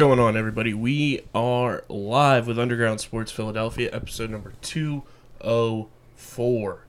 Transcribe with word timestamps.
Going 0.00 0.18
on, 0.18 0.34
everybody? 0.34 0.72
We 0.72 1.20
are 1.34 1.84
live 1.90 2.46
with 2.46 2.58
Underground 2.58 3.02
Sports 3.02 3.30
Philadelphia, 3.30 3.90
episode 3.92 4.30
number 4.30 4.54
204. 4.62 6.86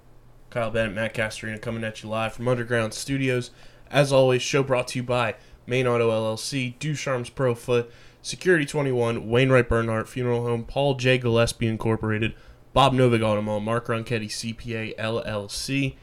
Kyle 0.49 0.71
Bennett, 0.71 0.95
Matt 0.95 1.13
Castorina 1.13 1.61
coming 1.61 1.83
at 1.83 2.01
you 2.01 2.07
live 2.07 2.31
from 2.31 2.47
Underground 2.47 2.93
Studios. 2.93 3.51
As 3.89 4.13
always, 4.13 4.41
show 4.41 4.63
brought 4.63 4.87
to 4.87 4.99
you 4.99 5.03
by 5.03 5.35
Main 5.67 5.87
Auto 5.87 6.09
LLC, 6.09 6.79
Ducharme's 6.79 7.29
Pro 7.29 7.53
Foot, 7.53 7.91
Security 8.21 8.65
21, 8.65 9.27
Wainwright 9.27 9.67
Bernhardt 9.67 10.07
Funeral 10.07 10.45
Home, 10.45 10.63
Paul 10.63 10.93
J. 10.93 11.17
Gillespie 11.17 11.67
Incorporated, 11.67 12.33
Bob 12.71 12.93
Novig 12.93 13.19
Automall, 13.19 13.61
Mark 13.61 13.87
Ronchetti 13.87 14.29
CPA 14.29 14.95
LLC, 14.95 15.95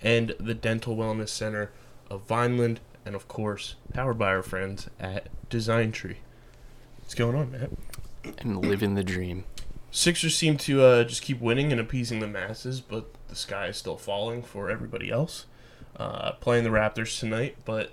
and 0.00 0.34
the 0.40 0.54
Dental 0.54 0.96
Wellness 0.96 1.28
Center 1.28 1.72
of 2.08 2.26
Vineland, 2.26 2.80
and 3.04 3.14
of 3.14 3.28
course, 3.28 3.74
powered 3.92 4.16
by 4.16 4.28
our 4.28 4.42
friends 4.42 4.88
at 4.98 5.28
Design 5.50 5.92
Tree. 5.92 6.20
What's 7.04 7.14
going 7.14 7.36
on, 7.36 7.52
Matt? 7.52 7.70
and 8.38 8.64
living 8.64 8.94
the 8.94 9.04
dream. 9.04 9.44
Sixers 9.90 10.34
seem 10.34 10.56
to 10.56 10.82
uh, 10.82 11.04
just 11.04 11.20
keep 11.20 11.38
winning 11.38 11.70
and 11.70 11.78
appeasing 11.78 12.20
the 12.20 12.26
masses, 12.26 12.80
but 12.80 13.10
the 13.28 13.36
sky 13.36 13.66
is 13.66 13.76
still 13.76 13.98
falling 13.98 14.42
for 14.42 14.70
everybody 14.70 15.10
else. 15.10 15.44
Uh, 15.96 16.32
playing 16.32 16.64
the 16.64 16.70
Raptors 16.70 17.20
tonight, 17.20 17.56
but 17.66 17.92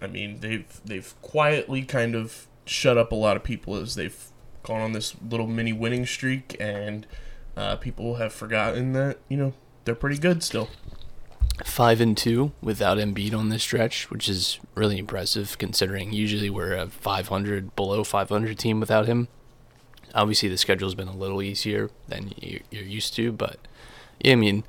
I 0.00 0.06
mean 0.06 0.40
they've 0.40 0.80
they've 0.84 1.14
quietly 1.20 1.82
kind 1.82 2.14
of 2.14 2.46
shut 2.64 2.96
up 2.96 3.12
a 3.12 3.14
lot 3.14 3.36
of 3.36 3.44
people 3.44 3.76
as 3.76 3.94
they've 3.94 4.18
gone 4.62 4.80
on 4.80 4.92
this 4.92 5.14
little 5.28 5.46
mini 5.46 5.74
winning 5.74 6.06
streak, 6.06 6.56
and 6.58 7.06
uh, 7.58 7.76
people 7.76 8.14
have 8.14 8.32
forgotten 8.32 8.94
that 8.94 9.18
you 9.28 9.36
know 9.36 9.52
they're 9.84 9.94
pretty 9.94 10.18
good 10.18 10.42
still. 10.42 10.70
Five 11.64 12.00
and 12.00 12.16
two 12.16 12.52
without 12.62 12.98
Embiid 12.98 13.34
on 13.36 13.48
this 13.48 13.62
stretch, 13.62 14.10
which 14.10 14.28
is 14.28 14.58
really 14.74 14.98
impressive 14.98 15.58
considering 15.58 16.12
usually 16.12 16.50
we're 16.50 16.74
a 16.74 16.86
500 16.86 17.74
below 17.76 18.04
500 18.04 18.58
team 18.58 18.80
without 18.80 19.06
him. 19.06 19.28
Obviously, 20.14 20.48
the 20.48 20.56
schedule's 20.58 20.94
been 20.94 21.08
a 21.08 21.16
little 21.16 21.42
easier 21.42 21.90
than 22.08 22.32
you- 22.40 22.60
you're 22.70 22.84
used 22.84 23.14
to, 23.14 23.32
but 23.32 23.58
yeah, 24.20 24.32
I 24.32 24.36
mean, 24.36 24.64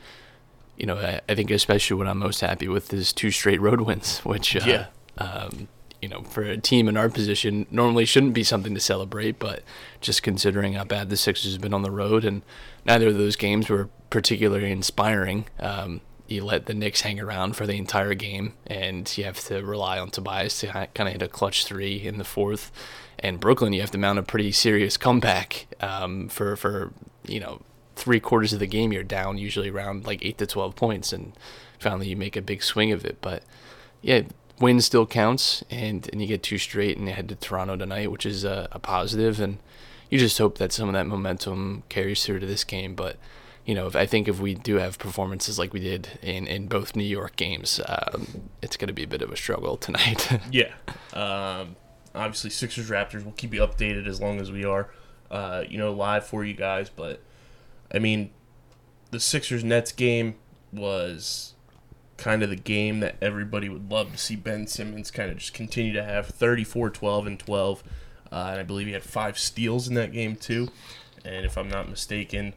you 0.77 0.85
know, 0.85 0.97
I, 0.97 1.21
I 1.29 1.35
think 1.35 1.51
especially 1.51 1.95
what 1.97 2.07
I'm 2.07 2.19
most 2.19 2.41
happy 2.41 2.67
with 2.67 2.93
is 2.93 3.13
two 3.13 3.31
straight 3.31 3.61
road 3.61 3.81
wins, 3.87 4.19
which 4.19 4.55
uh, 4.55 4.63
Yeah. 4.65 4.85
um, 5.17 5.67
you 6.01 6.07
know, 6.09 6.21
for 6.23 6.43
a 6.43 6.57
team 6.57 6.87
in 6.87 6.95
our 6.97 7.09
position, 7.09 7.65
normally 7.71 8.05
shouldn't 8.05 8.33
be 8.33 8.43
something 8.43 8.73
to 8.73 8.79
celebrate. 8.79 9.37
But 9.39 9.63
just 10.01 10.23
considering 10.23 10.73
how 10.73 10.85
bad 10.85 11.09
the 11.09 11.17
Sixers 11.17 11.51
have 11.53 11.61
been 11.61 11.73
on 11.73 11.81
the 11.83 11.91
road, 11.91 12.23
and 12.25 12.41
neither 12.85 13.07
of 13.09 13.17
those 13.17 13.35
games 13.35 13.69
were 13.69 13.89
particularly 14.09 14.71
inspiring. 14.71 15.45
Um, 15.59 15.99
you 16.31 16.43
let 16.43 16.65
the 16.65 16.73
Knicks 16.73 17.01
hang 17.01 17.19
around 17.19 17.55
for 17.55 17.65
the 17.65 17.77
entire 17.77 18.13
game, 18.13 18.53
and 18.67 19.11
you 19.17 19.23
have 19.23 19.39
to 19.45 19.63
rely 19.63 19.99
on 19.99 20.09
Tobias 20.11 20.59
to 20.59 20.67
kind 20.93 21.07
of 21.07 21.13
hit 21.13 21.21
a 21.21 21.27
clutch 21.27 21.65
three 21.65 22.05
in 22.05 22.17
the 22.17 22.23
fourth. 22.23 22.71
And 23.17 23.39
Brooklyn, 23.39 23.73
you 23.73 23.81
have 23.81 23.91
to 23.91 23.97
mount 23.97 24.19
a 24.19 24.23
pretty 24.23 24.51
serious 24.51 24.97
comeback 24.97 25.67
um, 25.81 26.29
for 26.29 26.55
for 26.55 26.93
you 27.27 27.39
know 27.39 27.61
three 27.95 28.19
quarters 28.19 28.53
of 28.53 28.59
the 28.59 28.67
game. 28.67 28.93
You're 28.93 29.03
down 29.03 29.37
usually 29.37 29.69
around 29.69 30.05
like 30.05 30.23
eight 30.23 30.37
to 30.37 30.45
twelve 30.45 30.75
points, 30.75 31.11
and 31.11 31.33
finally 31.79 32.07
you 32.07 32.15
make 32.15 32.35
a 32.35 32.41
big 32.41 32.63
swing 32.63 32.91
of 32.91 33.05
it. 33.05 33.17
But 33.21 33.43
yeah, 34.01 34.21
win 34.59 34.81
still 34.81 35.05
counts, 35.05 35.63
and, 35.69 36.07
and 36.11 36.21
you 36.21 36.27
get 36.27 36.43
two 36.43 36.57
straight, 36.57 36.97
and 36.97 37.07
you 37.07 37.13
head 37.13 37.29
to 37.29 37.35
Toronto 37.35 37.75
tonight, 37.75 38.11
which 38.11 38.25
is 38.25 38.43
a, 38.43 38.67
a 38.71 38.79
positive, 38.79 39.39
and 39.39 39.57
you 40.09 40.19
just 40.19 40.37
hope 40.37 40.57
that 40.57 40.71
some 40.71 40.89
of 40.89 40.93
that 40.93 41.07
momentum 41.07 41.83
carries 41.89 42.25
through 42.25 42.39
to 42.39 42.45
this 42.45 42.63
game. 42.63 42.95
But 42.95 43.17
you 43.69 43.75
know, 43.75 43.85
if, 43.85 43.95
I 43.95 44.07
think 44.07 44.27
if 44.27 44.39
we 44.39 44.55
do 44.55 44.77
have 44.77 44.97
performances 44.97 45.59
like 45.59 45.73
we 45.73 45.79
did 45.79 46.17
in, 46.23 46.47
in 46.47 46.65
both 46.65 46.95
New 46.95 47.03
York 47.03 47.35
games, 47.35 47.79
um, 47.87 48.49
it's 48.63 48.75
going 48.75 48.87
to 48.87 48.95
be 48.95 49.03
a 49.03 49.07
bit 49.07 49.21
of 49.21 49.31
a 49.31 49.35
struggle 49.35 49.77
tonight. 49.77 50.27
Yeah. 50.51 50.73
Um, 51.13 51.75
obviously, 52.15 52.49
Sixers 52.49 52.89
Raptors. 52.89 53.23
We'll 53.23 53.33
keep 53.33 53.53
you 53.53 53.61
updated 53.61 54.07
as 54.07 54.19
long 54.19 54.41
as 54.41 54.51
we 54.51 54.65
are, 54.65 54.89
uh, 55.29 55.65
you 55.69 55.77
know, 55.77 55.93
live 55.93 56.25
for 56.25 56.43
you 56.43 56.55
guys. 56.55 56.89
But 56.89 57.21
I 57.93 57.99
mean, 57.99 58.31
the 59.11 59.19
Sixers 59.19 59.63
Nets 59.63 59.91
game 59.91 60.33
was 60.73 61.53
kind 62.17 62.41
of 62.41 62.49
the 62.49 62.55
game 62.55 63.01
that 63.01 63.17
everybody 63.21 63.69
would 63.69 63.91
love 63.91 64.13
to 64.13 64.17
see 64.17 64.35
Ben 64.35 64.65
Simmons 64.65 65.11
kind 65.11 65.29
of 65.29 65.37
just 65.37 65.53
continue 65.53 65.93
to 65.93 66.03
have 66.03 66.25
34, 66.25 66.89
12, 66.89 67.27
and 67.27 67.39
12. 67.39 67.83
Uh, 68.31 68.47
and 68.49 68.59
I 68.59 68.63
believe 68.63 68.87
he 68.87 68.93
had 68.93 69.03
five 69.03 69.37
steals 69.37 69.87
in 69.87 69.93
that 69.93 70.11
game, 70.11 70.35
too. 70.37 70.69
And 71.23 71.45
if 71.45 71.55
I'm 71.55 71.69
not 71.69 71.87
mistaken, 71.87 72.55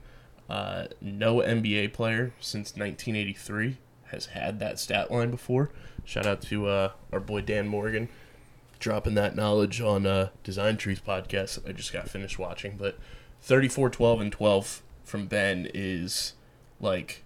uh, 0.49 0.87
no 1.01 1.37
NBA 1.37 1.93
player 1.93 2.33
since 2.41 2.77
1983 2.77 3.79
has 4.07 4.27
had 4.27 4.61
that 4.61 4.79
stat 4.79 5.11
line 5.11 5.31
before. 5.31 5.71
Shout 6.05 6.27
out 6.27 6.43
to 6.43 6.67
uh, 6.67 6.93
our 7.13 7.21
boy 7.21 7.41
Dan 7.41 7.69
Morgan 7.69 8.09
dropping 8.83 9.15
that 9.15 9.37
knowledge 9.37 9.81
on 9.81 10.05
uh, 10.05 10.29
Design 10.43 10.77
Trees 10.77 11.01
podcast 11.01 11.67
I 11.67 11.73
just 11.73 11.93
got 11.93 12.09
finished 12.09 12.39
watching. 12.39 12.77
But 12.77 12.99
34, 13.41 13.91
12, 13.91 14.21
and 14.21 14.33
12 14.33 14.83
from 15.05 15.27
Ben 15.27 15.69
is 15.73 16.35
like, 16.81 17.23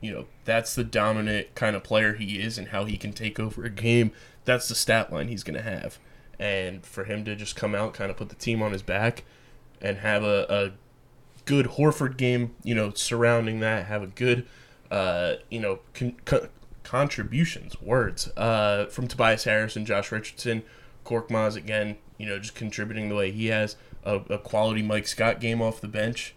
you 0.00 0.12
know, 0.12 0.26
that's 0.44 0.74
the 0.74 0.84
dominant 0.84 1.54
kind 1.54 1.74
of 1.76 1.82
player 1.82 2.14
he 2.14 2.40
is 2.40 2.56
and 2.56 2.68
how 2.68 2.84
he 2.84 2.96
can 2.96 3.12
take 3.12 3.40
over 3.40 3.64
a 3.64 3.70
game. 3.70 4.12
That's 4.44 4.68
the 4.68 4.74
stat 4.74 5.12
line 5.12 5.28
he's 5.28 5.42
going 5.42 5.56
to 5.56 5.62
have. 5.62 5.98
And 6.38 6.86
for 6.86 7.04
him 7.04 7.24
to 7.24 7.34
just 7.34 7.56
come 7.56 7.74
out, 7.74 7.94
kind 7.94 8.10
of 8.10 8.16
put 8.16 8.28
the 8.28 8.34
team 8.36 8.62
on 8.62 8.72
his 8.72 8.82
back 8.82 9.24
and 9.80 9.98
have 9.98 10.22
a, 10.22 10.46
a 10.48 10.72
good 11.44 11.66
Horford 11.66 12.16
game, 12.16 12.54
you 12.62 12.74
know, 12.74 12.92
surrounding 12.94 13.60
that, 13.60 13.86
have 13.86 14.02
a 14.02 14.06
good, 14.06 14.46
uh, 14.90 15.34
you 15.50 15.60
know, 15.60 15.80
con- 15.94 16.16
co- 16.24 16.48
contributions, 16.82 17.80
words 17.80 18.28
uh, 18.36 18.86
from 18.86 19.08
Tobias 19.08 19.44
Harris 19.44 19.76
and 19.76 19.86
Josh 19.86 20.12
Richardson, 20.12 20.62
Korkmaz 21.04 21.56
again, 21.56 21.96
you 22.18 22.26
know, 22.26 22.38
just 22.38 22.54
contributing 22.54 23.08
the 23.08 23.14
way 23.14 23.30
he 23.30 23.46
has 23.46 23.76
a, 24.04 24.16
a 24.28 24.38
quality 24.38 24.82
Mike 24.82 25.06
Scott 25.06 25.40
game 25.40 25.60
off 25.62 25.80
the 25.80 25.88
bench. 25.88 26.34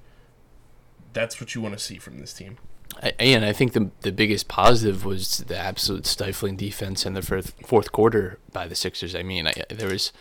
That's 1.13 1.39
what 1.39 1.55
you 1.55 1.61
want 1.61 1.73
to 1.77 1.79
see 1.83 1.97
from 1.97 2.19
this 2.19 2.33
team. 2.33 2.57
I- 3.01 3.13
and 3.19 3.43
I 3.43 3.51
think 3.53 3.73
the 3.73 3.89
the 4.01 4.11
biggest 4.11 4.47
positive 4.47 5.03
was 5.05 5.39
the 5.39 5.57
absolute 5.57 6.05
stifling 6.05 6.55
defense 6.55 7.05
in 7.05 7.13
the 7.13 7.21
fourth, 7.21 7.53
fourth 7.65 7.91
quarter 7.91 8.39
by 8.53 8.67
the 8.67 8.75
Sixers. 8.75 9.15
I 9.15 9.23
mean, 9.23 9.47
I, 9.47 9.53
there 9.69 9.89
was 9.89 10.13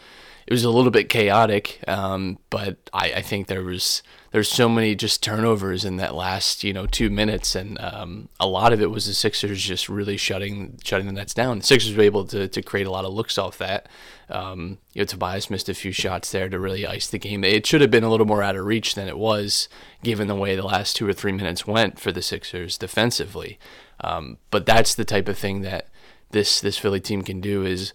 it 0.46 0.52
was 0.52 0.64
a 0.64 0.70
little 0.70 0.90
bit 0.90 1.08
chaotic, 1.08 1.80
um, 1.88 2.38
but 2.50 2.76
I, 2.92 3.14
I 3.14 3.22
think 3.22 3.46
there 3.46 3.62
was 3.62 4.02
there's 4.30 4.50
so 4.50 4.68
many 4.68 4.94
just 4.94 5.22
turnovers 5.22 5.84
in 5.84 5.96
that 5.96 6.14
last 6.14 6.64
you 6.64 6.72
know 6.72 6.86
two 6.86 7.08
minutes, 7.08 7.54
and 7.54 7.80
um, 7.80 8.28
a 8.38 8.46
lot 8.46 8.72
of 8.72 8.82
it 8.82 8.90
was 8.90 9.06
the 9.06 9.14
Sixers 9.14 9.62
just 9.62 9.88
really 9.88 10.16
shutting 10.16 10.78
shutting 10.84 11.06
the 11.06 11.12
Nets 11.12 11.34
down. 11.34 11.60
The 11.60 11.64
Sixers 11.64 11.96
were 11.96 12.02
able 12.02 12.24
to 12.26 12.48
to 12.48 12.62
create 12.62 12.86
a 12.86 12.90
lot 12.90 13.04
of 13.04 13.12
looks 13.14 13.38
off 13.38 13.58
that. 13.58 13.88
Um, 14.28 14.78
you 14.92 15.00
know, 15.00 15.06
Tobias 15.06 15.50
missed 15.50 15.68
a 15.68 15.74
few 15.74 15.92
shots 15.92 16.30
there 16.30 16.48
to 16.48 16.58
really 16.58 16.86
ice 16.86 17.08
the 17.08 17.18
game. 17.18 17.44
It 17.44 17.66
should 17.66 17.80
have 17.80 17.90
been 17.90 18.04
a 18.04 18.10
little 18.10 18.26
more 18.26 18.42
out 18.42 18.56
of 18.56 18.66
reach 18.66 18.94
than 18.94 19.08
it 19.08 19.18
was, 19.18 19.68
given 20.02 20.28
the 20.28 20.34
way 20.34 20.56
the 20.56 20.62
last 20.62 20.96
two 20.96 21.08
or 21.08 21.12
three 21.12 21.32
minutes 21.32 21.66
went 21.66 21.98
for 21.98 22.12
the 22.12 22.22
Sixers 22.22 22.76
defensively. 22.76 23.58
Um, 24.00 24.38
but 24.50 24.66
that's 24.66 24.94
the 24.94 25.04
type 25.04 25.28
of 25.28 25.38
thing 25.38 25.62
that 25.62 25.88
this 26.30 26.60
this 26.60 26.76
Philly 26.76 27.00
team 27.00 27.22
can 27.22 27.40
do 27.40 27.64
is 27.64 27.94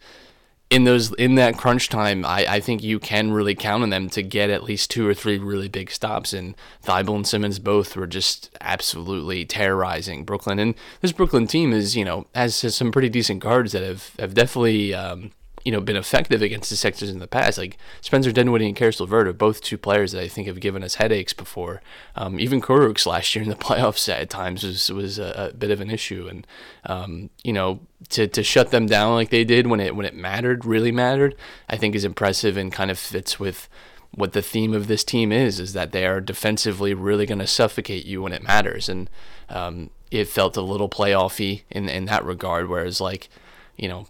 in 0.70 0.84
those 0.84 1.12
in 1.16 1.36
that 1.36 1.58
crunch 1.58 1.90
time, 1.90 2.24
I, 2.24 2.46
I 2.48 2.60
think 2.60 2.84
you 2.84 3.00
can 3.00 3.32
really 3.32 3.56
count 3.56 3.82
on 3.84 3.90
them 3.90 4.10
to 4.12 4.22
get 4.22 4.50
at 4.50 4.64
least 4.64 4.92
two 4.92 5.08
or 5.08 5.14
three 5.14 5.40
really 5.40 5.68
big 5.68 5.90
stops. 5.90 6.32
And 6.32 6.56
Thybulle 6.84 7.16
and 7.16 7.28
Simmons 7.28 7.58
both 7.58 7.96
were 7.96 8.08
just 8.08 8.56
absolutely 8.62 9.46
terrorizing 9.46 10.26
Brooklyn. 10.26 10.60
And 10.60 10.76
this 11.02 11.12
Brooklyn 11.12 11.48
team 11.48 11.74
is, 11.74 11.96
you 11.96 12.06
know, 12.06 12.28
has, 12.36 12.62
has 12.62 12.76
some 12.76 12.92
pretty 12.92 13.10
decent 13.10 13.42
guards 13.42 13.72
that 13.72 13.84
have 13.84 14.12
have 14.20 14.36
definitely 14.36 14.94
um, 14.94 15.32
you 15.70 15.76
know, 15.76 15.82
been 15.82 15.96
effective 15.96 16.42
against 16.42 16.72
the 16.72 16.76
Sixers 16.76 17.12
in 17.12 17.20
the 17.20 17.28
past. 17.28 17.60
Like 17.60 17.78
Spencer 18.02 18.32
Dinwiddie 18.32 18.66
and 18.66 18.76
Caris 18.76 19.00
LeVert 19.00 19.28
are 19.28 19.34
both 19.34 19.62
two 19.62 19.78
players 19.78 20.14
that 20.14 20.24
I 20.24 20.28
think 20.28 20.48
have 20.48 20.60
given 20.60 20.84
us 20.84 20.96
headaches 20.96 21.32
before. 21.32 21.80
Um, 22.16 22.40
even 22.40 22.60
Kurucs 22.60 23.06
last 23.06 23.36
year 23.36 23.44
in 23.44 23.52
the 23.52 23.56
playoffs 23.68 24.10
at 24.10 24.32
times 24.32 24.64
was 24.64 24.92
was 24.92 25.20
a, 25.20 25.52
a 25.52 25.56
bit 25.56 25.70
of 25.70 25.80
an 25.80 25.92
issue, 25.92 26.28
and 26.28 26.48
um, 26.88 27.30
you 27.44 27.54
know, 27.54 27.82
to, 28.10 28.28
to 28.28 28.42
shut 28.42 28.72
them 28.72 28.88
down 28.88 29.14
like 29.14 29.30
they 29.30 29.44
did 29.44 29.68
when 29.68 29.80
it 29.80 29.96
when 29.96 30.08
it 30.08 30.16
mattered, 30.16 30.66
really 30.66 30.92
mattered, 30.92 31.36
I 31.70 31.78
think 31.78 31.94
is 31.94 32.04
impressive 32.04 32.58
and 32.58 32.72
kind 32.72 32.90
of 32.90 32.98
fits 32.98 33.40
with 33.40 33.70
what 34.10 34.34
the 34.34 34.42
theme 34.42 34.74
of 34.74 34.88
this 34.88 35.04
team 35.04 35.32
is 35.32 35.60
is 35.60 35.74
that 35.74 35.92
they 35.92 36.04
are 36.04 36.20
defensively 36.20 36.96
really 36.96 37.28
going 37.28 37.38
to 37.38 37.46
suffocate 37.46 38.08
you 38.08 38.24
when 38.24 38.34
it 38.34 38.42
matters 38.42 38.90
and 38.90 39.08
um, 39.50 39.92
it 40.10 40.28
felt 40.28 40.58
a 40.58 40.62
little 40.62 40.90
playoffy 40.90 41.62
in 41.70 41.88
in 41.88 42.06
that 42.06 42.26
regard 42.26 42.68
whereas 42.68 43.00
like 43.00 43.30
you 43.78 43.88
know 43.88 44.08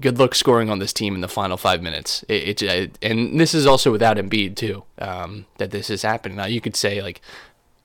good 0.00 0.18
luck 0.18 0.34
scoring 0.34 0.70
on 0.70 0.78
this 0.78 0.92
team 0.92 1.14
in 1.14 1.20
the 1.20 1.28
final 1.28 1.56
five 1.56 1.82
minutes 1.82 2.24
it, 2.28 2.62
it, 2.62 2.62
it 2.62 2.98
and 3.02 3.38
this 3.38 3.54
is 3.54 3.66
also 3.66 3.90
without 3.90 4.16
Embiid 4.16 4.56
too 4.56 4.84
um, 4.98 5.46
that 5.58 5.70
this 5.70 5.90
is 5.90 6.02
happening 6.02 6.36
now 6.36 6.46
you 6.46 6.60
could 6.60 6.76
say 6.76 7.02
like 7.02 7.20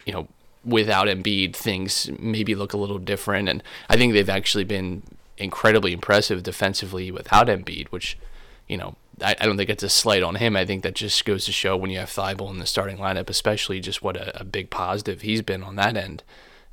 you 0.06 0.14
know 0.14 0.28
without 0.66 1.08
Embiid 1.08 1.56
things 1.56 2.10
maybe 2.20 2.56
look 2.56 2.74
a 2.74 2.78
little 2.78 3.00
different 3.00 3.50
and 3.50 3.64
I 3.90 3.98
think 3.98 4.14
they've 4.14 4.30
actually 4.30 4.64
been 4.64 5.04
incredibly 5.38 5.94
impressive 5.94 6.44
defensively 6.44 7.12
without 7.12 7.48
Embiid 7.48 7.88
which 7.88 8.18
you 8.68 8.78
know, 8.78 8.96
I, 9.22 9.36
I 9.40 9.46
don't 9.46 9.58
think 9.58 9.70
it's 9.70 9.84
a 9.84 9.90
slight 9.90 10.24
on 10.24 10.36
him. 10.36 10.56
I 10.56 10.66
think 10.66 10.84
that 10.84 10.96
just 10.96 11.24
goes 11.26 11.46
to 11.46 11.52
show 11.52 11.76
when 11.78 11.92
you 11.92 12.00
have 12.00 12.10
Thybulle 12.10 12.50
in 12.50 12.60
the 12.60 12.66
starting 12.66 12.98
lineup, 12.98 13.30
especially 13.30 13.80
just 13.80 14.02
what 14.02 14.18
a, 14.18 14.42
a 14.42 14.44
big 14.44 14.70
positive 14.70 15.22
he's 15.22 15.42
been 15.42 15.64
on 15.64 15.76
that 15.76 15.98
end. 15.98 16.24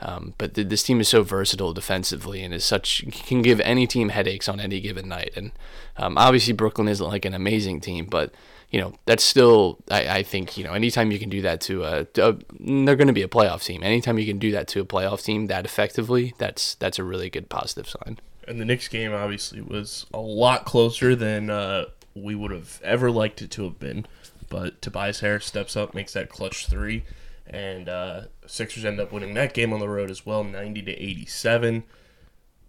Um, 0.03 0.35
but 0.39 0.55
th- 0.55 0.69
this 0.69 0.83
team 0.83 1.01
is 1.01 1.09
so 1.09 1.23
versatile 1.23 1.73
defensively 1.73 2.43
and 2.43 2.55
is 2.55 2.65
such 2.65 3.05
can 3.27 3.43
give 3.43 3.61
any 3.61 3.87
team 3.87 4.09
headaches 4.09 4.49
on 4.49 4.61
any 4.61 4.81
given 4.81 5.09
night. 5.09 5.33
And 5.37 5.53
um, 5.97 6.17
obviously 6.17 6.53
Brooklyn 6.53 6.89
isn't 6.89 7.07
like 7.07 7.25
an 7.25 7.35
amazing 7.35 7.81
team, 7.81 8.07
but 8.07 8.33
you 8.71 8.81
know 8.81 8.95
that's 9.05 9.25
still 9.25 9.79
I, 9.91 10.19
I 10.19 10.23
think 10.23 10.57
you 10.57 10.65
know 10.65 10.73
anytime 10.73 11.11
you 11.11 11.19
can 11.19 11.29
do 11.29 11.43
that 11.43 11.61
to 11.63 11.85
a, 11.85 12.07
a 12.19 12.37
they're 12.61 12.97
going 12.97 13.09
to 13.09 13.13
be 13.13 13.23
a 13.23 13.29
playoff 13.29 13.65
team. 13.65 13.83
Anytime 13.83 14.19
you 14.19 14.27
can 14.27 14.39
do 14.39 14.53
that 14.53 14.69
to 14.69 14.81
a 14.81 14.85
playoff 14.85 15.25
team 15.25 15.47
that 15.47 15.65
effectively, 15.65 16.35
that's 16.39 16.77
that's 16.77 16.99
a 16.99 17.05
really 17.05 17.29
good 17.29 17.49
positive 17.49 17.89
sign. 17.89 18.19
And 18.49 18.61
the 18.61 18.65
Knicks 18.65 18.89
game 18.89 19.13
obviously 19.13 19.61
was 19.61 20.07
a 20.15 20.21
lot 20.21 20.65
closer 20.65 21.15
than 21.15 21.51
uh, 21.51 21.87
we 22.15 22.35
would 22.35 22.51
have 22.51 22.81
ever 22.83 23.11
liked 23.11 23.43
it 23.43 23.51
to 23.53 23.65
have 23.65 23.79
been. 23.79 24.07
But 24.49 24.83
Tobias 24.83 25.21
Harris 25.21 25.47
steps 25.47 25.77
up, 25.77 25.95
makes 25.95 26.13
that 26.15 26.29
clutch 26.29 26.67
three, 26.67 27.05
and 27.47 27.89
uh, 27.89 28.23
Sixers 28.51 28.85
end 28.85 29.01
up 29.01 29.13
winning 29.13 29.35
that 29.35 29.55
game 29.55 29.73
on 29.73 29.81
the 29.81 29.89
road 29.89 30.11
as 30.11 30.27
well, 30.27 30.45
ninety 30.45 30.83
to 30.83 30.93
eighty-seven. 30.93 31.85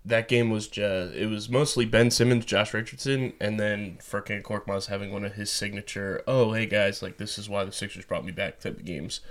That 0.04 0.28
game 0.28 0.50
was 0.50 0.68
just 0.68 1.14
it 1.14 1.28
was 1.28 1.50
mostly 1.50 1.86
Ben 1.86 2.10
Simmons, 2.10 2.46
Josh 2.46 2.74
Richardson, 2.74 3.34
and 3.40 3.60
then 3.60 3.98
Furkan 4.02 4.42
Korkmaz 4.42 4.88
having 4.88 5.12
one 5.12 5.26
of 5.26 5.34
his 5.34 5.52
signature. 5.52 6.24
Oh, 6.26 6.54
hey 6.54 6.66
guys, 6.66 7.02
like 7.02 7.18
this 7.18 7.38
is 7.38 7.50
why 7.50 7.64
the 7.64 7.72
Sixers 7.72 8.06
brought 8.06 8.26
me 8.26 8.32
back 8.32 8.60
type 8.60 8.78
of 8.78 8.86
games, 8.86 9.22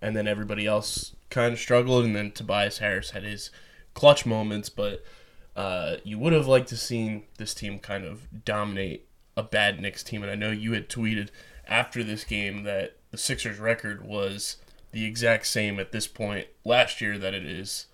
and 0.00 0.16
then 0.16 0.26
everybody 0.26 0.66
else 0.66 1.14
kind 1.30 1.52
of 1.52 1.58
struggled, 1.58 2.04
and 2.04 2.16
then 2.16 2.30
Tobias 2.30 2.78
Harris 2.78 3.10
had 3.10 3.22
his 3.22 3.50
clutch 3.94 4.26
moments, 4.26 4.68
but 4.68 5.04
uh, 5.54 5.96
you 6.04 6.18
would 6.18 6.32
have 6.32 6.46
liked 6.46 6.68
to 6.68 6.76
seen 6.76 7.24
this 7.38 7.54
team 7.54 7.78
kind 7.78 8.04
of 8.04 8.44
dominate 8.44 9.08
a 9.36 9.42
bad 9.42 9.80
Knicks 9.80 10.02
team. 10.02 10.22
And 10.22 10.30
I 10.30 10.34
know 10.34 10.50
you 10.50 10.72
had 10.72 10.88
tweeted 10.88 11.30
after 11.66 12.04
this 12.04 12.24
game 12.24 12.62
that 12.64 12.96
the 13.10 13.18
Sixers 13.18 13.58
record 13.58 14.04
was 14.04 14.56
the 14.96 15.04
exact 15.04 15.46
same 15.46 15.78
at 15.78 15.92
this 15.92 16.06
point 16.06 16.46
last 16.64 17.02
year 17.02 17.18
that 17.18 17.34
it 17.34 17.44
is 17.44 17.84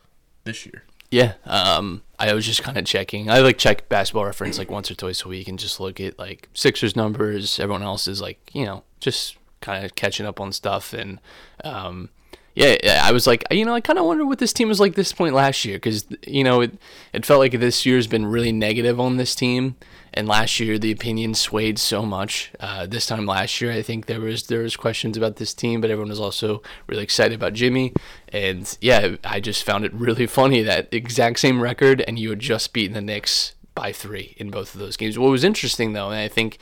this 0.45 0.65
year. 0.65 0.85
Yeah, 1.11 1.33
um, 1.45 2.03
I 2.17 2.33
was 2.33 2.47
just 2.47 2.63
kind 2.63 2.79
of 2.79 2.85
checking. 2.85 3.29
I 3.29 3.41
like 3.41 3.59
check 3.59 3.89
basketball 3.89 4.25
reference 4.25 4.57
like 4.57 4.71
once 4.71 4.89
or 4.89 4.95
twice 4.95 5.25
a 5.25 5.29
week 5.29 5.49
and 5.49 5.59
just 5.59 5.81
look 5.81 5.99
at 5.99 6.17
like 6.17 6.49
Sixers 6.55 6.95
numbers. 6.95 7.59
Everyone 7.59 7.83
else 7.83 8.07
is 8.07 8.21
like 8.21 8.39
you 8.53 8.65
know 8.65 8.85
just 9.01 9.37
kind 9.61 9.85
of 9.85 9.97
catching 9.97 10.27
up 10.27 10.41
on 10.41 10.53
stuff 10.53 10.93
and 10.93 11.19
um, 11.65 12.09
yeah, 12.55 13.03
I 13.05 13.13
was 13.13 13.27
like 13.27 13.45
you 13.51 13.65
know 13.65 13.75
I 13.75 13.81
kind 13.81 13.99
of 13.99 14.05
wonder 14.05 14.25
what 14.27 14.39
this 14.39 14.53
team 14.53 14.69
was 14.69 14.81
like 14.81 14.95
this 14.95 15.13
point 15.13 15.35
last 15.35 15.65
year 15.65 15.77
because 15.77 16.07
you 16.27 16.45
know 16.45 16.61
it 16.61 16.79
it 17.13 17.27
felt 17.27 17.41
like 17.41 17.53
this 17.53 17.87
year's 17.87 18.07
been 18.07 18.27
really 18.27 18.53
negative 18.53 19.01
on 19.01 19.17
this 19.17 19.35
team 19.35 19.77
and 20.15 20.29
last 20.29 20.61
year 20.61 20.79
the 20.79 20.93
opinion 20.93 21.35
swayed 21.35 21.79
so 21.79 22.05
much. 22.05 22.53
Uh, 22.61 22.87
this 22.87 23.07
time 23.07 23.27
last 23.27 23.61
year, 23.61 23.73
I 23.73 23.83
think 23.83 24.07
there 24.07 24.21
was 24.21 24.47
there 24.47 24.63
was 24.63 24.77
questions 24.77 25.17
about 25.17 25.37
this 25.37 25.55
team, 25.55 25.81
but 25.81 25.91
everyone 25.91 26.11
was 26.11 26.21
also 26.21 26.63
really 26.87 27.03
excited 27.03 27.35
about 27.35 27.55
Jimmy. 27.55 27.93
And 28.29 28.77
yeah, 28.81 29.17
I 29.25 29.41
just 29.41 29.65
found 29.65 29.85
it 29.85 29.93
really 29.95 30.27
funny 30.43 30.63
that 30.63 30.89
exact 30.93 31.39
same 31.41 31.61
record, 31.61 32.01
and 32.03 32.19
you 32.19 32.31
had 32.31 32.41
just 32.41 32.73
beaten 32.73 32.95
the 32.95 33.01
Knicks 33.01 33.55
by 33.75 33.93
three 33.93 34.35
in 34.37 34.51
both 34.51 34.75
of 34.75 34.81
those 34.81 34.97
games. 34.97 35.19
What 35.19 35.31
was 35.31 35.45
interesting 35.45 35.93
though, 35.93 36.11
and 36.11 36.21
I 36.21 36.29
think 36.29 36.59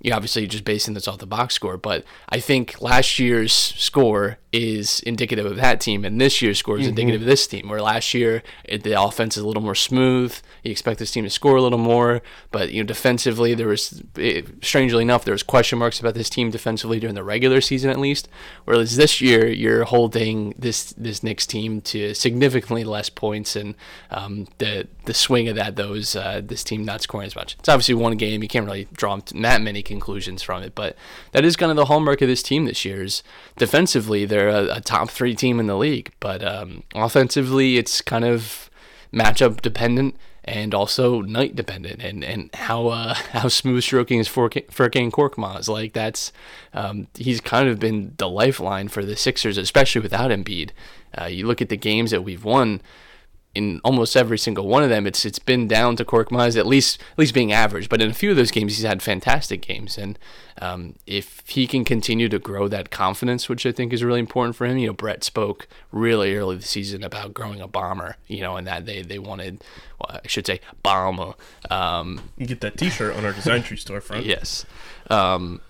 you 0.00 0.12
obviously 0.12 0.46
just 0.46 0.64
basing 0.64 0.94
this 0.94 1.08
off 1.08 1.18
the 1.18 1.26
box 1.26 1.54
score, 1.54 1.76
but 1.76 2.04
I 2.28 2.38
think 2.40 2.80
last 2.80 3.18
year's 3.18 3.52
score 3.52 4.38
is 4.56 5.00
indicative 5.00 5.44
of 5.44 5.56
that 5.56 5.80
team, 5.80 6.04
and 6.04 6.20
this 6.20 6.40
year's 6.40 6.58
score 6.58 6.78
is 6.78 6.86
indicative 6.86 7.20
of 7.20 7.26
this 7.26 7.46
team. 7.46 7.68
Where 7.68 7.82
last 7.82 8.14
year 8.14 8.42
it, 8.64 8.82
the 8.82 9.00
offense 9.00 9.36
is 9.36 9.42
a 9.42 9.46
little 9.46 9.62
more 9.62 9.74
smooth, 9.74 10.34
you 10.62 10.70
expect 10.70 10.98
this 10.98 11.10
team 11.10 11.24
to 11.24 11.30
score 11.30 11.56
a 11.56 11.62
little 11.62 11.78
more, 11.78 12.22
but 12.50 12.72
you 12.72 12.82
know 12.82 12.86
defensively 12.86 13.54
there 13.54 13.68
was, 13.68 14.02
eh, 14.18 14.42
strangely 14.62 15.02
enough, 15.02 15.24
there 15.24 15.34
was 15.34 15.42
question 15.42 15.78
marks 15.78 16.00
about 16.00 16.14
this 16.14 16.30
team 16.30 16.50
defensively 16.50 16.98
during 16.98 17.14
the 17.14 17.22
regular 17.22 17.60
season 17.60 17.90
at 17.90 17.98
least. 17.98 18.28
Whereas 18.64 18.96
this 18.96 19.20
year 19.20 19.46
you're 19.46 19.84
holding 19.84 20.54
this 20.58 20.92
this 20.94 21.22
Knicks 21.22 21.46
team 21.46 21.80
to 21.82 22.14
significantly 22.14 22.84
less 22.84 23.10
points, 23.10 23.56
and 23.56 23.74
um, 24.10 24.48
the 24.58 24.88
the 25.04 25.14
swing 25.14 25.48
of 25.48 25.56
that 25.56 25.76
those 25.76 26.16
uh, 26.16 26.40
this 26.42 26.64
team 26.64 26.84
not 26.84 27.02
scoring 27.02 27.26
as 27.26 27.36
much. 27.36 27.56
It's 27.58 27.68
obviously 27.68 27.94
one 27.94 28.16
game, 28.16 28.42
you 28.42 28.48
can't 28.48 28.66
really 28.66 28.88
draw 28.92 29.16
that 29.16 29.62
many 29.62 29.82
conclusions 29.82 30.42
from 30.42 30.62
it, 30.62 30.74
but 30.74 30.96
that 31.32 31.44
is 31.44 31.56
kind 31.56 31.70
of 31.70 31.76
the 31.76 31.86
hallmark 31.86 32.22
of 32.22 32.28
this 32.28 32.42
team 32.42 32.64
this 32.64 32.84
year. 32.84 33.02
Is 33.02 33.22
defensively 33.56 34.24
they're 34.24 34.45
a, 34.48 34.76
a 34.76 34.80
top 34.80 35.10
three 35.10 35.34
team 35.34 35.60
in 35.60 35.66
the 35.66 35.76
league, 35.76 36.12
but 36.20 36.44
um, 36.44 36.82
offensively 36.94 37.76
it's 37.76 38.00
kind 38.00 38.24
of 38.24 38.70
matchup 39.12 39.62
dependent 39.62 40.16
and 40.44 40.74
also 40.74 41.22
night 41.22 41.56
dependent 41.56 42.00
and 42.02 42.22
and 42.22 42.54
how 42.54 42.88
uh, 42.88 43.14
how 43.32 43.48
smooth 43.48 43.82
stroking 43.82 44.20
is 44.20 44.28
for 44.28 44.48
Furkan 44.48 45.10
Korkmaz 45.10 45.68
like 45.68 45.92
that's 45.92 46.32
um, 46.72 47.08
he's 47.14 47.40
kind 47.40 47.68
of 47.68 47.78
been 47.78 48.14
the 48.18 48.28
lifeline 48.28 48.88
for 48.88 49.04
the 49.04 49.16
Sixers 49.16 49.58
especially 49.58 50.00
without 50.00 50.30
Embiid. 50.30 50.70
Uh, 51.18 51.24
you 51.24 51.46
look 51.46 51.62
at 51.62 51.68
the 51.68 51.76
games 51.76 52.10
that 52.10 52.22
we've 52.22 52.44
won 52.44 52.80
in 53.56 53.80
almost 53.82 54.16
every 54.16 54.38
single 54.38 54.66
one 54.68 54.82
of 54.82 54.90
them, 54.90 55.06
it's 55.06 55.24
it's 55.24 55.38
been 55.38 55.66
down 55.66 55.96
to 55.96 56.04
Korkmaz 56.04 56.56
at 56.56 56.66
least 56.66 57.00
at 57.12 57.18
least 57.18 57.34
being 57.34 57.52
average. 57.52 57.88
But 57.88 58.02
in 58.02 58.10
a 58.10 58.14
few 58.14 58.30
of 58.30 58.36
those 58.36 58.50
games, 58.50 58.76
he's 58.76 58.86
had 58.86 59.02
fantastic 59.02 59.62
games, 59.62 59.98
and 59.98 60.18
um, 60.60 60.94
if 61.06 61.42
he 61.46 61.66
can 61.66 61.84
continue 61.84 62.28
to 62.28 62.38
grow 62.38 62.68
that 62.68 62.90
confidence, 62.90 63.48
which 63.48 63.66
I 63.66 63.72
think 63.72 63.92
is 63.92 64.04
really 64.04 64.20
important 64.20 64.56
for 64.56 64.66
him. 64.66 64.78
You 64.78 64.88
know, 64.88 64.92
Brett 64.92 65.24
spoke 65.24 65.68
really 65.90 66.36
early 66.36 66.56
this 66.56 66.70
season 66.70 67.02
about 67.02 67.34
growing 67.34 67.60
a 67.60 67.68
bomber. 67.68 68.16
You 68.28 68.42
know, 68.42 68.56
and 68.56 68.66
that 68.66 68.86
they 68.86 69.02
they 69.02 69.18
wanted, 69.18 69.64
well, 69.98 70.20
I 70.24 70.28
should 70.28 70.46
say, 70.46 70.60
bomber. 70.82 71.34
Um, 71.70 72.30
You 72.36 72.46
get 72.46 72.60
that 72.60 72.76
T-shirt 72.76 73.16
on 73.16 73.24
our 73.24 73.32
Design 73.32 73.62
Tree 73.62 73.76
storefront. 73.76 74.24
Yes. 74.24 74.66
Um, 75.10 75.60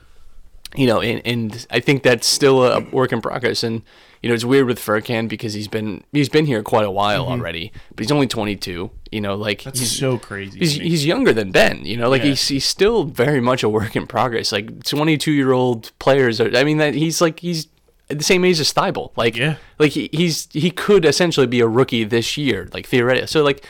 you 0.75 0.87
know, 0.87 1.01
and, 1.01 1.23
and 1.25 1.67
I 1.71 1.81
think 1.81 2.03
that's 2.03 2.27
still 2.27 2.65
a 2.65 2.81
work 2.81 3.13
in 3.13 3.21
progress. 3.21 3.63
And 3.63 3.83
you 4.27 4.31
know, 4.31 4.35
it's 4.35 4.45
weird 4.45 4.67
with 4.67 4.81
Furkan 4.81 5.29
because 5.29 5.55
he's 5.55 5.69
been 5.69 6.03
he's 6.13 6.29
been 6.29 6.47
here 6.47 6.61
quite 6.65 6.85
a 6.85 6.91
while 6.91 7.27
already, 7.27 7.71
but 7.95 8.01
he's 8.01 8.11
only 8.11 8.27
22. 8.27 8.91
You 9.13 9.21
know, 9.21 9.37
like 9.37 9.63
That's 9.63 9.79
he's 9.79 9.97
so 9.97 10.19
crazy. 10.19 10.59
he's, 10.59 10.75
he's 10.75 11.07
younger 11.07 11.33
than 11.33 11.53
Ben. 11.53 11.85
You 11.87 11.97
know, 11.97 12.11
like 12.11 12.23
Yeah. 12.23 12.31
he's 12.31 12.49
he's 12.49 12.65
still 12.65 13.05
very 13.05 13.41
much 13.41 13.63
a 13.63 13.69
work 13.69 13.95
in 13.95 14.07
progress. 14.09 14.51
Like 14.51 14.83
22 14.83 15.31
year 15.31 15.53
old 15.53 15.93
players 16.01 16.41
are. 16.41 16.51
I 16.57 16.65
mean, 16.65 16.79
that 16.79 16.95
he's 16.95 17.21
like 17.21 17.39
he's 17.39 17.69
the 18.09 18.25
same 18.25 18.45
age 18.45 18.59
as 18.59 18.73
Thybulle. 18.73 19.13
Like 19.17 19.37
Yeah. 19.37 19.57
like 19.79 19.93
he, 19.93 20.11
he's 20.13 20.49
he 20.53 20.73
could 20.73 21.05
essentially 21.05 21.47
be 21.47 21.61
a 21.61 21.69
rookie 21.69 22.03
this 22.03 22.37
year, 22.37 22.69
like 22.73 22.87
theoretically. 22.89 23.29
So 23.29 23.45
like, 23.45 23.65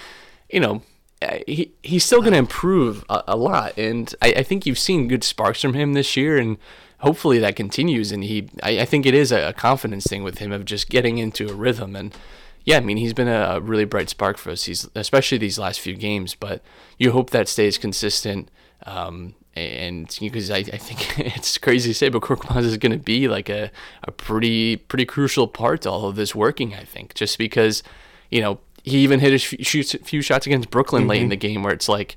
you 0.50 0.60
know. 0.60 0.80
uh, 1.22 1.38
He, 1.46 1.72
he's 1.82 2.04
still 2.04 2.20
going 2.20 2.32
to 2.32 2.38
improve 2.38 3.04
a, 3.08 3.22
a 3.28 3.36
lot, 3.36 3.76
and 3.78 4.14
I, 4.22 4.28
I 4.40 4.42
think 4.42 4.64
you've 4.66 4.78
seen 4.78 5.08
good 5.08 5.25
sparks 5.25 5.60
from 5.62 5.75
him 5.75 5.92
this 5.94 6.16
year, 6.16 6.36
and 6.38 6.56
hopefully 7.06 7.38
that 7.38 7.54
continues. 7.54 8.10
And 8.10 8.25
he, 8.25 8.48
I, 8.64 8.80
I 8.80 8.84
think 8.84 9.06
it 9.06 9.14
is 9.14 9.30
a, 9.30 9.50
a 9.50 9.52
confidence 9.52 10.04
thing 10.04 10.25
with 10.25 10.38
him 10.38 10.50
of 10.50 10.64
just 10.64 10.88
getting 10.88 11.18
into 11.18 11.48
a 11.48 11.54
rhythm. 11.54 11.94
And 11.94 12.12
yeah, 12.64 12.78
I 12.78 12.80
mean 12.80 12.96
he's 12.96 13.14
been 13.14 13.28
a, 13.28 13.42
a 13.56 13.60
really 13.60 13.84
bright 13.84 14.10
spark 14.10 14.38
for 14.38 14.50
us. 14.50 14.64
He's 14.64 14.88
especially 14.96 15.38
these 15.38 15.56
last 15.56 15.78
few 15.78 15.94
games, 15.94 16.34
but 16.34 16.62
you 16.98 17.12
hope 17.12 17.30
that 17.30 17.46
stays 17.46 17.78
consistent. 17.78 18.50
Um, 18.84 19.36
and 19.54 20.14
because 20.20 20.50
I, 20.50 20.58
I 20.58 20.78
think 20.78 21.18
it's 21.36 21.58
crazy 21.58 21.90
to 21.90 21.94
say, 21.94 22.08
but 22.08 22.22
Korkmaz 22.22 22.64
is 22.64 22.76
going 22.76 22.90
to 22.90 22.98
be 22.98 23.28
like 23.28 23.48
a, 23.48 23.70
a 24.02 24.10
pretty 24.10 24.76
pretty 24.76 25.04
crucial 25.04 25.46
part 25.46 25.82
to 25.82 25.90
all 25.90 26.08
of 26.08 26.16
this 26.16 26.34
working. 26.34 26.75
I 26.75 26.82
think 26.82 27.14
just 27.14 27.38
because 27.38 27.84
you 28.32 28.40
know 28.40 28.58
he 28.82 28.98
even 28.98 29.20
hit 29.20 29.32
a 29.32 29.38
few, 29.38 29.62
shoots, 29.62 29.94
few 30.02 30.22
shots 30.22 30.44
against 30.44 30.70
Brooklyn 30.70 31.06
late 31.06 31.22
in 31.22 31.28
the 31.28 31.36
game 31.36 31.62
where 31.62 31.72
it's 31.72 31.88
like 31.88 32.16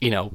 you 0.00 0.10
know 0.10 0.34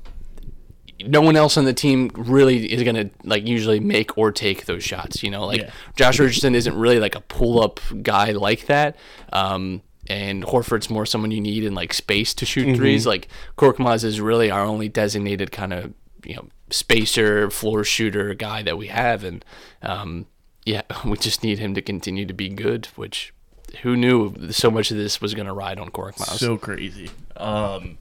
no 1.04 1.22
one 1.22 1.36
else 1.36 1.58
on 1.58 1.66
the 1.66 1.74
team 1.74 2.10
really 2.16 2.72
is 2.72 2.84
going 2.84 2.96
to 2.96 3.10
like 3.24 3.46
usually 3.48 3.80
make 3.80 4.18
or 4.18 4.32
take 4.32 4.66
those 4.66 4.84
shots. 4.84 5.24
You 5.24 5.32
know, 5.32 5.46
like 5.46 5.62
Yeah. 5.62 5.72
Josh 5.96 6.20
Richardson 6.20 6.56
isn't 6.56 6.78
really 6.78 7.00
like 7.00 7.16
a 7.16 7.22
pull 7.22 7.62
up 7.62 7.80
guy 8.02 8.32
like 8.32 8.68
that. 8.68 8.96
Um, 9.34 9.82
and 10.08 10.44
Horford's 10.44 10.90
more 10.90 11.06
someone 11.06 11.32
you 11.32 11.42
need 11.42 11.64
in 11.64 11.74
like 11.74 11.94
space 11.94 12.34
to 12.36 12.46
shoot 12.46 12.76
threes. 12.78 13.08
Like 13.08 13.28
Korkmaz 13.58 14.04
is 14.04 14.22
really 14.22 14.52
our 14.52 14.64
only 14.64 14.88
designated 14.88 15.52
kind 15.52 15.74
of 15.74 15.94
you 16.24 16.36
know 16.36 16.48
spacer 16.70 17.50
floor 17.50 17.84
shooter 17.84 18.34
guy 18.34 18.62
that 18.64 18.78
we 18.78 18.88
have, 18.88 19.24
and 19.24 19.44
um, 19.82 20.28
yeah, 20.66 20.84
we 21.06 21.18
just 21.18 21.44
need 21.44 21.60
him 21.60 21.74
to 21.74 21.82
continue 21.82 22.26
to 22.26 22.34
be 22.34 22.50
good. 22.50 22.86
Which 22.96 23.34
who 23.82 23.96
knew 23.96 24.52
so 24.52 24.70
much 24.70 24.92
of 24.92 24.98
this 24.98 25.22
was 25.22 25.34
going 25.34 25.48
to 25.48 25.54
ride 25.54 25.80
on 25.80 25.90
Miles? 25.96 26.40
so 26.40 26.58
crazy. 26.58 27.10
Um, 27.36 27.98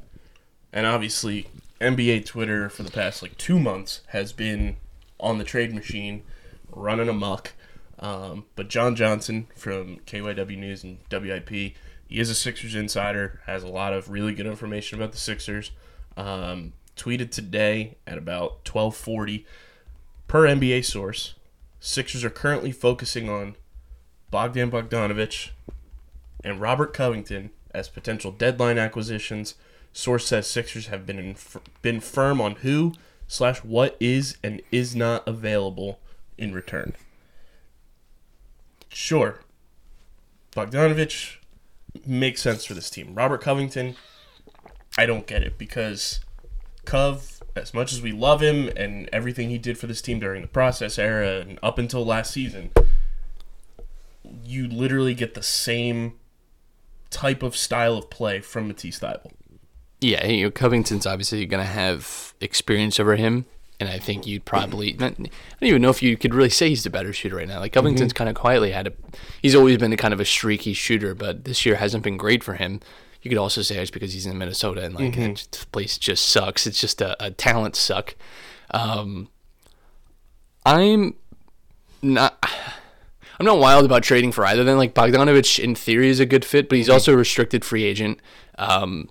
and 0.73 0.87
obviously, 0.87 1.49
NBA 1.85 2.27
Twitter 2.27 2.69
for 2.69 2.83
the 2.83 2.91
past 2.91 3.23
like 3.23 3.37
two 3.39 3.59
months 3.59 4.01
has 4.09 4.33
been 4.33 4.77
on 5.21 5.39
the 5.39 5.45
trade 5.45 5.75
machine, 5.75 6.23
running 6.71 7.09
amok. 7.09 7.53
Um, 7.99 8.47
but 8.57 8.69
John 8.69 8.97
Johnson 8.97 9.47
from 9.55 9.99
KYW 10.07 10.59
News 10.59 10.83
and 10.85 10.99
WIP, 11.11 11.49
he 11.49 11.75
is 12.11 12.31
a 12.31 12.35
Sixers 12.35 12.75
insider, 12.75 13.41
has 13.47 13.63
a 13.63 13.69
lot 13.69 13.93
of 13.93 14.11
really 14.11 14.35
good 14.35 14.47
information 14.47 14.99
about 14.99 15.13
the 15.13 15.19
Sixers. 15.19 15.71
Um, 16.17 16.73
tweeted 16.97 17.31
today 17.31 17.97
at 18.07 18.19
about 18.19 18.65
12:40 18.65 19.45
per 20.29 20.47
NBA 20.47 20.85
source. 20.85 21.35
Sixers 21.81 22.25
are 22.25 22.31
currently 22.31 22.73
focusing 22.73 23.29
on 23.29 23.57
Bogdan 24.31 24.71
Bogdanovich 24.71 25.51
and 26.43 26.61
Robert 26.61 26.93
Covington 26.93 27.51
as 27.73 27.89
potential 27.89 28.31
deadline 28.31 28.79
acquisitions. 28.79 29.55
Source 29.95 30.27
says 30.27 30.49
Sixers 30.49 30.89
have 30.89 31.07
been 31.07 31.21
in, 31.21 31.37
been 31.81 32.01
firm 32.01 32.41
on 32.41 32.57
who 32.57 32.95
slash 33.29 33.59
what 33.59 33.97
is 34.01 34.37
and 34.43 34.61
is 34.73 34.95
not 34.95 35.27
available 35.27 36.01
in 36.37 36.53
return. 36.53 36.95
Sure, 38.89 39.41
Bogdanovich 40.51 41.37
makes 42.05 42.43
sense 42.43 42.65
for 42.65 42.75
this 42.75 42.91
team. 42.91 43.15
Robert 43.15 43.41
Covington, 43.41 43.95
I 44.99 45.07
don't 45.07 45.29
get 45.29 45.45
it 45.45 45.59
because 45.59 46.21
Cov, 46.85 47.41
as 47.55 47.73
much 47.73 47.93
as 47.93 48.03
we 48.03 48.11
love 48.11 48.43
him 48.43 48.69
and 48.77 49.09
everything 49.13 49.49
he 49.49 49.59
did 49.59 49.79
for 49.79 49.87
this 49.87 50.03
team 50.03 50.19
during 50.19 50.43
the 50.43 50.49
process 50.49 50.99
era 50.99 51.39
and 51.39 51.57
up 51.63 51.79
until 51.79 52.05
last 52.05 52.33
season, 52.33 52.73
you 54.45 54.67
literally 54.67 55.15
get 55.15 55.35
the 55.35 55.43
same 55.43 56.15
type 57.11 57.45
of 57.45 57.57
style 57.57 57.97
of 57.97 58.11
play 58.11 58.41
from 58.41 58.67
Matisse 58.67 58.99
Thybulle. 58.99 59.31
Yeah, 60.05 60.27
you 60.27 60.45
know, 60.45 60.51
Covington's 60.51 61.07
obviously 61.07 61.47
going 61.47 61.65
to 61.65 61.71
have 61.71 62.35
experience 62.39 63.01
over 63.01 63.17
him, 63.17 63.47
and 63.81 63.89
I 63.89 63.99
think 63.99 64.27
you'd 64.27 64.45
probably. 64.45 64.93
Not, 64.99 65.13
I 65.13 65.17
don't 65.17 65.31
even 65.63 65.81
know 65.81 65.89
if 65.89 66.03
you 66.03 66.19
could 66.19 66.35
really 66.35 66.51
say 66.51 66.69
he's 66.69 66.85
the 66.85 66.91
better 66.91 67.11
shooter 67.15 67.37
right 67.37 67.49
now. 67.49 67.59
Like 67.59 67.73
Covington's 67.73 68.13
kind 68.13 68.29
of 68.29 68.37
quietly 68.37 68.73
had 68.73 68.89
a. 68.89 68.93
He's 69.41 69.55
always 69.55 69.79
been 69.79 69.95
a 69.95 69.97
kind 69.97 70.13
of 70.13 70.21
a 70.21 70.27
streaky 70.27 70.75
shooter, 70.75 71.15
but 71.15 71.47
this 71.47 71.65
year 71.65 71.77
hasn't 71.77 72.05
been 72.05 72.19
great 72.19 72.45
for 72.45 72.53
him. 72.53 72.81
You 73.23 73.31
could 73.31 73.39
also 73.39 73.63
say 73.63 73.79
it's 73.79 73.91
because 73.91 74.13
he's 74.13 74.27
in 74.27 74.37
Minnesota 74.37 74.85
and 74.85 74.95
like 74.95 75.15
the 75.15 75.67
place 75.73 75.97
just 75.97 76.27
sucks. 76.27 76.67
It's 76.67 76.79
just 76.79 77.01
a, 77.01 77.17
a 77.25 77.31
talent 77.31 77.75
suck. 77.75 78.15
Um, 78.73 79.29
I'm 80.67 81.15
not. 82.03 82.45
I'm 83.41 83.47
not 83.47 83.59
wild 83.59 83.87
about 83.87 84.03
trading 84.03 84.33
for 84.33 84.45
either. 84.45 84.65
Then 84.65 84.77
like 84.77 84.93
Bogdanovich 84.95 85.59
in 85.59 85.75
theory 85.75 86.11
is 86.11 86.21
a 86.21 86.27
good 86.27 86.45
fit, 86.45 86.69
but 86.69 86.77
he's 86.77 86.91
also 86.91 87.15
a 87.15 87.17
restricted 87.17 87.65
free 87.65 87.85
agent. 87.85 88.21
Um, 88.59 89.09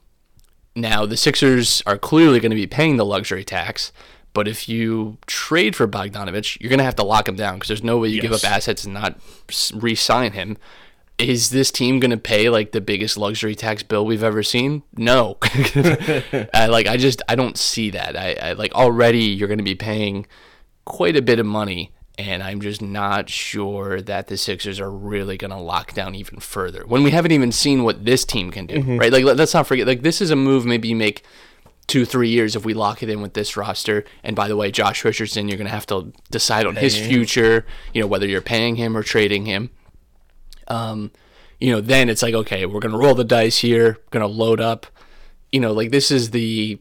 now 0.76 1.06
the 1.06 1.18
Sixers 1.18 1.82
are 1.86 1.98
clearly 1.98 2.40
going 2.40 2.52
to 2.52 2.56
be 2.56 2.68
paying 2.68 2.98
the 2.98 3.06
luxury 3.06 3.44
tax, 3.44 3.92
but 4.34 4.48
if 4.48 4.68
you 4.68 5.18
trade 5.28 5.76
for 5.76 5.88
Bogdanovich, 5.88 6.60
you're 6.60 6.70
going 6.70 6.80
to 6.80 6.86
have 6.86 6.96
to 6.96 7.04
lock 7.04 7.28
him 7.28 7.36
down 7.36 7.56
because 7.56 7.68
there's 7.68 7.84
no 7.84 8.00
way 8.00 8.10
you 8.10 8.22
give 8.22 8.32
up 8.32 8.44
assets 8.44 8.84
and 8.84 8.94
not 8.94 9.20
re-sign 9.74 10.32
him. 10.32 10.58
Is 11.20 11.52
this 11.52 11.70
team 11.70 12.00
going 12.00 12.12
to 12.12 12.18
pay 12.18 12.50
like 12.50 12.72
the 12.72 12.82
biggest 12.82 13.18
luxury 13.18 13.54
tax 13.54 13.84
bill 13.84 14.06
we've 14.06 14.24
ever 14.24 14.42
seen? 14.42 14.82
No. 14.98 15.38
I, 15.44 16.50
uh, 16.54 16.68
like 16.72 16.88
I 16.88 16.98
just 16.98 17.22
I 17.30 17.36
don't 17.36 17.58
see 17.58 17.92
that. 17.92 18.18
I, 18.18 18.34
I 18.42 18.54
like 18.54 18.74
already 18.74 19.26
you're 19.26 19.48
going 19.48 19.60
to 19.60 19.64
be 19.64 19.76
paying 19.76 20.26
quite 20.86 21.16
a 21.16 21.22
bit 21.22 21.38
of 21.38 21.46
money 21.46 21.92
and 22.18 22.44
I'm 22.44 22.62
just 22.62 22.82
not 22.82 23.30
sure 23.30 24.00
that 24.02 24.28
the 24.28 24.38
Sixers 24.38 24.80
are 24.80 24.92
really 24.92 25.36
going 25.38 25.52
to 25.52 25.58
lock 25.58 25.94
down 25.94 26.14
even 26.16 26.40
further 26.40 26.84
when 26.86 27.02
we 27.04 27.12
haven't 27.12 27.32
even 27.32 27.52
seen 27.52 27.84
what 27.84 28.06
this 28.06 28.24
team 28.26 28.52
can 28.52 28.68
do, 28.68 28.76
right? 28.98 29.12
Like 29.12 29.24
let- 29.24 29.38
let's 29.38 29.54
not 29.54 29.66
forget 29.68 29.88
like 29.88 30.04
this 30.04 30.22
is 30.22 30.30
a 30.30 30.36
move 30.36 30.66
maybe 30.66 30.88
you 30.90 30.96
make 30.96 31.24
2 31.88 32.06
3 32.06 32.30
years 32.30 32.56
if 32.56 32.64
we 32.66 32.74
lock 32.74 33.02
it 33.04 33.10
in 33.10 33.22
with 33.22 33.34
this 33.34 33.58
roster. 33.58 34.06
And 34.24 34.36
by 34.36 34.48
the 34.48 34.56
way, 34.56 34.72
Josh 34.72 35.04
Richardson, 35.04 35.48
you're 35.48 35.58
going 35.58 35.68
to 35.68 35.74
have 35.74 35.88
to 35.88 36.14
decide 36.32 36.66
on 36.66 36.76
his 36.76 36.96
future, 37.10 37.66
you 37.94 38.02
know, 38.02 38.08
whether 38.08 38.28
you're 38.28 38.42
paying 38.42 38.76
him 38.78 38.96
or 38.96 39.04
trading 39.04 39.46
him 39.46 39.70
um, 40.68 41.12
you 41.60 41.72
know, 41.72 41.82
then 41.82 42.10
it's 42.10 42.22
like, 42.22 42.34
okay, 42.34 42.66
we're 42.66 42.80
gonna 42.80 42.98
roll 42.98 43.16
the 43.16 43.24
dice 43.24 43.58
here, 43.60 43.98
gonna 44.12 44.28
load 44.28 44.60
up. 44.62 44.86
You 45.52 45.60
know, 45.60 45.72
like 45.72 45.92
this 45.92 46.10
is 46.12 46.32
the 46.32 46.80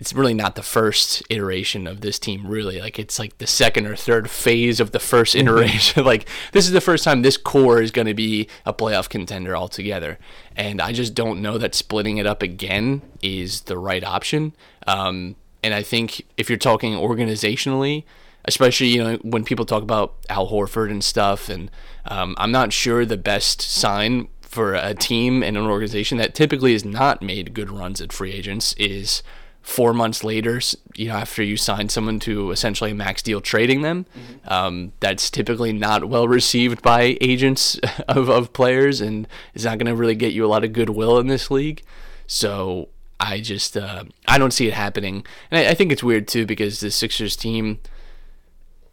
it's 0.00 0.14
really 0.14 0.32
not 0.32 0.54
the 0.54 0.62
first 0.62 1.22
iteration 1.28 1.86
of 1.86 2.00
this 2.00 2.18
team 2.18 2.46
really. 2.46 2.80
Like 2.80 2.98
it's 2.98 3.18
like 3.18 3.36
the 3.36 3.46
second 3.46 3.86
or 3.86 3.94
third 3.94 4.30
phase 4.30 4.80
of 4.80 4.92
the 4.92 4.98
first 4.98 5.36
iteration. 5.36 6.04
Like 6.10 6.26
this 6.52 6.64
is 6.64 6.72
the 6.72 6.80
first 6.80 7.04
time 7.04 7.20
this 7.20 7.36
core 7.36 7.82
is 7.82 7.90
going 7.90 8.06
to 8.06 8.14
be 8.14 8.48
a 8.64 8.72
playoff 8.72 9.10
contender 9.10 9.54
altogether. 9.54 10.18
And 10.56 10.80
i 10.80 10.92
just 10.92 11.14
don't 11.14 11.42
know 11.42 11.58
that 11.58 11.74
splitting 11.74 12.16
it 12.16 12.26
up 12.26 12.42
again 12.42 13.02
is 13.20 13.62
the 13.62 13.76
right 13.76 14.02
option. 14.02 14.54
Um, 14.86 15.36
and 15.62 15.74
i 15.74 15.82
think 15.82 16.24
if 16.38 16.48
you're 16.48 16.58
talking 16.58 16.94
organizationally 16.94 18.04
especially 18.46 18.88
you 18.88 19.04
know 19.04 19.16
when 19.16 19.44
people 19.44 19.66
talk 19.66 19.82
about 19.82 20.14
al 20.30 20.48
horford 20.48 20.90
and 20.90 21.04
stuff 21.04 21.50
and 21.50 21.70
um, 22.06 22.34
i'm 22.38 22.50
not 22.50 22.72
sure 22.72 23.04
the 23.04 23.18
best 23.18 23.60
sign 23.60 24.26
for 24.40 24.74
a 24.74 24.94
team 24.94 25.42
and 25.42 25.58
an 25.58 25.66
organization 25.66 26.16
that 26.16 26.34
typically 26.34 26.72
has 26.72 26.84
not 26.84 27.20
made 27.20 27.52
good 27.52 27.70
runs 27.70 28.00
at 28.00 28.10
free 28.10 28.32
agents 28.32 28.72
is 28.78 29.22
four 29.62 29.92
months 29.92 30.24
later, 30.24 30.60
you 30.94 31.08
know, 31.08 31.14
after 31.14 31.42
you 31.42 31.56
sign 31.56 31.88
someone 31.88 32.18
to 32.20 32.50
essentially 32.50 32.90
a 32.90 32.94
max 32.94 33.22
deal, 33.22 33.40
trading 33.40 33.82
them. 33.82 34.06
Um, 34.46 34.92
that's 35.00 35.30
typically 35.30 35.72
not 35.72 36.06
well 36.06 36.26
received 36.26 36.82
by 36.82 37.18
agents 37.20 37.78
of, 38.08 38.28
of 38.28 38.52
players 38.52 39.00
and 39.00 39.28
is 39.54 39.64
not 39.64 39.78
going 39.78 39.86
to 39.86 39.94
really 39.94 40.14
get 40.14 40.32
you 40.32 40.44
a 40.44 40.48
lot 40.48 40.64
of 40.64 40.72
goodwill 40.72 41.18
in 41.18 41.26
this 41.26 41.50
league. 41.50 41.82
So 42.26 42.88
I 43.18 43.40
just, 43.40 43.76
uh, 43.76 44.04
I 44.26 44.38
don't 44.38 44.52
see 44.52 44.66
it 44.66 44.74
happening. 44.74 45.24
And 45.50 45.66
I, 45.66 45.70
I 45.70 45.74
think 45.74 45.92
it's 45.92 46.02
weird 46.02 46.26
too 46.26 46.46
because 46.46 46.80
the 46.80 46.90
Sixers 46.90 47.36
team, 47.36 47.80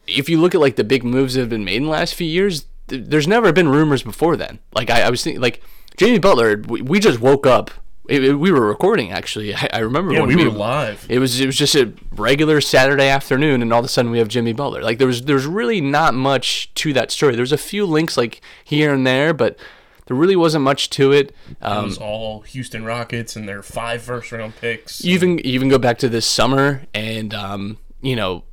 if 0.05 0.29
you 0.29 0.39
look 0.39 0.53
at 0.53 0.61
like 0.61 0.75
the 0.75 0.83
big 0.83 1.03
moves 1.03 1.35
that 1.35 1.41
have 1.41 1.49
been 1.49 1.65
made 1.65 1.77
in 1.77 1.83
the 1.83 1.89
last 1.89 2.13
few 2.13 2.27
years, 2.27 2.65
th- 2.87 3.05
there's 3.07 3.27
never 3.27 3.53
been 3.53 3.69
rumors 3.69 4.03
before 4.03 4.35
then. 4.35 4.59
Like 4.73 4.89
I, 4.89 5.03
I 5.03 5.09
was 5.09 5.23
thinking, 5.23 5.41
like 5.41 5.63
Jimmy 5.95 6.19
Butler, 6.19 6.61
we, 6.67 6.81
we 6.81 6.99
just 6.99 7.19
woke 7.19 7.45
up. 7.45 7.71
It, 8.07 8.23
it- 8.23 8.33
we 8.35 8.51
were 8.51 8.65
recording 8.65 9.11
actually. 9.11 9.53
I, 9.63 9.69
I 9.73 9.79
remember 9.79 10.13
Yeah, 10.13 10.21
when 10.21 10.35
we 10.35 10.43
were 10.43 10.49
live. 10.51 11.05
It 11.09 11.19
was 11.19 11.39
it 11.39 11.45
was 11.45 11.57
just 11.57 11.75
a 11.75 11.93
regular 12.11 12.61
Saturday 12.61 13.07
afternoon, 13.09 13.61
and 13.61 13.71
all 13.73 13.79
of 13.79 13.85
a 13.85 13.89
sudden 13.89 14.11
we 14.11 14.19
have 14.19 14.27
Jimmy 14.27 14.53
Butler. 14.53 14.81
Like 14.81 14.97
there 14.97 15.07
was 15.07 15.23
there 15.23 15.35
was 15.35 15.45
really 15.45 15.81
not 15.81 16.13
much 16.13 16.73
to 16.75 16.93
that 16.93 17.11
story. 17.11 17.35
There's 17.35 17.51
a 17.51 17.57
few 17.57 17.85
links 17.85 18.17
like 18.17 18.41
here 18.63 18.93
and 18.93 19.05
there, 19.05 19.33
but 19.33 19.57
there 20.05 20.15
really 20.15 20.37
wasn't 20.37 20.63
much 20.63 20.89
to 20.91 21.11
it. 21.11 21.35
It 21.49 21.57
Um, 21.61 21.83
was 21.85 21.97
all 21.97 22.41
Houston 22.41 22.85
Rockets 22.85 23.35
and 23.35 23.47
their 23.47 23.61
five 23.61 24.01
first 24.01 24.31
round 24.31 24.55
picks. 24.55 25.03
you 25.03 25.13
even 25.13 25.39
even 25.41 25.67
go 25.67 25.77
back 25.77 25.97
to 25.99 26.07
this 26.09 26.25
summer 26.25 26.83
and 26.93 27.33
um, 27.33 27.77
you 28.01 28.15
know 28.15 28.43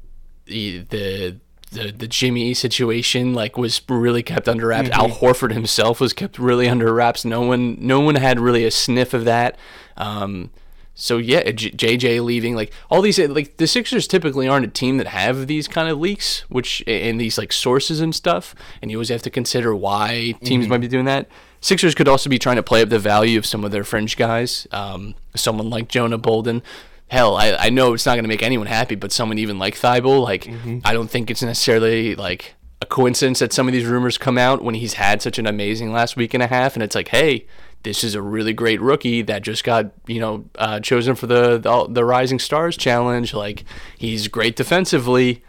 the 0.46 0.78
the 0.90 1.40
the, 1.74 1.92
the 1.92 2.08
Jimmy 2.08 2.54
situation 2.54 3.34
like 3.34 3.58
was 3.58 3.82
really 3.88 4.22
kept 4.22 4.48
under 4.48 4.68
wraps. 4.68 4.90
Al 4.90 5.08
Horford 5.08 5.52
himself 5.52 6.00
was 6.00 6.12
kept 6.12 6.38
really 6.38 6.68
under 6.68 6.92
wraps. 6.92 7.24
No 7.24 7.42
one 7.42 7.76
no 7.80 8.00
one 8.00 8.14
had 8.14 8.40
really 8.40 8.64
a 8.64 8.70
sniff 8.70 9.12
of 9.12 9.24
that. 9.24 9.58
Um, 9.96 10.50
so 10.94 11.18
yeah, 11.18 11.50
J- 11.50 11.72
JJ 11.72 12.24
leaving 12.24 12.54
like 12.54 12.72
all 12.88 13.02
these 13.02 13.18
like 13.18 13.56
the 13.56 13.66
Sixers 13.66 14.06
typically 14.06 14.46
aren't 14.46 14.64
a 14.64 14.70
team 14.70 14.96
that 14.98 15.08
have 15.08 15.48
these 15.48 15.66
kind 15.66 15.88
of 15.88 15.98
leaks, 15.98 16.40
which 16.48 16.82
and 16.86 17.20
these 17.20 17.36
like 17.36 17.52
sources 17.52 18.00
and 18.00 18.14
stuff, 18.14 18.54
and 18.80 18.90
you 18.90 18.96
always 18.98 19.08
have 19.08 19.22
to 19.22 19.30
consider 19.30 19.74
why 19.74 20.34
teams 20.44 20.68
might 20.68 20.80
be 20.80 20.88
doing 20.88 21.04
that. 21.06 21.28
Sixers 21.60 21.94
could 21.94 22.08
also 22.08 22.30
be 22.30 22.38
trying 22.38 22.56
to 22.56 22.62
play 22.62 22.82
up 22.82 22.90
the 22.90 22.98
value 22.98 23.38
of 23.38 23.46
some 23.46 23.64
of 23.64 23.72
their 23.72 23.84
fringe 23.84 24.16
guys, 24.16 24.68
um, 24.70 25.14
someone 25.34 25.70
like 25.70 25.88
Jonah 25.88 26.18
Bolden. 26.18 26.62
Hell, 27.08 27.36
I, 27.36 27.52
I 27.52 27.70
know 27.70 27.92
it's 27.94 28.06
not 28.06 28.14
going 28.14 28.24
to 28.24 28.28
make 28.28 28.42
anyone 28.42 28.66
happy, 28.66 28.94
but 28.94 29.12
someone 29.12 29.38
even 29.38 29.58
like 29.58 29.76
Thybulle, 29.76 30.22
like 30.22 30.48
I 30.84 30.92
don't 30.92 31.08
think 31.10 31.30
it's 31.30 31.42
necessarily 31.42 32.14
like 32.14 32.54
a 32.80 32.86
coincidence 32.86 33.38
that 33.38 33.52
some 33.52 33.68
of 33.68 33.72
these 33.72 33.86
rumors 33.86 34.18
come 34.18 34.38
out 34.38 34.62
when 34.62 34.74
he's 34.74 34.94
had 34.94 35.22
such 35.22 35.38
an 35.38 35.46
amazing 35.46 35.92
last 35.92 36.16
week 36.16 36.34
and 36.34 36.42
a 36.42 36.46
half, 36.46 36.74
and 36.74 36.82
it's 36.82 36.94
like, 36.94 37.08
hey, 37.08 37.46
this 37.84 38.02
is 38.02 38.14
a 38.14 38.22
really 38.22 38.52
great 38.52 38.80
rookie 38.80 39.22
that 39.22 39.42
just 39.42 39.62
got 39.62 39.92
you 40.06 40.18
know 40.18 40.44
uh, 40.56 40.80
chosen 40.80 41.14
for 41.14 41.26
the, 41.26 41.58
the 41.58 41.86
the 41.88 42.04
Rising 42.04 42.38
Stars 42.38 42.76
Challenge. 42.76 43.32
Like 43.32 43.64
he's 43.96 44.26
great 44.26 44.56
defensively. 44.56 45.44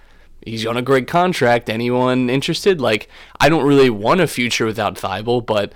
He's 0.46 0.66
on 0.66 0.78
a 0.78 0.82
great 0.84 1.08
contract. 1.08 1.70
Anyone 1.70 2.30
interested? 2.30 2.80
Like 2.80 3.10
I 3.40 3.50
don't 3.50 3.66
really 3.66 3.90
want 3.90 4.22
a 4.22 4.28
future 4.28 4.66
without 4.66 4.96
Thybulle, 4.96 5.46
but 5.46 5.74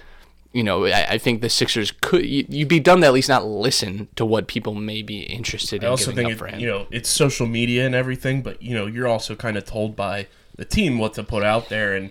you 0.51 0.63
know 0.63 0.86
I, 0.86 1.06
I 1.12 1.18
think 1.18 1.41
the 1.41 1.50
Sixers 1.50 1.91
could 2.01 2.25
you- 2.25 2.46
you'd 2.50 2.68
be 2.68 2.79
dumb 2.79 3.01
to 3.01 3.08
at 3.08 3.13
least 3.13 3.29
not 3.29 3.46
listen 3.46 4.08
to 4.15 4.25
what 4.25 4.48
people 4.48 4.74
may 4.75 5.01
be 5.01 5.20
interested 5.24 5.84
I 5.84 5.88
in 5.88 5.91
also 5.91 6.12
giving 6.12 6.27
think 6.38 6.41
it, 6.41 6.60
you 6.62 6.68
know 6.68 6.88
it's 6.91 7.10
social 7.10 7.46
media 7.48 7.86
and 7.86 7.94
everything, 7.96 8.41
but 8.41 8.62
you 8.62 8.74
know 8.74 8.88
you're 8.88 9.08
also 9.08 9.36
kind 9.36 9.58
of 9.58 9.65
told 9.65 9.96
by 9.96 10.27
the 10.56 10.65
team 10.65 10.98
what 10.98 11.13
to 11.13 11.24
put 11.24 11.44
out 11.44 11.70
there, 11.70 11.96
and 11.96 12.10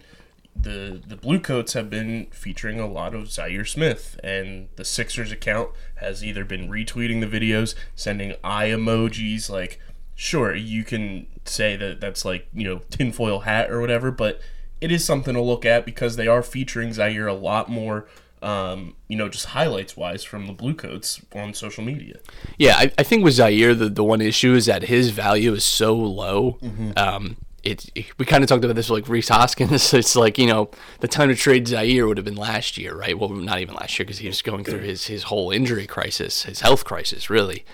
the 0.61 1.00
the 1.07 1.16
Blue 1.16 1.38
Coats 1.38 1.73
have 1.75 1.88
been 1.90 2.26
featuring 2.30 2.80
a 2.80 2.87
lot 2.87 3.14
of 3.14 3.25
Zhaire 3.25 3.66
Smith, 3.68 4.18
and 4.25 4.68
the 4.76 4.85
Sixers 4.85 5.30
account 5.30 5.71
has 5.97 6.25
either 6.25 6.45
been 6.45 6.68
retweeting 6.68 7.21
the 7.21 7.26
videos, 7.40 7.75
sending 7.95 8.35
eye 8.42 8.68
emojis, 8.68 9.49
like 9.50 9.80
sure, 10.14 10.52
you 10.54 10.83
can 10.83 11.26
say 11.45 11.76
that 11.76 12.00
that's 12.00 12.25
like, 12.25 12.49
you 12.52 12.64
know, 12.64 12.80
tinfoil 12.90 13.40
hat 13.40 13.71
or 13.71 13.80
whatever, 13.80 14.11
but 14.11 14.40
it 14.80 14.90
is 14.90 15.04
something 15.04 15.35
to 15.35 15.40
look 15.40 15.64
at 15.64 15.85
because 15.87 16.16
they 16.16 16.26
are 16.26 16.42
featuring 16.42 16.88
Zhaire 16.90 17.28
a 17.30 17.33
lot 17.33 17.68
more, 17.68 18.07
um, 18.42 18.95
you 19.09 19.16
know, 19.16 19.28
just 19.28 19.47
highlights 19.47 19.97
wise 19.97 20.25
from 20.25 20.47
the 20.47 20.52
Bluecoats 20.52 21.21
on 21.35 21.54
social 21.54 21.85
media. 21.85 22.18
Yeah, 22.57 22.76
I, 22.76 22.92
I 22.99 23.02
think 23.02 23.25
with 23.25 23.35
Zhaire, 23.35 23.78
the, 23.78 23.88
the 23.88 24.04
one 24.04 24.21
issue 24.21 24.54
is 24.54 24.66
that 24.66 24.85
his 24.85 25.11
value 25.11 25.54
is 25.54 25.64
so 25.64 25.95
low. 25.95 26.59
Um, 26.97 27.37
it, 27.64 27.90
we 28.18 28.25
kind 28.25 28.42
of 28.42 28.49
talked 28.49 28.64
about 28.64 28.76
this 28.76 28.88
with 28.88 29.02
like 29.02 29.09
Rhys 29.11 29.28
Hoskins. 29.28 29.92
It's 29.99 30.16
like 30.16 30.38
you 30.38 30.47
know 30.47 30.71
the 31.00 31.09
time 31.09 31.28
to 31.28 31.35
trade 31.35 31.66
Zhaire 31.66 32.07
would 32.07 32.16
have 32.16 32.25
been 32.25 32.37
last 32.37 32.78
year, 32.78 32.95
right? 32.95 33.18
Well, 33.18 33.30
not 33.30 33.61
even 33.61 33.75
last 33.75 33.99
year 33.99 34.07
because 34.07 34.18
he 34.18 34.28
was 34.28 34.42
going 34.42 34.64
through 34.64 34.80
his 34.80 35.07
his 35.07 35.25
whole 35.25 35.50
injury 35.50 35.87
crisis, 35.87 36.45
his 36.45 36.61
health 36.61 36.85
crisis, 36.85 37.28
really. 37.28 37.64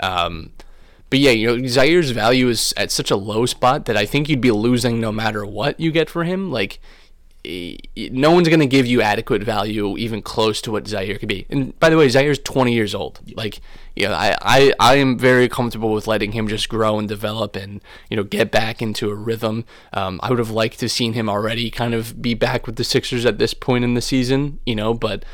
Um, 0.00 0.52
but 1.10 1.18
yeah, 1.18 1.32
you 1.32 1.46
know 1.46 1.62
Zhaire's 1.62 2.10
value 2.10 2.48
is 2.48 2.72
at 2.76 2.90
such 2.90 3.10
a 3.10 3.16
low 3.16 3.44
spot 3.44 3.84
that 3.86 3.96
I 3.96 4.06
think 4.06 4.28
you'd 4.28 4.40
be 4.40 4.50
losing 4.50 5.00
no 5.00 5.12
matter 5.12 5.44
what 5.44 5.78
you 5.78 5.92
get 5.92 6.08
for 6.08 6.24
him. 6.24 6.50
Like 6.50 6.80
no 7.44 8.30
one's 8.30 8.48
going 8.48 8.60
to 8.60 8.66
give 8.66 8.86
you 8.86 9.02
adequate 9.02 9.42
value 9.42 9.96
even 9.98 10.22
close 10.22 10.60
to 10.62 10.70
what 10.70 10.84
Zhaire 10.84 11.18
could 11.18 11.28
be. 11.28 11.46
And 11.50 11.78
by 11.80 11.90
the 11.90 11.96
way, 11.96 12.06
Zhaire's 12.06 12.38
20 12.38 12.72
years 12.72 12.94
old. 12.94 13.20
Like, 13.34 13.60
you 13.96 14.06
know, 14.06 14.14
I, 14.14 14.36
I, 14.40 14.72
I 14.78 14.94
am 14.96 15.18
very 15.18 15.48
comfortable 15.48 15.92
with 15.92 16.06
letting 16.06 16.32
him 16.32 16.46
just 16.46 16.68
grow 16.68 16.98
and 16.98 17.08
develop 17.08 17.56
and, 17.56 17.82
you 18.08 18.16
know, 18.16 18.22
get 18.22 18.52
back 18.52 18.80
into 18.80 19.10
a 19.10 19.14
rhythm. 19.14 19.64
Um, 19.92 20.20
I 20.22 20.30
would 20.30 20.38
have 20.38 20.50
liked 20.50 20.78
to 20.80 20.88
seen 20.88 21.14
him 21.14 21.28
already 21.28 21.68
kind 21.70 21.94
of 21.94 22.22
be 22.22 22.34
back 22.34 22.66
with 22.66 22.76
the 22.76 22.84
Sixers 22.84 23.26
at 23.26 23.38
this 23.38 23.54
point 23.54 23.82
in 23.82 23.94
the 23.94 24.02
season, 24.02 24.60
you 24.64 24.76
know, 24.76 24.94
but 24.94 25.24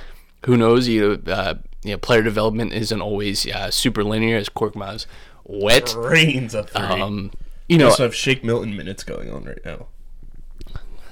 who 0.47 0.57
knows? 0.57 0.89
You 0.89 1.21
know, 1.27 1.33
uh, 1.33 1.55
you 1.83 1.93
know 1.93 1.99
player 1.99 2.23
development 2.23 2.73
isn't 2.73 3.01
always 3.01 3.47
uh, 3.47 3.71
super 3.71 4.05
linear, 4.05 4.37
as 4.37 4.49
Korkmaz 4.49 5.07
wet. 5.45 5.95
Rains 5.97 6.55
a 6.55 6.65
three. 6.65 6.83
Um, 6.83 7.33
you 7.69 7.75
you 7.75 7.79
know, 7.79 7.87
also 7.87 8.05
have 8.05 8.15
Shake 8.15 8.45
Milton 8.45 8.77
minutes 8.77 9.05
going 9.05 9.31
on 9.31 9.45
right 9.45 9.65
now. 9.65 9.89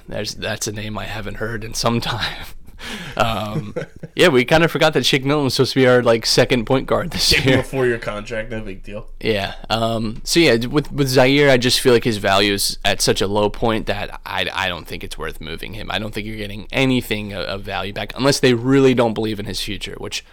There's 0.07 0.35
that's 0.35 0.67
a 0.67 0.71
name 0.71 0.97
I 0.97 1.05
haven't 1.05 1.35
heard 1.35 1.63
in 1.63 1.73
some 1.73 2.01
time. 2.01 2.45
Um, 3.15 3.73
yeah, 4.15 4.27
we 4.27 4.45
kind 4.45 4.63
of 4.63 4.69
forgot 4.69 4.93
that 4.93 5.03
Shake 5.03 5.25
Milton 5.25 5.45
was 5.45 5.55
supposed 5.55 5.73
to 5.73 5.79
be 5.79 5.87
our 5.87 6.03
like 6.03 6.27
second 6.27 6.65
point 6.65 6.85
guard 6.85 7.09
this 7.09 7.33
Give 7.33 7.45
year. 7.45 7.63
four 7.63 7.87
year 7.87 7.97
contract, 7.97 8.51
no 8.51 8.61
big 8.61 8.83
deal. 8.83 9.09
Yeah. 9.19 9.55
Um, 9.71 10.21
so 10.23 10.39
yeah, 10.39 10.67
with 10.67 10.91
with 10.91 11.07
Zhaire, 11.07 11.49
I 11.49 11.57
just 11.57 11.79
feel 11.79 11.93
like 11.93 12.03
his 12.03 12.17
value 12.17 12.53
is 12.53 12.77
at 12.85 13.01
such 13.01 13.19
a 13.19 13.25
low 13.25 13.49
point 13.49 13.87
that 13.87 14.21
I, 14.27 14.47
I 14.53 14.67
don't 14.69 14.85
think 14.85 15.03
it's 15.03 15.17
worth 15.17 15.41
moving 15.41 15.73
him. 15.73 15.89
I 15.89 15.97
don't 15.97 16.13
think 16.13 16.27
you're 16.27 16.37
getting 16.37 16.67
anything 16.71 17.33
of, 17.33 17.45
of 17.45 17.63
value 17.63 17.93
back 17.93 18.13
unless 18.15 18.39
they 18.39 18.53
really 18.53 18.93
don't 18.93 19.15
believe 19.15 19.39
in 19.39 19.47
his 19.47 19.59
future, 19.59 19.95
which 19.97 20.23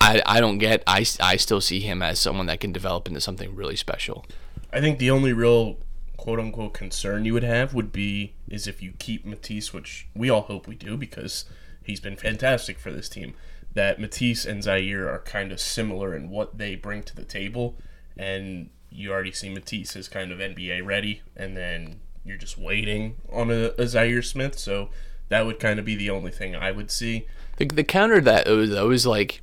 I, 0.00 0.20
I 0.26 0.40
don't 0.40 0.58
get. 0.58 0.82
I, 0.88 1.06
I 1.20 1.36
still 1.36 1.60
see 1.60 1.78
him 1.78 2.02
as 2.02 2.18
someone 2.18 2.46
that 2.46 2.58
can 2.58 2.72
develop 2.72 3.06
into 3.06 3.20
something 3.20 3.54
really 3.54 3.76
special. 3.76 4.26
I 4.72 4.80
think 4.80 4.98
the 4.98 5.12
only 5.12 5.32
real 5.32 5.76
quote 6.22 6.38
unquote 6.38 6.72
concern 6.72 7.24
you 7.24 7.32
would 7.32 7.42
have 7.42 7.74
would 7.74 7.90
be 7.90 8.32
is 8.48 8.68
if 8.68 8.80
you 8.80 8.92
keep 9.00 9.26
Matisse, 9.26 9.72
which 9.72 10.06
we 10.14 10.30
all 10.30 10.42
hope 10.42 10.68
we 10.68 10.76
do 10.76 10.96
because 10.96 11.46
he's 11.82 11.98
been 11.98 12.14
fantastic 12.14 12.78
for 12.78 12.92
this 12.92 13.08
team. 13.08 13.34
That 13.74 13.98
Matisse 13.98 14.44
and 14.44 14.62
Zhaire 14.62 15.12
are 15.12 15.18
kind 15.18 15.50
of 15.50 15.58
similar 15.58 16.14
in 16.14 16.30
what 16.30 16.58
they 16.58 16.76
bring 16.76 17.02
to 17.02 17.16
the 17.16 17.24
table, 17.24 17.76
and 18.16 18.70
you 18.88 19.10
already 19.10 19.32
see 19.32 19.48
Matisse 19.48 19.96
is 19.96 20.06
kind 20.06 20.30
of 20.30 20.38
NBA 20.38 20.86
ready, 20.86 21.22
and 21.34 21.56
then 21.56 21.98
you're 22.24 22.36
just 22.36 22.56
waiting 22.56 23.16
on 23.28 23.50
a, 23.50 23.70
a 23.70 23.86
Zhaire 23.86 24.24
Smith. 24.24 24.56
So 24.56 24.90
that 25.28 25.44
would 25.44 25.58
kind 25.58 25.80
of 25.80 25.84
be 25.84 25.96
the 25.96 26.10
only 26.10 26.30
thing 26.30 26.54
I 26.54 26.70
would 26.70 26.92
see. 26.92 27.26
The, 27.56 27.66
the 27.66 27.82
counter 27.82 28.20
to 28.20 28.24
that 28.26 28.46
was 28.46 28.70
though 28.70 28.92
is 28.92 29.06
like 29.06 29.42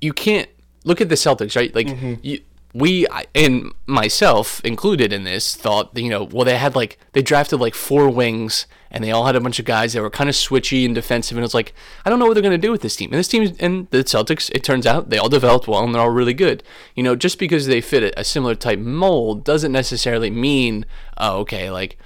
you 0.00 0.12
can't 0.12 0.48
look 0.82 1.00
at 1.00 1.08
the 1.08 1.14
Celtics, 1.14 1.54
right? 1.54 1.72
Like 1.72 1.86
mm-hmm. 1.86 2.14
you, 2.22 2.40
we 2.74 3.06
and 3.34 3.72
myself 3.86 4.60
included 4.64 5.12
in 5.12 5.24
this 5.24 5.54
thought, 5.54 5.96
you 5.96 6.08
know, 6.08 6.24
well 6.24 6.44
they 6.44 6.56
had 6.56 6.74
like 6.74 6.98
they 7.12 7.22
drafted 7.22 7.60
like 7.60 7.74
four 7.74 8.08
wings 8.08 8.66
and 8.90 9.02
they 9.02 9.10
all 9.10 9.26
had 9.26 9.36
a 9.36 9.40
bunch 9.40 9.58
of 9.58 9.64
guys 9.64 9.92
that 9.92 10.02
were 10.02 10.10
kind 10.10 10.28
of 10.28 10.36
switchy 10.36 10.84
and 10.84 10.94
defensive, 10.94 11.36
and 11.36 11.44
it's 11.44 11.54
like 11.54 11.74
I 12.04 12.10
don't 12.10 12.18
know 12.18 12.26
what 12.26 12.34
they're 12.34 12.42
gonna 12.42 12.58
do 12.58 12.70
with 12.70 12.82
this 12.82 12.96
team. 12.96 13.10
And 13.10 13.18
this 13.18 13.28
team 13.28 13.54
and 13.60 13.88
the 13.90 13.98
Celtics, 14.04 14.50
it 14.54 14.64
turns 14.64 14.86
out 14.86 15.10
they 15.10 15.18
all 15.18 15.28
developed 15.28 15.68
well 15.68 15.84
and 15.84 15.94
they're 15.94 16.02
all 16.02 16.10
really 16.10 16.34
good. 16.34 16.62
You 16.94 17.02
know, 17.02 17.14
just 17.14 17.38
because 17.38 17.66
they 17.66 17.80
fit 17.80 18.02
a, 18.02 18.20
a 18.20 18.24
similar 18.24 18.54
type 18.54 18.78
mold 18.78 19.44
doesn't 19.44 19.72
necessarily 19.72 20.30
mean, 20.30 20.86
oh, 21.18 21.40
okay, 21.40 21.70
like 21.70 21.98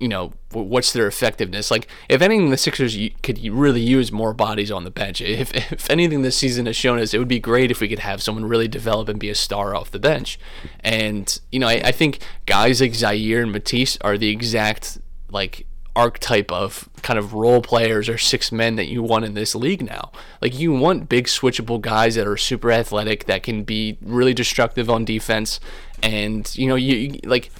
you 0.00 0.08
know, 0.08 0.32
what's 0.52 0.92
their 0.92 1.06
effectiveness? 1.06 1.70
Like, 1.70 1.86
if 2.08 2.22
anything, 2.22 2.50
the 2.50 2.56
Sixers 2.56 2.96
could 3.22 3.38
really 3.46 3.82
use 3.82 4.10
more 4.10 4.32
bodies 4.32 4.70
on 4.70 4.84
the 4.84 4.90
bench. 4.90 5.20
If, 5.40 5.54
if 5.54 5.88
anything, 5.88 6.22
this 6.22 6.36
season 6.36 6.66
has 6.66 6.76
shown 6.76 6.98
us 6.98 7.14
it 7.14 7.18
would 7.18 7.28
be 7.28 7.38
great 7.38 7.70
if 7.70 7.80
we 7.80 7.88
could 7.88 8.00
have 8.00 8.22
someone 8.22 8.46
really 8.46 8.68
develop 8.68 9.08
and 9.08 9.20
be 9.20 9.30
a 9.30 9.34
star 9.34 9.74
off 9.74 9.90
the 9.90 9.98
bench. 9.98 10.38
And, 10.80 11.38
you 11.52 11.60
know, 11.60 11.68
I, 11.68 11.80
I 11.84 11.92
think 11.92 12.20
guys 12.46 12.80
like 12.80 12.92
Zhaire 12.92 13.42
and 13.42 13.52
Matisse 13.52 13.96
are 14.00 14.18
the 14.18 14.30
exact, 14.30 14.98
like, 15.30 15.66
archetype 15.96 16.52
of 16.52 16.88
kind 17.02 17.18
of 17.18 17.34
role 17.34 17.60
players 17.60 18.08
or 18.08 18.16
six 18.16 18.52
men 18.52 18.76
that 18.76 18.86
you 18.86 19.02
want 19.02 19.24
in 19.24 19.34
this 19.34 19.54
league 19.54 19.84
now. 19.84 20.12
Like 20.40 20.58
you 20.58 20.72
want 20.72 21.08
big 21.08 21.26
switchable 21.26 21.80
guys 21.80 22.14
that 22.14 22.26
are 22.26 22.36
super 22.36 22.70
athletic 22.70 23.24
that 23.24 23.42
can 23.42 23.64
be 23.64 23.98
really 24.00 24.32
destructive 24.32 24.88
on 24.88 25.04
defense 25.04 25.58
and 26.02 26.56
you 26.56 26.68
know 26.68 26.76
you, 26.76 26.96
you 26.96 27.20
like 27.24 27.50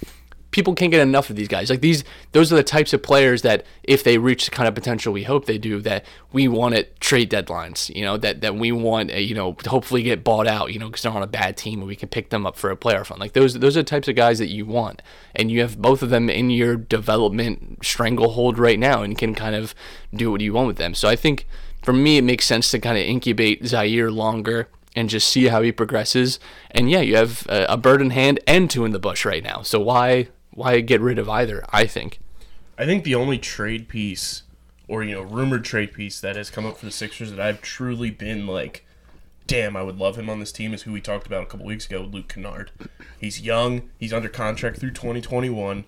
people 0.51 0.75
can't 0.75 0.91
get 0.91 1.01
enough 1.01 1.29
of 1.29 1.35
these 1.35 1.47
guys. 1.47 1.69
Like 1.69 1.81
these, 1.81 2.03
those 2.33 2.51
are 2.53 2.55
the 2.55 2.63
types 2.63 2.93
of 2.93 3.01
players 3.01 3.41
that, 3.41 3.65
if 3.83 4.03
they 4.03 4.17
reach 4.17 4.45
the 4.45 4.51
kind 4.51 4.67
of 4.67 4.75
potential 4.75 5.11
we 5.11 5.23
hope 5.23 5.45
they 5.45 5.57
do, 5.57 5.81
that 5.81 6.05
we 6.31 6.47
want 6.47 6.75
at 6.75 6.99
trade 6.99 7.31
deadlines. 7.31 7.93
You 7.95 8.03
know, 8.03 8.17
that 8.17 8.41
that 8.41 8.55
we 8.55 8.71
want, 8.71 9.11
a, 9.11 9.21
you 9.21 9.33
know, 9.33 9.55
hopefully 9.65 10.03
get 10.03 10.23
bought 10.23 10.47
out. 10.47 10.71
You 10.73 10.79
know, 10.79 10.87
because 10.87 11.01
they're 11.01 11.11
on 11.11 11.23
a 11.23 11.27
bad 11.27 11.57
team 11.57 11.79
and 11.79 11.87
we 11.87 11.95
can 11.95 12.09
pick 12.09 12.29
them 12.29 12.45
up 12.45 12.55
for 12.55 12.69
a 12.69 12.75
player 12.75 13.03
fund. 13.03 13.19
Like 13.19 13.33
those, 13.33 13.55
those 13.55 13.75
are 13.77 13.81
the 13.81 13.89
types 13.89 14.07
of 14.07 14.15
guys 14.15 14.39
that 14.39 14.49
you 14.49 14.65
want, 14.65 15.01
and 15.35 15.49
you 15.49 15.61
have 15.61 15.81
both 15.81 16.03
of 16.03 16.09
them 16.09 16.29
in 16.29 16.49
your 16.49 16.75
development 16.75 17.79
stranglehold 17.83 18.59
right 18.59 18.79
now, 18.79 19.01
and 19.01 19.17
can 19.17 19.33
kind 19.33 19.55
of 19.55 19.73
do 20.13 20.29
what 20.31 20.41
you 20.41 20.53
want 20.53 20.67
with 20.67 20.77
them. 20.77 20.93
So 20.93 21.07
I 21.07 21.15
think, 21.15 21.47
for 21.81 21.93
me, 21.93 22.17
it 22.17 22.23
makes 22.23 22.45
sense 22.45 22.69
to 22.71 22.79
kind 22.79 22.97
of 22.97 23.03
incubate 23.03 23.63
Zhaire 23.63 24.13
longer 24.13 24.67
and 24.95 25.09
just 25.09 25.29
see 25.29 25.45
how 25.45 25.61
he 25.61 25.71
progresses. 25.71 26.37
And 26.71 26.91
yeah, 26.91 26.99
you 26.99 27.15
have 27.15 27.47
a 27.49 27.77
bird 27.77 28.01
in 28.01 28.09
hand 28.09 28.41
and 28.45 28.69
two 28.69 28.83
in 28.83 28.91
the 28.91 28.99
bush 28.99 29.23
right 29.23 29.41
now. 29.41 29.61
So 29.61 29.79
why 29.79 30.27
why 30.53 30.79
get 30.81 31.01
rid 31.01 31.19
of 31.19 31.29
either? 31.29 31.63
I 31.69 31.85
think. 31.85 32.19
I 32.77 32.85
think 32.85 33.03
the 33.03 33.15
only 33.15 33.37
trade 33.37 33.87
piece, 33.87 34.43
or 34.87 35.03
you 35.03 35.13
know, 35.13 35.21
rumored 35.21 35.63
trade 35.63 35.93
piece 35.93 36.19
that 36.21 36.35
has 36.35 36.49
come 36.49 36.65
up 36.65 36.77
for 36.77 36.85
the 36.85 36.91
Sixers 36.91 37.31
that 37.31 37.39
I've 37.39 37.61
truly 37.61 38.11
been 38.11 38.47
like, 38.47 38.85
damn, 39.47 39.75
I 39.75 39.83
would 39.83 39.97
love 39.97 40.17
him 40.17 40.29
on 40.29 40.39
this 40.39 40.51
team 40.51 40.73
is 40.73 40.83
who 40.83 40.91
we 40.91 41.01
talked 41.01 41.27
about 41.27 41.43
a 41.43 41.45
couple 41.45 41.65
weeks 41.65 41.85
ago, 41.85 42.01
Luke 42.01 42.29
Kennard. 42.29 42.71
He's 43.19 43.41
young. 43.41 43.89
He's 43.99 44.13
under 44.13 44.29
contract 44.29 44.79
through 44.79 44.91
2021. 44.91 45.85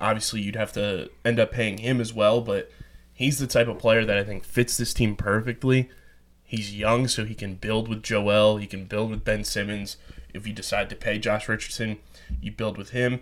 Obviously, 0.00 0.40
you'd 0.40 0.56
have 0.56 0.72
to 0.72 1.10
end 1.24 1.38
up 1.38 1.52
paying 1.52 1.78
him 1.78 2.00
as 2.00 2.12
well, 2.12 2.40
but 2.40 2.70
he's 3.12 3.38
the 3.38 3.46
type 3.46 3.68
of 3.68 3.78
player 3.78 4.04
that 4.04 4.18
I 4.18 4.24
think 4.24 4.44
fits 4.44 4.76
this 4.76 4.92
team 4.92 5.16
perfectly. 5.16 5.88
He's 6.42 6.76
young, 6.76 7.08
so 7.08 7.24
he 7.24 7.34
can 7.34 7.54
build 7.54 7.88
with 7.88 8.02
Joel. 8.02 8.58
He 8.58 8.66
can 8.66 8.84
build 8.84 9.10
with 9.10 9.24
Ben 9.24 9.44
Simmons. 9.44 9.96
If 10.34 10.46
you 10.46 10.52
decide 10.52 10.90
to 10.90 10.96
pay 10.96 11.18
Josh 11.18 11.48
Richardson, 11.48 11.98
you 12.40 12.52
build 12.52 12.76
with 12.76 12.90
him 12.90 13.20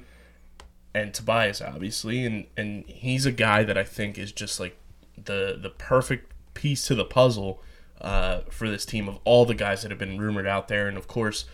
and 0.94 1.14
Tobias, 1.14 1.60
obviously, 1.60 2.24
and 2.24 2.46
and 2.56 2.84
he's 2.86 3.26
a 3.26 3.32
guy 3.32 3.64
that 3.64 3.78
I 3.78 3.84
think 3.84 4.18
is 4.18 4.32
just 4.32 4.60
like 4.60 4.76
the 5.22 5.58
the 5.60 5.70
perfect 5.70 6.32
piece 6.54 6.86
to 6.86 6.94
the 6.94 7.04
puzzle 7.04 7.62
uh, 8.00 8.40
for 8.50 8.68
this 8.68 8.84
team 8.84 9.08
of 9.08 9.18
all 9.24 9.44
the 9.46 9.54
guys 9.54 9.82
that 9.82 9.90
have 9.90 9.98
been 9.98 10.18
rumored 10.18 10.46
out 10.46 10.68
there, 10.68 10.88
and 10.88 10.96
of 10.96 11.08
course, 11.08 11.44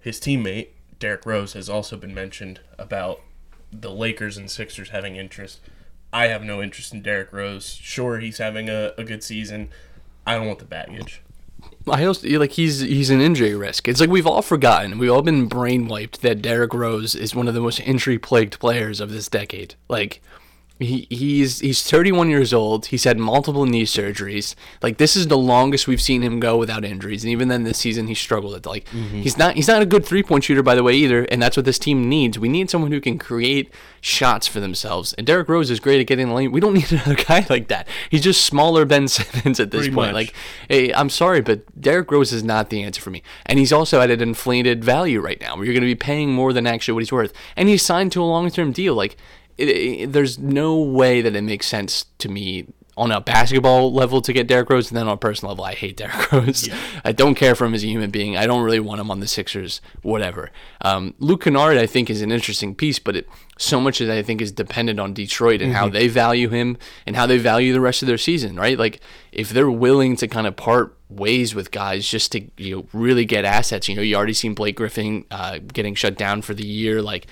his 0.00 0.20
teammate 0.20 0.68
Derrick 0.98 1.26
Rose 1.26 1.54
has 1.54 1.68
also 1.68 1.96
been 1.96 2.14
mentioned 2.14 2.60
about 2.78 3.20
the 3.72 3.90
Lakers 3.90 4.36
and 4.36 4.50
Sixers 4.50 4.90
having 4.90 5.16
interest. 5.16 5.60
I 6.12 6.26
have 6.26 6.44
no 6.44 6.62
interest 6.62 6.92
in 6.92 7.02
Derrick 7.02 7.32
Rose. 7.32 7.74
Sure, 7.74 8.18
he's 8.18 8.38
having 8.38 8.68
a, 8.68 8.92
a 8.98 9.04
good 9.04 9.24
season. 9.24 9.70
I 10.26 10.36
don't 10.36 10.46
want 10.46 10.58
the 10.58 10.64
baggage. 10.64 11.22
I 11.88 12.04
also 12.04 12.28
like 12.38 12.52
he's 12.52 12.80
he's 12.80 13.10
an 13.10 13.20
injury 13.20 13.54
risk. 13.54 13.88
It's 13.88 14.00
like 14.00 14.10
we've 14.10 14.26
all 14.26 14.42
forgotten, 14.42 14.98
we've 14.98 15.10
all 15.10 15.22
been 15.22 15.46
brain 15.46 15.88
wiped 15.88 16.22
that 16.22 16.42
Derrick 16.42 16.74
Rose 16.74 17.14
is 17.14 17.34
one 17.34 17.48
of 17.48 17.54
the 17.54 17.60
most 17.60 17.80
injury 17.80 18.18
plagued 18.18 18.58
players 18.60 19.00
of 19.00 19.10
this 19.10 19.28
decade. 19.28 19.74
Like 19.88 20.20
he 20.82 21.06
he's 21.10 21.60
he's 21.60 21.82
31 21.82 22.30
years 22.30 22.52
old. 22.52 22.86
He's 22.86 23.04
had 23.04 23.18
multiple 23.18 23.66
knee 23.66 23.84
surgeries. 23.84 24.54
Like 24.82 24.98
this 24.98 25.16
is 25.16 25.28
the 25.28 25.38
longest 25.38 25.86
we've 25.86 26.00
seen 26.00 26.22
him 26.22 26.40
go 26.40 26.56
without 26.56 26.84
injuries. 26.84 27.24
And 27.24 27.30
even 27.30 27.48
then 27.48 27.64
this 27.64 27.78
season 27.78 28.06
he 28.06 28.14
struggled. 28.14 28.54
At, 28.54 28.66
like 28.66 28.86
mm-hmm. 28.86 29.20
he's 29.20 29.36
not 29.36 29.54
he's 29.54 29.68
not 29.68 29.82
a 29.82 29.86
good 29.86 30.04
three 30.04 30.22
point 30.22 30.44
shooter 30.44 30.62
by 30.62 30.74
the 30.74 30.82
way 30.82 30.94
either. 30.94 31.24
And 31.24 31.42
that's 31.42 31.56
what 31.56 31.66
this 31.66 31.78
team 31.78 32.08
needs. 32.08 32.38
We 32.38 32.48
need 32.48 32.70
someone 32.70 32.92
who 32.92 33.00
can 33.00 33.18
create 33.18 33.72
shots 34.00 34.46
for 34.46 34.60
themselves. 34.60 35.12
And 35.14 35.26
Derrick 35.26 35.48
Rose 35.48 35.70
is 35.70 35.80
great 35.80 36.00
at 36.00 36.06
getting 36.06 36.28
the 36.28 36.34
lane. 36.34 36.52
We 36.52 36.60
don't 36.60 36.74
need 36.74 36.92
another 36.92 37.16
guy 37.16 37.46
like 37.48 37.68
that. 37.68 37.88
He's 38.10 38.22
just 38.22 38.44
smaller 38.44 38.84
Ben 38.84 39.08
Simmons 39.08 39.60
at 39.60 39.70
this 39.70 39.82
Pretty 39.82 39.94
point. 39.94 40.08
much. 40.08 40.14
Like 40.14 40.34
hey, 40.68 40.92
I'm 40.92 41.10
sorry, 41.10 41.40
but 41.40 41.80
Derrick 41.80 42.10
Rose 42.10 42.32
is 42.32 42.42
not 42.42 42.70
the 42.70 42.82
answer 42.82 43.00
for 43.00 43.10
me. 43.10 43.22
And 43.46 43.58
he's 43.58 43.72
also 43.72 44.00
at 44.00 44.10
an 44.10 44.20
inflated 44.20 44.84
value 44.84 45.20
right 45.20 45.40
now, 45.40 45.56
where 45.56 45.64
you're 45.64 45.74
going 45.74 45.82
to 45.82 45.86
be 45.86 45.94
paying 45.94 46.32
more 46.32 46.52
than 46.52 46.66
actually 46.66 46.94
what 46.94 47.00
he's 47.00 47.12
worth. 47.12 47.32
And 47.56 47.68
he's 47.68 47.82
signed 47.82 48.12
to 48.12 48.22
a 48.22 48.24
long 48.24 48.50
term 48.50 48.72
deal. 48.72 48.94
Like, 48.94 49.16
it, 49.58 49.68
it, 49.68 50.12
there's 50.12 50.38
no 50.38 50.78
way 50.78 51.20
that 51.20 51.36
it 51.36 51.42
makes 51.42 51.66
sense 51.66 52.06
to 52.18 52.28
me 52.28 52.66
on 52.94 53.10
a 53.10 53.20
basketball 53.22 53.90
level 53.92 54.20
to 54.20 54.32
get 54.34 54.46
Derrick 54.46 54.68
Rose, 54.68 54.90
and 54.90 54.98
then 54.98 55.06
on 55.06 55.14
a 55.14 55.16
personal 55.16 55.52
level, 55.52 55.64
I 55.64 55.74
hate 55.74 55.96
Derrick 55.98 56.30
Rose. 56.30 56.68
I 57.04 57.12
don't 57.12 57.34
care 57.34 57.54
for 57.54 57.64
him 57.64 57.74
as 57.74 57.82
a 57.82 57.86
human 57.86 58.10
being. 58.10 58.36
I 58.36 58.46
don't 58.46 58.62
really 58.62 58.80
want 58.80 59.00
him 59.00 59.10
on 59.10 59.20
the 59.20 59.26
Sixers, 59.26 59.80
whatever. 60.02 60.50
Um, 60.82 61.14
Luke 61.18 61.44
Kennard, 61.44 61.78
I 61.78 61.86
think, 61.86 62.10
is 62.10 62.20
an 62.20 62.30
interesting 62.30 62.74
piece, 62.74 62.98
but 62.98 63.16
it, 63.16 63.28
so 63.56 63.80
much 63.80 64.00
of 64.00 64.08
that 64.08 64.18
I 64.18 64.22
think 64.22 64.42
is 64.42 64.52
dependent 64.52 65.00
on 65.00 65.14
Detroit 65.14 65.62
and 65.62 65.72
how 65.72 65.88
they 65.88 66.08
value 66.08 66.50
him 66.50 66.76
and 67.06 67.16
how 67.16 67.26
they 67.26 67.38
value 67.38 67.72
the 67.72 67.80
rest 67.80 68.02
of 68.02 68.08
their 68.08 68.18
season, 68.18 68.56
right? 68.56 68.78
Like 68.78 69.00
if 69.30 69.50
they're 69.50 69.70
willing 69.70 70.16
to 70.16 70.28
kind 70.28 70.46
of 70.46 70.56
part 70.56 70.96
ways 71.16 71.54
with 71.54 71.70
guys 71.70 72.08
just 72.08 72.32
to 72.32 72.42
you 72.56 72.76
know 72.76 72.86
really 72.92 73.24
get 73.24 73.44
assets. 73.44 73.88
You 73.88 73.94
know, 73.94 74.02
you 74.02 74.16
already 74.16 74.32
seen 74.32 74.54
Blake 74.54 74.76
Griffin 74.76 75.24
uh, 75.30 75.58
getting 75.58 75.94
shut 75.94 76.16
down 76.16 76.42
for 76.42 76.54
the 76.54 76.66
year, 76.66 77.02
like 77.02 77.26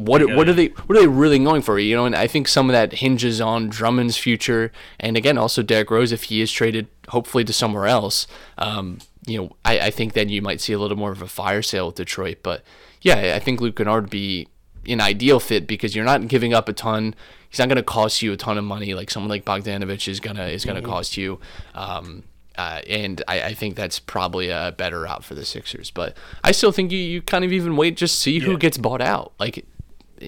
what 0.00 0.34
what 0.34 0.48
are 0.48 0.52
they 0.52 0.68
what 0.68 0.96
are 0.96 1.00
they 1.00 1.08
really 1.08 1.38
going 1.38 1.62
for? 1.62 1.78
You 1.78 1.94
know, 1.96 2.06
and 2.06 2.16
I 2.16 2.26
think 2.26 2.48
some 2.48 2.68
of 2.68 2.72
that 2.72 2.94
hinges 2.94 3.40
on 3.40 3.68
Drummond's 3.68 4.16
future, 4.16 4.72
and 4.98 5.16
again 5.16 5.38
also 5.38 5.62
Derrick 5.62 5.90
Rose 5.90 6.12
if 6.12 6.24
he 6.24 6.40
is 6.40 6.50
traded, 6.50 6.88
hopefully 7.08 7.44
to 7.44 7.52
somewhere 7.52 7.86
else. 7.86 8.26
Um, 8.58 8.98
you 9.26 9.38
know, 9.38 9.56
I, 9.64 9.80
I 9.80 9.90
think 9.90 10.14
then 10.14 10.28
you 10.28 10.42
might 10.42 10.60
see 10.60 10.72
a 10.72 10.78
little 10.78 10.96
more 10.96 11.12
of 11.12 11.22
a 11.22 11.28
fire 11.28 11.62
sale 11.62 11.86
with 11.86 11.96
Detroit, 11.96 12.38
but 12.42 12.64
yeah, 13.02 13.34
I 13.36 13.38
think 13.38 13.60
Luke 13.60 13.76
Kennard 13.76 14.04
would 14.04 14.10
be 14.10 14.48
an 14.86 15.00
ideal 15.00 15.40
fit 15.40 15.66
because 15.66 15.94
you're 15.94 16.04
not 16.04 16.26
giving 16.28 16.54
up 16.54 16.68
a 16.68 16.72
ton. 16.72 17.14
He's 17.48 17.58
not 17.58 17.68
going 17.68 17.76
to 17.76 17.82
cost 17.82 18.22
you 18.22 18.32
a 18.32 18.36
ton 18.36 18.58
of 18.58 18.64
money 18.64 18.94
like 18.94 19.10
someone 19.10 19.28
like 19.28 19.44
Bogdanovich 19.44 20.08
is 20.08 20.20
gonna 20.20 20.46
is 20.46 20.64
gonna 20.64 20.82
cost 20.82 21.16
you. 21.16 21.40
Um, 21.74 22.24
uh, 22.56 22.82
and 22.88 23.22
I, 23.26 23.42
I 23.42 23.54
think 23.54 23.74
that's 23.76 23.98
probably 23.98 24.50
a 24.50 24.74
better 24.76 25.00
route 25.00 25.24
for 25.24 25.34
the 25.34 25.44
Sixers. 25.44 25.90
But 25.90 26.16
I 26.44 26.52
still 26.52 26.72
think 26.72 26.92
you, 26.92 26.98
you 26.98 27.22
kind 27.22 27.44
of 27.44 27.52
even 27.52 27.76
wait 27.76 27.96
just 27.96 28.18
see 28.18 28.40
who 28.40 28.58
gets 28.58 28.76
bought 28.76 29.00
out. 29.00 29.32
Like 29.38 29.64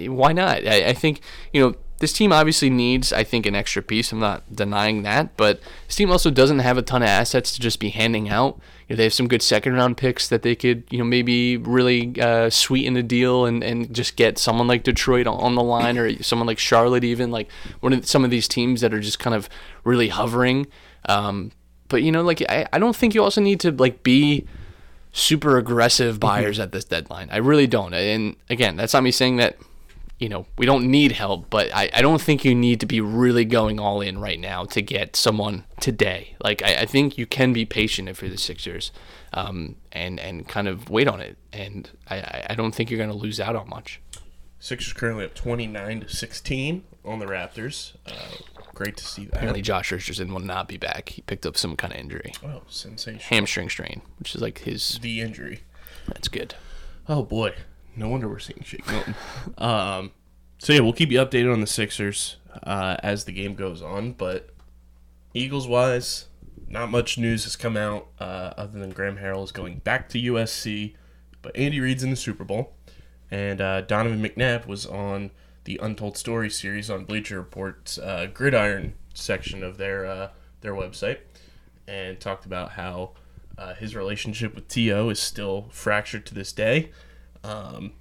why 0.09 0.33
not? 0.33 0.67
I, 0.67 0.89
I 0.89 0.93
think 0.93 1.21
you 1.53 1.63
know 1.63 1.75
this 2.03 2.13
team 2.13 2.33
obviously 2.33 2.69
needs, 2.69 3.13
I 3.13 3.23
think, 3.23 3.47
an 3.47 3.55
extra 3.55 3.81
piece. 3.81 4.11
I'm 4.11 4.19
not 4.19 4.43
denying 4.53 5.05
that, 5.05 5.37
but 5.37 5.61
this 5.87 5.95
team 5.95 6.11
also 6.11 6.33
doesn't 6.33 6.59
have 6.59 6.77
a 6.77 6.83
ton 6.83 7.01
of 7.01 7.09
assets 7.09 7.53
to 7.53 7.61
just 7.61 7.79
be 7.79 7.91
handing 7.91 8.29
out. 8.29 8.59
You 8.89 8.95
know, 8.95 8.97
they 8.97 9.05
have 9.05 9.15
some 9.15 9.29
good 9.29 9.41
second 9.41 9.75
round 9.75 9.97
picks 9.97 10.29
that 10.29 10.43
they 10.43 10.57
could, 10.57 10.83
you 10.91 10.99
know, 10.99 11.05
maybe 11.05 11.59
really 11.59 12.21
uh, 12.21 12.51
sweeten 12.51 12.95
the 12.95 13.05
deal 13.05 13.47
and, 13.47 13.63
and 13.63 13.95
just 13.95 14.17
get 14.17 14.37
someone 14.37 14.67
like 14.67 14.83
Detroit 14.83 15.29
on, 15.29 15.55
the 15.55 15.63
line 15.63 15.97
or 15.97 16.21
someone 16.25 16.49
like 16.49 16.59
Charlotte, 16.59 17.05
even 17.05 17.31
like 17.31 17.49
one 17.79 17.93
of 17.93 18.05
some 18.05 18.25
of 18.25 18.33
these 18.33 18.49
teams 18.49 18.81
that 18.81 18.93
are 18.93 18.99
just 18.99 19.21
kind 19.21 19.37
of 19.37 19.49
really 19.85 20.09
hovering. 20.09 20.67
Um, 21.09 21.53
but 21.87 22.03
you 22.03 22.11
know, 22.11 22.23
like 22.23 22.43
I, 22.49 22.67
I 22.73 22.81
don't 22.81 22.97
think 22.97 23.15
you 23.15 23.23
also 23.23 23.41
need 23.41 23.61
to 23.61 23.71
like 23.71 24.03
be 24.03 24.45
super 25.13 25.57
aggressive 25.57 26.19
buyers 26.19 26.59
at 26.59 26.73
this 26.73 26.85
deadline. 26.85 27.29
I 27.31 27.37
really 27.37 27.69
don't. 27.69 27.95
And 27.95 28.35
again, 28.51 28.75
that's 28.75 28.93
not 28.93 29.05
me 29.05 29.13
saying 29.13 29.37
that, 29.37 29.57
you 30.23 30.29
know, 30.29 30.47
we 30.57 30.65
don't 30.67 30.87
need 30.91 31.13
help, 31.13 31.51
but 31.51 31.75
I, 31.75 31.91
I 31.93 32.01
don't 32.01 32.21
think 32.23 32.45
you 32.45 32.55
need 32.55 32.79
to 32.81 32.87
be 32.87 33.01
really 33.01 33.45
going 33.45 33.81
all 33.81 34.01
in 34.01 34.19
right 34.19 34.39
now 34.39 34.65
to 34.67 34.81
get 34.81 35.17
someone 35.17 35.65
today. 35.81 36.37
Like, 36.43 36.63
I, 36.63 36.83
I 36.83 36.87
think 36.87 37.19
you 37.19 37.27
can 37.27 37.53
be 37.53 37.65
patient 37.67 38.09
if 38.09 38.23
you're 38.23 38.31
the 38.31 38.39
Sixers 38.39 38.93
um, 39.33 39.77
and, 39.91 40.21
and 40.21 40.47
kind 40.49 40.69
of 40.69 40.89
wait 40.91 41.09
on 41.09 41.21
it. 41.21 41.37
And 41.53 41.91
I, 42.09 42.45
I- 42.51 42.55
don't 42.55 42.73
think 42.75 42.91
you're 42.91 42.99
going 42.99 43.11
to 43.11 43.17
lose 43.17 43.41
out 43.41 43.57
on 43.57 43.69
much. 43.69 44.01
Sixers 44.61 44.93
currently 44.93 45.25
up 45.25 45.35
29 45.35 46.01
to 46.03 46.09
16 46.09 46.85
on 47.05 47.19
the 47.19 47.27
Raptors. 47.27 47.95
Uh, 48.07 48.13
great 48.75 48.97
to 48.99 49.05
see 49.05 49.25
that. 49.25 49.35
Apparently, 49.35 49.61
Josh 49.61 49.91
Richardson 49.91 50.33
will 50.33 50.39
not 50.41 50.69
be 50.69 50.77
back. 50.77 51.09
He 51.09 51.23
picked 51.23 51.45
up 51.47 51.57
some 51.57 51.75
kind 51.77 51.93
of 51.93 51.99
injury, 51.99 52.33
Oh, 52.45 52.63
sensational. 52.69 53.25
hamstring 53.29 53.69
strain, 53.69 54.03
which 54.21 54.37
is 54.37 54.41
like 54.41 54.59
his. 54.61 55.01
The 55.03 55.21
injury. 55.21 55.63
That's 56.07 56.29
good. 56.29 56.55
Oh 57.09 57.25
boy, 57.25 57.55
no 57.97 58.09
wonder 58.09 58.29
we're 58.29 58.39
seeing 58.39 58.63
Shake 58.63 58.87
Milton. 58.91 59.15
um, 59.59 60.13
so 60.59 60.73
yeah, 60.73 60.81
we'll 60.81 60.93
keep 60.93 61.11
you 61.11 61.19
updated 61.19 61.53
on 61.53 61.61
the 61.61 61.67
Sixers 61.67 62.37
uh, 62.63 62.97
as 63.03 63.25
the 63.25 63.33
game 63.33 63.55
goes 63.55 63.83
on. 63.83 64.13
But 64.13 64.51
Eagles 65.35 65.67
wise, 65.67 66.27
not 66.69 66.91
much 66.91 67.19
news 67.19 67.45
has 67.45 67.57
come 67.57 67.77
out 67.77 68.09
uh, 68.21 68.55
other 68.57 68.79
than 68.79 68.91
Graham 68.91 69.19
Harrell 69.19 69.45
is 69.45 69.53
going 69.53 69.79
back 69.79 70.09
to 70.11 70.19
USC, 70.21 70.95
but 71.43 71.57
Andy 71.57 71.81
Reid's 71.81 72.03
in 72.03 72.11
the 72.11 72.17
Super 72.17 72.45
Bowl, 72.45 72.75
and 73.31 73.61
uh, 73.61 73.83
Donovan 73.83 74.23
McNabb 74.23 74.67
was 74.67 74.87
on 74.87 75.31
the 75.65 75.79
Untold 75.83 76.17
Story 76.17 76.51
series 76.51 76.91
on 76.91 77.05
Bleacher 77.05 77.37
Report's 77.37 77.99
uh, 77.99 78.27
Gridiron 78.33 78.95
section 79.15 79.63
of 79.63 79.79
their 79.79 80.07
uh, 80.07 80.29
their 80.61 80.75
website, 80.75 81.19
and 81.87 82.19
talked 82.21 82.47
about 82.47 82.73
how. 82.73 83.13
Uh, 83.59 83.75
his 83.75 83.95
relationship 83.95 84.55
with 84.55 84.67
T.O. 84.67 85.11
is 85.11 85.21
still 85.21 85.69
fractured 85.71 86.25
to 86.25 86.35
this 86.35 86.55
day. 86.55 86.91
Um, 87.45 87.93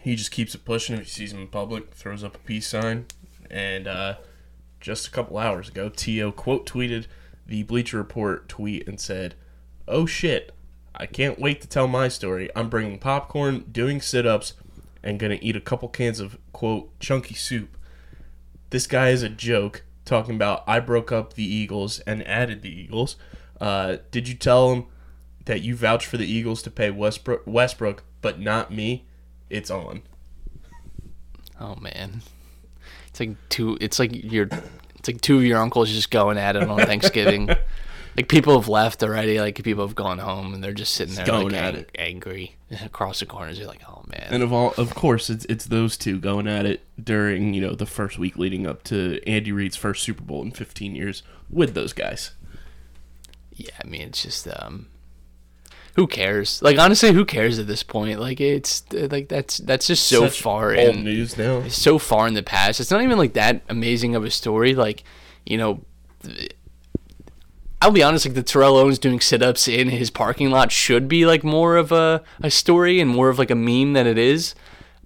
he 0.00 0.16
just 0.16 0.30
keeps 0.30 0.54
it 0.54 0.64
pushing. 0.64 0.96
If 0.96 1.04
he 1.04 1.10
sees 1.10 1.32
him 1.32 1.40
in 1.40 1.48
public, 1.48 1.94
throws 1.94 2.24
up 2.24 2.36
a 2.36 2.38
peace 2.38 2.66
sign. 2.66 3.06
And 3.50 3.86
uh, 3.88 4.16
just 4.80 5.06
a 5.06 5.10
couple 5.10 5.38
hours 5.38 5.68
ago, 5.68 5.88
T.O. 5.88 6.32
quote 6.32 6.66
tweeted 6.66 7.06
the 7.46 7.62
Bleacher 7.64 7.98
Report 7.98 8.48
tweet 8.48 8.86
and 8.86 9.00
said, 9.00 9.34
Oh 9.88 10.06
shit, 10.06 10.52
I 10.94 11.06
can't 11.06 11.38
wait 11.38 11.60
to 11.62 11.68
tell 11.68 11.88
my 11.88 12.08
story. 12.08 12.48
I'm 12.54 12.68
bringing 12.68 12.98
popcorn, 12.98 13.64
doing 13.70 14.00
sit 14.00 14.26
ups, 14.26 14.54
and 15.02 15.18
gonna 15.18 15.38
eat 15.40 15.56
a 15.56 15.60
couple 15.60 15.88
cans 15.88 16.20
of, 16.20 16.38
quote, 16.52 16.98
chunky 17.00 17.34
soup. 17.34 17.76
This 18.70 18.86
guy 18.86 19.08
is 19.08 19.22
a 19.22 19.28
joke 19.28 19.82
talking 20.04 20.34
about 20.34 20.62
I 20.66 20.80
broke 20.80 21.10
up 21.10 21.34
the 21.34 21.44
Eagles 21.44 22.00
and 22.00 22.26
added 22.26 22.62
the 22.62 22.70
Eagles. 22.70 23.16
Uh, 23.60 23.96
did 24.10 24.28
you 24.28 24.34
tell 24.34 24.72
him 24.72 24.86
that 25.46 25.62
you 25.62 25.74
vouched 25.74 26.06
for 26.06 26.16
the 26.16 26.30
Eagles 26.30 26.62
to 26.62 26.70
pay 26.70 26.90
Westbrook, 26.90 27.42
Westbrook, 27.46 28.04
but 28.20 28.40
not 28.40 28.72
me? 28.72 29.04
It's 29.48 29.70
on. 29.70 30.02
Oh 31.60 31.76
man, 31.76 32.22
it's 33.08 33.20
like 33.20 33.36
two. 33.48 33.76
It's 33.80 33.98
like 33.98 34.10
your. 34.12 34.48
It's 34.98 35.08
like 35.08 35.20
two 35.22 35.38
of 35.38 35.44
your 35.44 35.58
uncles 35.58 35.90
just 35.90 36.10
going 36.10 36.36
at 36.36 36.56
it 36.56 36.62
on 36.68 36.78
Thanksgiving. 36.80 37.46
like 38.16 38.28
people 38.28 38.58
have 38.60 38.68
left 38.68 39.02
already. 39.02 39.40
Like 39.40 39.62
people 39.62 39.86
have 39.86 39.94
gone 39.94 40.18
home 40.18 40.52
and 40.52 40.62
they're 40.62 40.74
just 40.74 40.92
sitting 40.94 41.14
there 41.14 41.24
going 41.24 41.46
like, 41.48 41.54
at 41.54 41.74
ang- 41.74 41.80
it. 41.80 41.90
angry 41.98 42.56
across 42.84 43.20
the 43.20 43.26
corners. 43.26 43.58
You're 43.58 43.66
like, 43.66 43.82
oh 43.88 44.04
man. 44.06 44.28
And 44.30 44.42
of 44.42 44.52
all, 44.52 44.74
of 44.76 44.94
course, 44.94 45.30
it's 45.30 45.46
it's 45.46 45.64
those 45.66 45.96
two 45.96 46.18
going 46.18 46.46
at 46.46 46.66
it 46.66 46.82
during 47.02 47.54
you 47.54 47.62
know 47.62 47.74
the 47.74 47.86
first 47.86 48.18
week 48.18 48.36
leading 48.36 48.66
up 48.66 48.82
to 48.84 49.20
Andy 49.26 49.52
Reid's 49.52 49.76
first 49.76 50.02
Super 50.02 50.22
Bowl 50.22 50.42
in 50.42 50.50
15 50.50 50.94
years 50.94 51.22
with 51.48 51.72
those 51.74 51.94
guys. 51.94 52.32
yeah, 53.54 53.70
I 53.82 53.86
mean, 53.86 54.02
it's 54.02 54.22
just 54.22 54.46
um, 54.48 54.88
who 55.96 56.06
cares? 56.06 56.60
Like 56.62 56.78
honestly, 56.78 57.12
who 57.12 57.24
cares 57.24 57.58
at 57.58 57.66
this 57.66 57.82
point? 57.82 58.20
Like 58.20 58.40
it's 58.40 58.84
like 58.92 59.28
that's 59.28 59.58
that's 59.58 59.86
just 59.86 60.06
so 60.06 60.26
Such 60.26 60.40
far 60.40 60.76
old 60.76 60.96
in 60.96 61.04
news 61.04 61.36
now. 61.36 61.66
so 61.68 61.98
far 61.98 62.26
in 62.26 62.34
the 62.34 62.42
past. 62.42 62.80
It's 62.80 62.90
not 62.90 63.02
even 63.02 63.18
like 63.18 63.34
that 63.34 63.62
amazing 63.68 64.14
of 64.14 64.24
a 64.24 64.30
story. 64.30 64.74
Like, 64.74 65.04
you 65.44 65.58
know, 65.58 65.82
I'll 67.82 67.90
be 67.90 68.02
honest, 68.02 68.26
like 68.26 68.34
the 68.34 68.42
Terrell 68.42 68.76
Owens 68.76 68.98
doing 68.98 69.20
sit 69.20 69.42
ups 69.42 69.66
in 69.66 69.88
his 69.88 70.10
parking 70.10 70.50
lot 70.50 70.70
should 70.70 71.08
be 71.08 71.24
like 71.24 71.42
more 71.42 71.76
of 71.76 71.92
a, 71.92 72.22
a 72.42 72.50
story 72.50 73.00
and 73.00 73.10
more 73.10 73.28
of 73.30 73.38
like 73.38 73.50
a 73.50 73.54
meme 73.54 73.94
than 73.94 74.06
it 74.06 74.18
is. 74.18 74.54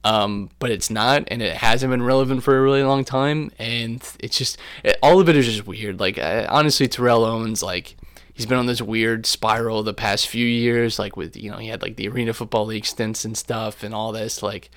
Um, 0.03 0.51
but 0.59 0.70
it's 0.70 0.90
not, 0.90 1.25
and 1.29 1.40
it 1.40 1.57
hasn't 1.57 1.90
been 1.90 2.03
relevant 2.03 2.42
for 2.42 2.59
a 2.59 2.61
really 2.61 2.83
long 2.83 3.05
time. 3.07 3.51
And 3.59 4.07
it's 4.20 4.37
just, 4.37 4.59
it, 4.83 4.99
all 5.03 5.18
of 5.18 5.31
it 5.31 5.37
is 5.37 5.47
just 5.47 5.66
weird. 5.66 5.99
Like, 5.99 6.18
I, 6.18 6.44
honestly, 6.44 6.87
Terrell 6.88 7.25
Owens, 7.25 7.62
like, 7.62 7.97
he's 8.35 8.47
been 8.47 8.59
on 8.59 8.66
this 8.66 8.83
weird 8.83 9.25
spiral 9.25 9.83
the 9.83 9.94
past 9.94 10.29
few 10.29 10.47
years. 10.47 10.99
Like, 10.99 11.16
with, 11.16 11.37
you 11.37 11.51
know, 11.51 11.57
he 11.57 11.68
had 11.68 11.81
like 11.81 11.97
the 11.97 12.09
Arena 12.09 12.35
Football 12.35 12.66
League 12.66 12.85
stints 12.85 13.25
and 13.25 13.37
stuff 13.37 13.83
and 13.83 13.94
all 13.94 14.12
this. 14.12 14.42
Like, 14.42 14.70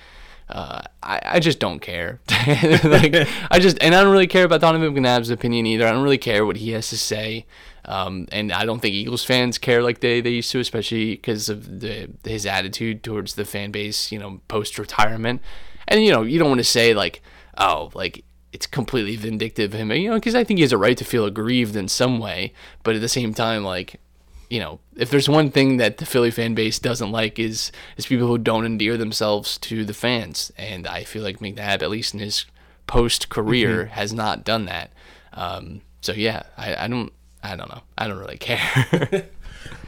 uh, 0.48 0.80
I, 1.02 1.20
I 1.24 1.40
just 1.40 1.58
don't 1.58 1.80
care. 1.80 2.20
like 2.30 3.14
I 3.50 3.58
just 3.58 3.76
and 3.82 3.94
I 3.94 4.02
don't 4.02 4.12
really 4.12 4.26
care 4.26 4.44
about 4.44 4.62
Donovan 4.62 4.94
McNabb's 4.94 5.30
opinion 5.30 5.66
either. 5.66 5.86
I 5.86 5.92
don't 5.92 6.02
really 6.02 6.16
care 6.18 6.46
what 6.46 6.56
he 6.56 6.70
has 6.70 6.88
to 6.88 6.96
say. 6.96 7.44
Um, 7.84 8.26
and 8.32 8.52
I 8.52 8.64
don't 8.64 8.80
think 8.80 8.94
Eagles 8.94 9.24
fans 9.24 9.56
care 9.56 9.82
like 9.82 10.00
they, 10.00 10.20
they 10.20 10.30
used 10.30 10.50
to, 10.52 10.60
especially 10.60 11.12
because 11.12 11.48
of 11.48 11.80
the 11.80 12.10
his 12.24 12.46
attitude 12.46 13.02
towards 13.02 13.34
the 13.34 13.44
fan 13.44 13.70
base, 13.70 14.10
you 14.10 14.18
know, 14.18 14.40
post 14.48 14.78
retirement. 14.78 15.42
And 15.86 16.02
you 16.04 16.12
know, 16.12 16.22
you 16.22 16.38
don't 16.38 16.48
want 16.48 16.60
to 16.60 16.64
say 16.64 16.94
like, 16.94 17.22
oh, 17.56 17.90
like 17.94 18.24
it's 18.52 18.66
completely 18.66 19.16
vindictive 19.16 19.74
of 19.74 19.80
him, 19.80 19.92
you 19.92 20.10
know, 20.10 20.16
because 20.16 20.34
I 20.34 20.44
think 20.44 20.58
he 20.58 20.62
has 20.62 20.72
a 20.72 20.78
right 20.78 20.96
to 20.96 21.04
feel 21.04 21.24
aggrieved 21.24 21.76
in 21.76 21.88
some 21.88 22.18
way. 22.18 22.52
But 22.82 22.94
at 22.94 23.00
the 23.00 23.08
same 23.08 23.34
time, 23.34 23.64
like 23.64 24.00
you 24.48 24.60
know, 24.60 24.80
if 24.96 25.10
there's 25.10 25.28
one 25.28 25.50
thing 25.50 25.76
that 25.76 25.98
the 25.98 26.06
Philly 26.06 26.30
fan 26.30 26.54
base 26.54 26.78
doesn't 26.78 27.12
like 27.12 27.38
is 27.38 27.70
is 27.96 28.06
people 28.06 28.26
who 28.26 28.38
don't 28.38 28.64
endear 28.64 28.96
themselves 28.96 29.58
to 29.58 29.84
the 29.84 29.94
fans, 29.94 30.50
and 30.56 30.86
I 30.86 31.04
feel 31.04 31.22
like 31.22 31.40
McNabb, 31.40 31.82
at 31.82 31.90
least 31.90 32.14
in 32.14 32.20
his 32.20 32.46
post 32.86 33.28
career, 33.28 33.86
has 33.86 34.12
not 34.12 34.44
done 34.44 34.64
that. 34.64 34.90
Um, 35.34 35.82
so 36.00 36.12
yeah, 36.12 36.44
I, 36.56 36.84
I 36.84 36.88
don't 36.88 37.12
I 37.42 37.56
don't 37.56 37.68
know 37.68 37.82
I 37.96 38.08
don't 38.08 38.18
really 38.18 38.38
care. 38.38 39.28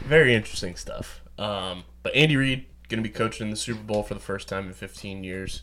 Very 0.00 0.34
interesting 0.34 0.76
stuff. 0.76 1.22
Um, 1.38 1.84
but 2.02 2.14
Andy 2.14 2.36
Reid 2.36 2.66
going 2.88 3.02
to 3.02 3.08
be 3.08 3.12
coaching 3.12 3.46
in 3.46 3.50
the 3.50 3.56
Super 3.56 3.82
Bowl 3.82 4.02
for 4.02 4.14
the 4.14 4.20
first 4.20 4.48
time 4.48 4.66
in 4.66 4.74
15 4.74 5.24
years. 5.24 5.62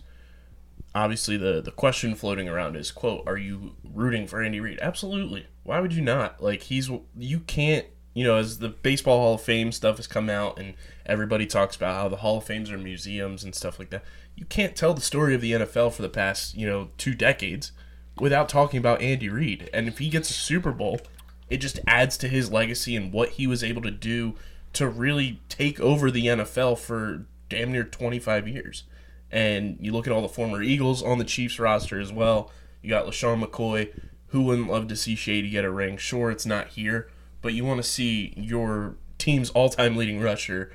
Obviously, 0.98 1.38
the 1.38 1.62
the 1.62 1.70
question 1.70 2.16
floating 2.16 2.50
around 2.50 2.76
is, 2.76 2.90
"quote 2.90 3.24
Are 3.28 3.38
you 3.38 3.76
rooting 3.84 4.26
for 4.26 4.42
Andy 4.42 4.60
Reid?" 4.60 4.80
Absolutely. 4.82 5.46
Why 5.62 5.80
would 5.80 5.94
you 5.94 6.02
not? 6.02 6.42
Like 6.42 6.64
he's 6.64 6.90
you 7.16 7.42
can't 7.42 7.86
you 8.16 8.24
know 8.24 8.38
as 8.38 8.58
the 8.58 8.70
Baseball 8.70 9.20
Hall 9.20 9.36
of 9.36 9.42
Fame 9.42 9.72
stuff 9.72 9.98
has 9.98 10.08
come 10.08 10.28
out 10.28 10.58
and 10.58 10.74
everybody 11.06 11.46
talks 11.46 11.76
about 11.76 11.96
how 11.96 12.10
the 12.10 12.18
Hall 12.18 12.40
of 12.40 12.46
Fames 12.46 12.72
are 12.72 12.80
museums 12.80 13.44
and 13.44 13.54
stuff 13.54 13.78
like 13.78 13.92
that. 13.92 14.04
You 14.36 14.46
can't 14.46 14.76
tell 14.76 14.96
the 14.96 15.02
story 15.02 15.36
of 15.36 15.42
the 15.42 15.52
NFL 15.52 15.94
for 15.94 16.02
the 16.02 16.10
past 16.10 16.56
you 16.56 16.66
know 16.66 16.90
two 16.98 17.14
decades 17.14 17.74
without 18.20 18.50
talking 18.50 18.80
about 18.80 19.00
Andy 19.00 19.30
Reid. 19.30 19.70
And 19.72 19.88
if 19.88 20.00
he 20.00 20.10
gets 20.10 20.32
a 20.32 20.34
Super 20.34 20.72
Bowl, 20.72 21.00
it 21.48 21.58
just 21.58 21.80
adds 21.86 22.18
to 22.18 22.28
his 22.28 22.52
legacy 22.52 22.96
and 22.96 23.14
what 23.14 23.30
he 23.30 23.46
was 23.46 23.64
able 23.64 23.84
to 23.84 23.92
do 23.92 24.34
to 24.74 24.88
really 24.90 25.42
take 25.48 25.80
over 25.80 26.10
the 26.10 26.26
NFL 26.26 26.80
for 26.80 27.26
damn 27.50 27.72
near 27.72 27.84
25 27.84 28.48
years. 28.48 28.84
And 29.32 29.78
you 29.82 29.92
look 29.92 30.08
at 30.08 30.14
all 30.14 30.22
the 30.22 30.30
former 30.30 30.62
Eagles 30.62 31.04
on 31.04 31.18
the 31.18 31.26
Chiefs 31.26 31.60
roster 31.60 32.00
as 32.00 32.12
well. 32.12 32.52
You 32.82 32.90
got 32.90 33.06
LeSean 33.06 33.44
McCoy. 33.44 33.94
Who 34.28 34.44
wouldn't 34.44 34.70
love 34.70 34.88
to 34.88 34.96
see 34.96 35.16
Shady 35.16 35.50
get 35.50 35.66
a 35.66 35.70
ring? 35.70 35.98
Sure, 35.98 36.32
it's 36.32 36.46
not 36.46 36.70
here, 36.70 37.10
but 37.42 37.54
you 37.54 37.66
want 37.66 37.82
to 37.82 37.90
see 37.90 38.34
your 38.36 38.96
team's 39.18 39.50
all-time 39.52 39.96
leading 39.96 40.22
rusher 40.22 40.72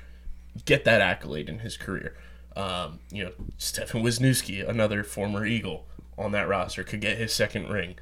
get 0.65 0.85
that 0.85 1.01
accolade 1.01 1.49
in 1.49 1.59
his 1.59 1.77
career. 1.77 2.15
Um, 2.55 2.99
you 3.11 3.23
know, 3.23 3.31
Stefan 3.57 4.03
Wisniewski, 4.03 4.67
another 4.67 5.03
former 5.03 5.45
Eagle 5.45 5.85
on 6.17 6.31
that 6.31 6.47
roster, 6.47 6.83
could 6.83 7.01
get 7.01 7.17
his 7.17 7.33
second 7.33 7.69
ring. 7.69 7.95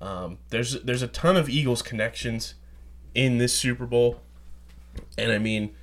Um, 0.00 0.38
there's 0.50 0.80
there's 0.82 1.02
a 1.02 1.08
ton 1.08 1.36
of 1.36 1.48
Eagles 1.48 1.82
connections 1.82 2.54
in 3.14 3.38
this 3.38 3.52
Super 3.52 3.84
Bowl, 3.84 4.20
and 5.18 5.32
I 5.32 5.38
mean, 5.38 5.74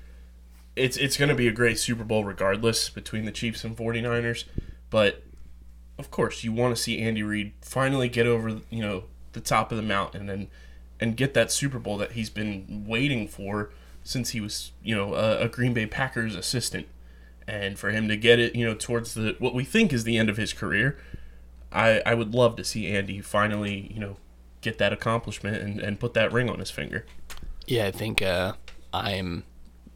it's 0.75 0.97
it's 0.97 1.17
going 1.17 1.29
to 1.29 1.35
be 1.35 1.47
a 1.47 1.51
great 1.51 1.79
Super 1.79 2.03
Bowl 2.03 2.23
regardless 2.23 2.89
between 2.89 3.25
the 3.25 3.31
Chiefs 3.31 3.63
and 3.63 3.75
49ers. 3.75 4.45
But 4.89 5.23
of 5.97 6.11
course, 6.11 6.43
you 6.43 6.51
want 6.51 6.75
to 6.75 6.81
see 6.81 6.99
Andy 6.99 7.23
Reid 7.23 7.53
finally 7.61 8.09
get 8.09 8.27
over 8.27 8.61
you 8.69 8.81
know 8.81 9.05
the 9.33 9.41
top 9.41 9.71
of 9.71 9.77
the 9.77 9.83
mountain 9.83 10.29
and 10.29 10.47
and 10.99 11.17
get 11.17 11.33
that 11.33 11.51
Super 11.51 11.79
Bowl 11.79 11.97
that 11.97 12.13
he's 12.13 12.29
been 12.29 12.85
waiting 12.87 13.27
for 13.27 13.69
since 14.03 14.29
he 14.31 14.41
was 14.41 14.71
you 14.83 14.95
know 14.95 15.13
a, 15.13 15.41
a 15.41 15.49
Green 15.49 15.73
Bay 15.73 15.85
Packers 15.85 16.35
assistant, 16.35 16.87
and 17.47 17.79
for 17.79 17.91
him 17.91 18.07
to 18.07 18.17
get 18.17 18.39
it 18.39 18.55
you 18.55 18.65
know 18.65 18.75
towards 18.75 19.13
the 19.13 19.35
what 19.39 19.53
we 19.53 19.63
think 19.63 19.93
is 19.93 20.03
the 20.03 20.17
end 20.17 20.29
of 20.29 20.37
his 20.37 20.53
career. 20.53 20.97
I, 21.71 22.01
I 22.05 22.13
would 22.13 22.33
love 22.33 22.55
to 22.55 22.63
see 22.63 22.87
Andy 22.87 23.19
finally, 23.19 23.91
you 23.93 23.99
know, 23.99 24.15
get 24.61 24.77
that 24.77 24.93
accomplishment 24.93 25.61
and, 25.61 25.79
and 25.81 25.99
put 25.99 26.13
that 26.13 26.31
ring 26.31 26.49
on 26.49 26.59
his 26.59 26.71
finger. 26.71 27.05
Yeah, 27.67 27.87
I 27.87 27.91
think 27.91 28.21
uh, 28.21 28.53
I'm 28.93 29.43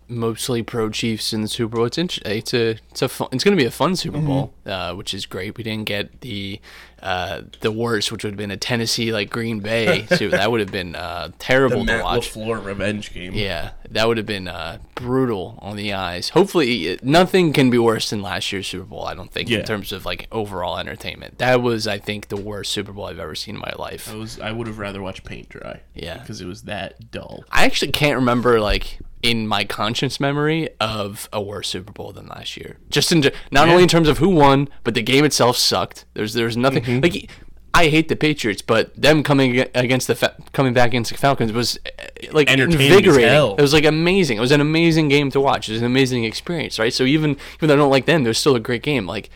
mostly 0.09 0.63
pro 0.63 0.89
Chiefs 0.89 1.31
in 1.33 1.41
the 1.41 1.47
Super 1.47 1.77
Bowl. 1.77 1.85
It's 1.85 1.97
int- 1.97 2.17
it's 2.25 2.53
a 2.53 2.77
it's 2.91 3.01
a 3.01 3.09
fun, 3.09 3.29
it's 3.31 3.43
going 3.43 3.55
to 3.55 3.61
be 3.61 3.67
a 3.67 3.71
fun 3.71 3.95
Super 3.95 4.17
Mm-hmm. 4.17 4.27
Bowl, 4.27 4.53
uh, 4.65 4.93
which 4.95 5.13
is 5.13 5.25
great. 5.25 5.57
We 5.57 5.63
didn't 5.63 5.85
get 5.85 6.21
the 6.21 6.59
uh, 7.01 7.43
the 7.61 7.71
worst, 7.71 8.11
which 8.11 8.23
would 8.25 8.31
have 8.33 8.37
been 8.37 8.51
a 8.51 8.57
Tennessee 8.57 9.13
like 9.13 9.29
Green 9.29 9.59
Bay. 9.61 10.05
so 10.17 10.27
that 10.29 10.51
would 10.51 10.59
have 10.59 10.71
been 10.71 10.95
uh, 10.95 11.29
terrible 11.39 11.79
The 11.79 11.85
to 11.85 11.97
Matt 11.97 12.03
watch. 12.03 12.33
LaFleur 12.33 12.65
revenge 12.65 13.13
game. 13.13 13.33
Yeah, 13.33 13.71
that 13.91 14.05
would 14.07 14.17
have 14.17 14.25
been 14.25 14.47
uh, 14.49 14.79
brutal 14.95 15.57
on 15.61 15.77
the 15.77 15.93
eyes. 15.93 16.29
Hopefully, 16.29 16.99
nothing 17.01 17.53
can 17.53 17.69
be 17.69 17.77
worse 17.77 18.09
than 18.09 18.21
last 18.21 18.51
year's 18.51 18.67
Super 18.67 18.83
Bowl. 18.83 19.05
I 19.05 19.13
don't 19.13 19.31
think 19.31 19.47
Yeah. 19.49 19.59
in 19.59 19.65
terms 19.65 19.93
of 19.93 20.05
like 20.05 20.27
overall 20.31 20.77
entertainment. 20.77 21.37
That 21.37 21.61
was, 21.61 21.87
I 21.87 21.99
think, 21.99 22.27
the 22.27 22.35
worst 22.37 22.71
Super 22.73 22.91
Bowl 22.91 23.05
I've 23.05 23.19
ever 23.19 23.35
seen 23.35 23.55
in 23.55 23.61
my 23.61 23.73
life. 23.77 24.11
I 24.11 24.15
was 24.15 24.39
I 24.39 24.51
would 24.51 24.67
have 24.67 24.77
rather 24.79 25.01
watched 25.01 25.23
paint 25.23 25.47
dry. 25.49 25.79
Yeah. 25.93 26.17
Because 26.17 26.41
it 26.41 26.47
was 26.47 26.63
that 26.63 27.11
dull. 27.11 27.45
I 27.49 27.63
actually 27.63 27.91
can't 27.93 28.17
remember 28.17 28.59
like 28.59 28.99
in 29.21 29.47
my 29.47 29.63
conscious 29.65 30.19
memory 30.19 30.69
of 30.79 31.27
a 31.33 31.41
worse 31.41 31.67
Super 31.69 31.91
Bowl 31.91 32.11
than 32.13 32.27
last 32.27 32.55
year. 32.57 32.77
Just 32.89 33.11
in 33.11 33.23
not 33.51 33.67
only 33.69 33.83
in 33.83 33.89
terms 33.89 34.07
of 34.07 34.19
who 34.19 34.29
won, 34.29 34.69
but 34.83 34.93
the 34.93 35.01
game 35.01 35.25
itself 35.25 35.57
sucked. 35.57 36.05
There's 36.13 36.33
there's 36.33 36.55
nothing 36.57 36.83
Mm-hmm. 36.83 37.01
like. 37.01 37.29
I 37.71 37.89
hate 37.89 38.07
the 38.07 38.15
Patriots, 38.15 38.63
but 38.63 38.99
them 38.99 39.21
coming 39.21 39.59
against 39.75 40.07
the 40.07 40.15
Fa- 40.15 40.35
coming 40.53 40.73
back 40.73 40.87
against 40.87 41.11
the 41.11 41.17
Falcons 41.17 41.53
was 41.53 41.77
uh, 41.85 42.03
like 42.31 42.49
invigorating. 42.49 43.29
It 43.57 43.61
was 43.61 43.73
like 43.73 43.85
amazing. 43.85 44.37
It 44.37 44.41
was 44.41 44.51
an 44.51 44.59
amazing 44.59 45.07
game 45.07 45.29
to 45.31 45.39
watch. 45.39 45.69
It 45.69 45.73
was 45.73 45.81
an 45.81 45.85
amazing 45.85 46.23
experience, 46.23 46.79
right? 46.79 46.91
So 46.91 47.03
even 47.03 47.37
even 47.57 47.67
though 47.67 47.75
I 47.75 47.77
don't 47.77 47.91
like 47.91 48.05
them, 48.05 48.23
there's 48.23 48.39
still 48.39 48.55
a 48.55 48.59
great 48.59 48.81
game. 48.81 49.05
Like 49.05 49.29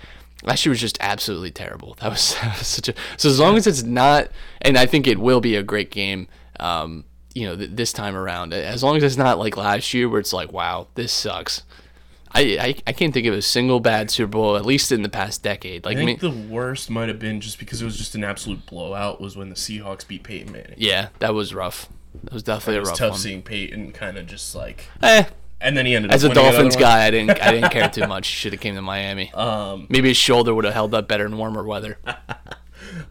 last 0.43 0.65
year 0.65 0.72
was 0.72 0.82
just 0.82 0.98
absolutely 1.00 1.52
terrible. 1.52 1.96
That 2.02 2.10
was, 2.10 2.34
that 2.41 2.58
was 2.58 2.67
such 2.67 2.89
a 2.89 2.96
so 3.17 3.30
as 3.30 3.39
long 3.39 3.56
as 3.56 3.67
it's 3.67 3.84
not, 3.84 4.30
and 4.62 4.78
I 4.80 4.88
think 4.88 5.06
it 5.06 5.19
will 5.19 5.39
be 5.39 5.56
a 5.56 5.63
great 5.63 5.91
game. 5.91 6.28
Um, 6.60 7.06
you 7.36 7.48
know, 7.48 7.56
th- 7.56 7.72
this 7.74 7.91
time 7.93 8.15
around, 8.15 8.54
as 8.54 8.84
long 8.84 8.98
as 8.98 9.04
it's 9.04 9.17
not 9.17 9.39
like 9.39 9.58
last 9.58 9.93
year 9.93 10.08
where 10.10 10.19
it's 10.19 10.34
like, 10.34 10.52
wow, 10.52 10.88
this 10.96 11.12
sucks. 11.12 11.63
I, 12.36 12.41
I, 12.60 12.76
I 12.88 12.93
can't 12.93 13.13
think 13.13 13.28
of 13.28 13.34
a 13.36 13.43
single 13.43 13.80
bad 13.80 14.10
Super 14.10 14.30
Bowl, 14.32 14.56
at 14.58 14.65
least 14.65 14.91
in 14.91 15.04
the 15.04 15.10
past 15.10 15.43
decade. 15.43 15.86
Like, 15.86 15.98
I 15.98 16.02
I 16.02 16.06
mean, 16.06 16.17
think 16.17 16.34
the 16.34 16.54
worst 16.54 16.89
might 16.89 17.08
have 17.08 17.19
been 17.19 17.39
just 17.41 17.60
because 17.60 17.80
it 17.82 17.86
was 17.86 17.96
just 17.98 18.15
an 18.15 18.24
absolute 18.24 18.65
blowout 18.65 19.22
was 19.22 19.38
when 19.38 19.50
the 19.50 19.56
Seahawks 19.56 20.08
beat 20.08 20.24
Peyton 20.24 20.52
Manning. 20.52 20.74
yeah, 20.78 21.10
that 21.19 21.36
was 21.36 21.54
rough. 21.54 21.89
That 22.24 22.34
was 22.34 22.41
definitely 22.41 22.78
It 22.78 22.88
a 22.88 22.89
rough 22.89 22.98
tough 22.98 23.12
one. 23.12 23.19
seeing 23.19 23.41
Peyton 23.43 23.91
kind 23.91 24.17
of 24.17 24.26
just 24.26 24.56
like, 24.56 24.86
Eh, 25.04 25.26
and 25.62 25.78
then 25.78 25.86
he 25.86 25.96
ended 25.96 26.12
as 26.12 26.24
a 26.24 26.30
Dolphins 26.34 26.76
guy, 26.76 27.06
I 27.06 27.12
didn't 27.12 27.39
I 27.41 27.52
didn't 27.52 27.69
care 27.72 27.88
too 27.89 28.08
much. 28.08 28.26
Should 28.26 28.54
have 28.54 28.62
came 28.62 28.74
to 28.76 28.82
Miami. 28.82 29.32
Um, 29.34 29.86
Maybe 29.89 30.08
his 30.10 30.17
shoulder 30.17 30.54
would 30.56 30.65
have 30.65 30.74
held 30.74 30.93
up 30.96 31.08
better 31.08 31.26
in 31.28 31.38
warmer 31.38 31.63
weather. 31.63 32.00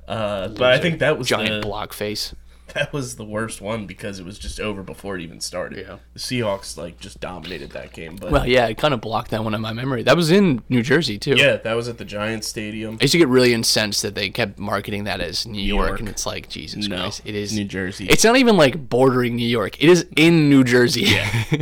uh, 0.08 0.48
but 0.48 0.62
I 0.72 0.78
think 0.78 0.98
that 0.98 1.18
was 1.18 1.28
Giant 1.28 1.62
the, 1.62 1.66
block 1.66 1.92
face. 1.92 2.34
that 2.74 2.92
was 2.92 3.16
the 3.16 3.24
worst 3.24 3.60
one 3.60 3.86
because 3.86 4.18
it 4.18 4.24
was 4.24 4.38
just 4.38 4.60
over 4.60 4.82
before 4.82 5.16
it 5.16 5.22
even 5.22 5.40
started. 5.40 5.78
Yeah. 5.86 5.98
The 6.14 6.18
Seahawks 6.20 6.76
like 6.76 6.98
just 7.00 7.20
dominated 7.20 7.70
that 7.72 7.92
game. 7.92 8.16
But 8.16 8.30
Well, 8.32 8.46
yeah, 8.46 8.66
it 8.66 8.78
kind 8.78 8.94
of 8.94 9.00
blocked 9.00 9.30
that 9.30 9.44
one 9.44 9.54
in 9.54 9.60
my 9.60 9.72
memory. 9.72 10.02
That 10.02 10.16
was 10.16 10.30
in 10.30 10.62
New 10.68 10.82
Jersey 10.82 11.18
too. 11.18 11.34
yeah, 11.36 11.56
that 11.56 11.74
was 11.74 11.88
at 11.88 11.98
the 11.98 12.04
Giants 12.04 12.46
Stadium. 12.48 12.98
I 13.00 13.04
used 13.04 13.12
to 13.12 13.18
get 13.18 13.28
really 13.28 13.52
incensed 13.52 14.02
that 14.02 14.14
they 14.14 14.30
kept 14.30 14.58
marketing 14.58 15.04
that 15.04 15.20
as 15.20 15.46
New, 15.46 15.62
York, 15.62 15.88
York. 15.88 16.00
and 16.00 16.08
it's 16.08 16.26
like 16.26 16.48
Jesus 16.48 16.86
No, 16.88 16.96
Christ, 16.96 17.22
it 17.24 17.34
is 17.34 17.52
New 17.54 17.64
Jersey. 17.64 18.06
It's 18.08 18.24
not 18.24 18.36
even 18.36 18.56
like 18.56 18.88
bordering 18.88 19.36
New 19.36 19.48
York. 19.48 19.82
It 19.82 19.88
is 19.88 20.06
in 20.16 20.48
New 20.48 20.64
Jersey. 20.64 21.02
Yeah. 21.02 21.28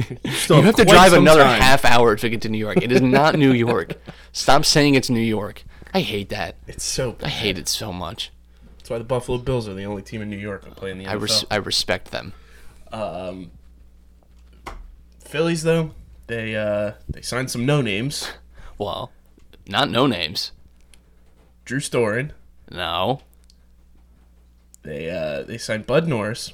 You 0.51 0.62
have 0.62 0.75
to 0.77 0.85
drive 0.85 1.12
another 1.12 1.42
time. 1.42 1.61
half 1.61 1.85
hour 1.85 2.16
to 2.16 2.29
get 2.29 2.42
to 2.42 2.49
New 2.49 2.59
York. 2.59 2.83
It 2.83 2.90
is 2.92 3.01
not 3.01 3.37
New 3.37 3.53
York. 3.53 3.94
Stop 4.33 4.64
saying 4.64 4.94
it's 4.94 5.09
New 5.09 5.20
York. 5.20 5.64
I 5.94 6.01
hate 6.01 6.29
that. 6.31 6.57
It's 6.66 6.85
so 6.85 7.12
bad. 7.12 7.27
I 7.27 7.29
hate 7.29 7.57
it 7.59 7.68
so 7.68 7.92
much. 7.92 8.31
That's 8.90 8.96
why 8.96 9.05
the 9.05 9.05
Buffalo 9.05 9.38
Bills 9.38 9.68
are 9.68 9.74
the 9.74 9.85
only 9.85 10.03
team 10.03 10.20
in 10.20 10.29
New 10.29 10.37
York 10.37 10.64
that 10.64 10.74
play 10.74 10.90
in 10.90 10.98
the 10.98 11.07
I 11.07 11.14
NFL. 11.14 11.20
res- 11.20 11.44
I 11.48 11.57
respect 11.59 12.11
them. 12.11 12.33
Phillies 15.20 15.62
though, 15.62 15.92
they 16.26 16.57
uh 16.57 16.94
they 17.09 17.22
signed 17.22 17.53
some 17.53 17.64
no 17.64 17.83
names. 17.83 18.33
Well, 18.79 19.12
not 19.68 19.90
no 19.90 20.09
names. 20.09 20.50
Drew 21.64 21.79
Storen. 21.79 22.33
No. 22.68 23.20
They 24.83 25.09
uh 25.09 25.44
they 25.44 25.57
signed 25.57 25.87
Bud 25.87 26.09
Norris. 26.09 26.53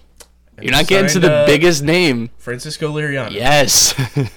You're 0.61 0.73
not 0.73 0.89
getting 0.89 1.09
to 1.13 1.19
the 1.19 1.33
uh, 1.33 1.47
biggest 1.47 1.83
name. 1.83 2.29
Francisco 2.37 2.93
Liriano. 2.93 3.31
Yes. 3.31 3.95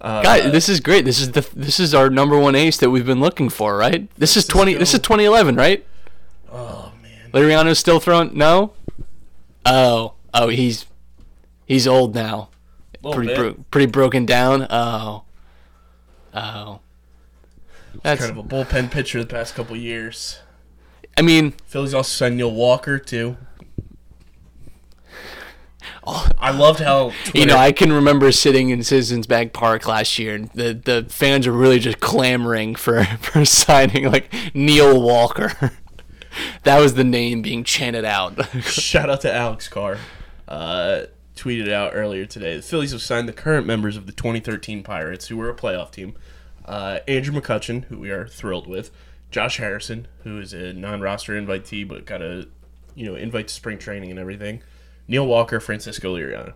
Uh, 0.00 0.20
God, 0.20 0.50
this 0.50 0.68
is 0.68 0.80
great. 0.80 1.04
This 1.04 1.20
is 1.20 1.30
the 1.30 1.48
this 1.54 1.78
is 1.78 1.94
our 1.94 2.10
number 2.10 2.36
one 2.36 2.56
ace 2.56 2.76
that 2.78 2.90
we've 2.90 3.06
been 3.06 3.20
looking 3.20 3.48
for, 3.48 3.76
right? 3.76 4.10
This 4.16 4.36
is 4.36 4.48
twenty. 4.48 4.74
This 4.74 4.94
is 4.94 5.00
2011, 5.00 5.54
right? 5.54 5.86
Oh 6.52 6.92
man. 7.02 7.30
Liriano's 7.32 7.78
still 7.78 7.98
throwing. 8.00 8.36
No. 8.36 8.74
Oh, 9.64 10.14
oh, 10.34 10.48
he's 10.48 10.86
he's 11.66 11.86
old 11.86 12.14
now. 12.14 12.50
Little 13.02 13.14
Pretty 13.22 13.34
bro- 13.34 13.64
pretty 13.70 13.86
broken 13.90 14.26
down. 14.26 14.66
Oh. 14.70 15.24
Oh. 16.34 16.80
That's. 18.02 18.20
kind 18.26 18.36
of 18.38 18.44
a 18.44 18.48
bullpen 18.48 18.90
pitcher 18.90 19.20
the 19.20 19.26
past 19.26 19.54
couple 19.54 19.76
years. 19.76 20.40
I 21.16 21.22
mean, 21.22 21.52
Phillies 21.66 21.94
also 21.94 22.08
signed 22.08 22.36
Neil 22.36 22.50
Walker 22.50 22.98
too. 22.98 23.36
I 26.04 26.50
loved 26.50 26.80
how 26.80 27.10
Oh. 27.10 27.12
you 27.34 27.46
know, 27.46 27.56
I 27.56 27.70
can 27.72 27.92
remember 27.92 28.32
sitting 28.32 28.70
in 28.70 28.82
Citizens 28.82 29.26
Bank 29.26 29.52
Park 29.52 29.86
last 29.86 30.18
year, 30.18 30.34
and 30.34 30.48
the 30.50 30.74
the 30.74 31.06
fans 31.08 31.46
are 31.46 31.52
really 31.52 31.78
just 31.78 32.00
clamoring 32.00 32.74
for 32.74 33.04
for 33.20 33.44
signing 33.44 34.10
like 34.10 34.32
Neil 34.54 35.00
Walker. 35.00 35.72
that 36.64 36.80
was 36.80 36.94
the 36.94 37.04
name 37.04 37.42
being 37.42 37.64
chanted 37.64 38.04
out. 38.04 38.38
Shout 38.62 39.10
out 39.10 39.20
to 39.22 39.32
Alex 39.32 39.68
Carr. 39.68 39.98
Uh, 40.48 41.02
tweeted 41.36 41.70
out 41.70 41.92
earlier 41.94 42.26
today. 42.26 42.56
The 42.56 42.62
Phillies 42.62 42.92
have 42.92 43.02
signed 43.02 43.28
the 43.28 43.32
current 43.32 43.66
members 43.66 43.96
of 43.96 44.06
the 44.06 44.12
2013 44.12 44.82
Pirates, 44.82 45.28
who 45.28 45.36
were 45.36 45.48
a 45.48 45.54
playoff 45.54 45.90
team. 45.90 46.14
Uh, 46.64 47.00
Andrew 47.08 47.38
McCutchen, 47.38 47.84
who 47.84 47.98
we 47.98 48.10
are 48.10 48.26
thrilled 48.26 48.66
with. 48.66 48.90
Josh 49.30 49.56
Harrison, 49.56 50.08
who 50.24 50.38
is 50.38 50.52
a 50.52 50.74
non-roster 50.74 51.32
invitee 51.32 51.88
but 51.88 52.04
got 52.04 52.20
a 52.20 52.48
you 52.94 53.06
know 53.06 53.14
invite 53.14 53.48
to 53.48 53.54
spring 53.54 53.78
training 53.78 54.10
and 54.10 54.18
everything. 54.18 54.62
Neil 55.08 55.26
Walker, 55.26 55.58
Francisco 55.58 56.16
Liriano. 56.16 56.52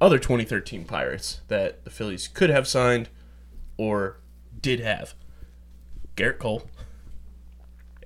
Other 0.00 0.18
2013 0.18 0.84
Pirates 0.84 1.40
that 1.48 1.84
the 1.84 1.90
Phillies 1.90 2.28
could 2.28 2.50
have 2.50 2.68
signed 2.68 3.08
or 3.76 4.18
did 4.60 4.80
have. 4.80 5.14
Gerrit 6.16 6.38
Cole, 6.38 6.68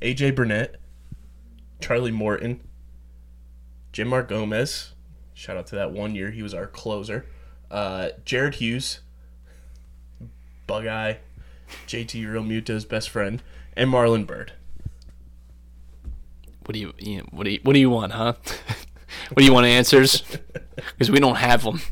AJ 0.02 0.36
Burnett, 0.36 0.76
Charlie 1.82 2.10
Morton, 2.10 2.60
Jeanmar 3.92 4.26
Gomez. 4.26 4.92
Shout 5.34 5.56
out 5.56 5.66
to 5.68 5.74
that 5.76 5.92
one 5.92 6.14
year. 6.14 6.30
He 6.30 6.42
was 6.42 6.54
our 6.54 6.66
closer. 6.66 7.26
Uh, 7.70 8.10
Jared 8.24 8.56
Hughes. 8.56 9.00
Bug 10.66 10.86
Eye. 10.86 11.18
JT 11.86 12.24
Realmuto's 12.26 12.84
best 12.84 13.10
friend. 13.10 13.42
And 13.76 13.90
Marlon 13.90 14.26
Byrd. 14.26 14.52
What 16.64 16.74
do 16.74 16.78
you, 16.78 16.92
you 16.98 17.18
know, 17.18 17.24
what 17.30 17.44
do 17.44 17.50
you 17.50 17.58
what 17.62 17.72
do 17.72 17.80
you 17.80 17.90
want, 17.90 18.12
huh? 18.12 18.34
what 19.30 19.38
do 19.38 19.44
you 19.44 19.52
want 19.52 19.66
answers? 19.66 20.22
Because 20.74 21.10
we 21.10 21.20
don't 21.20 21.36
have 21.36 21.64
them. 21.64 21.82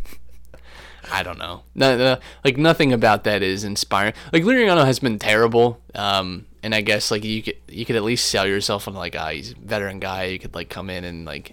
I 1.12 1.22
don't 1.22 1.38
know. 1.38 1.62
No, 1.74 1.96
no, 1.96 2.18
like 2.44 2.56
nothing 2.56 2.92
about 2.92 3.24
that 3.24 3.42
is 3.42 3.64
inspiring. 3.64 4.14
Like 4.32 4.42
Liriano 4.42 4.84
has 4.84 4.98
been 4.98 5.18
terrible. 5.18 5.80
Um, 5.94 6.46
and 6.62 6.74
I 6.74 6.80
guess 6.80 7.10
like 7.10 7.24
you 7.24 7.42
could 7.42 7.56
you 7.68 7.84
could 7.84 7.96
at 7.96 8.02
least 8.02 8.28
sell 8.28 8.46
yourself 8.46 8.86
on 8.88 8.94
like, 8.94 9.16
ah, 9.18 9.30
he's 9.30 9.52
a 9.52 9.54
veteran 9.56 9.98
guy. 9.98 10.24
You 10.24 10.38
could 10.38 10.54
like 10.54 10.68
come 10.68 10.90
in 10.90 11.04
and 11.04 11.24
like 11.24 11.52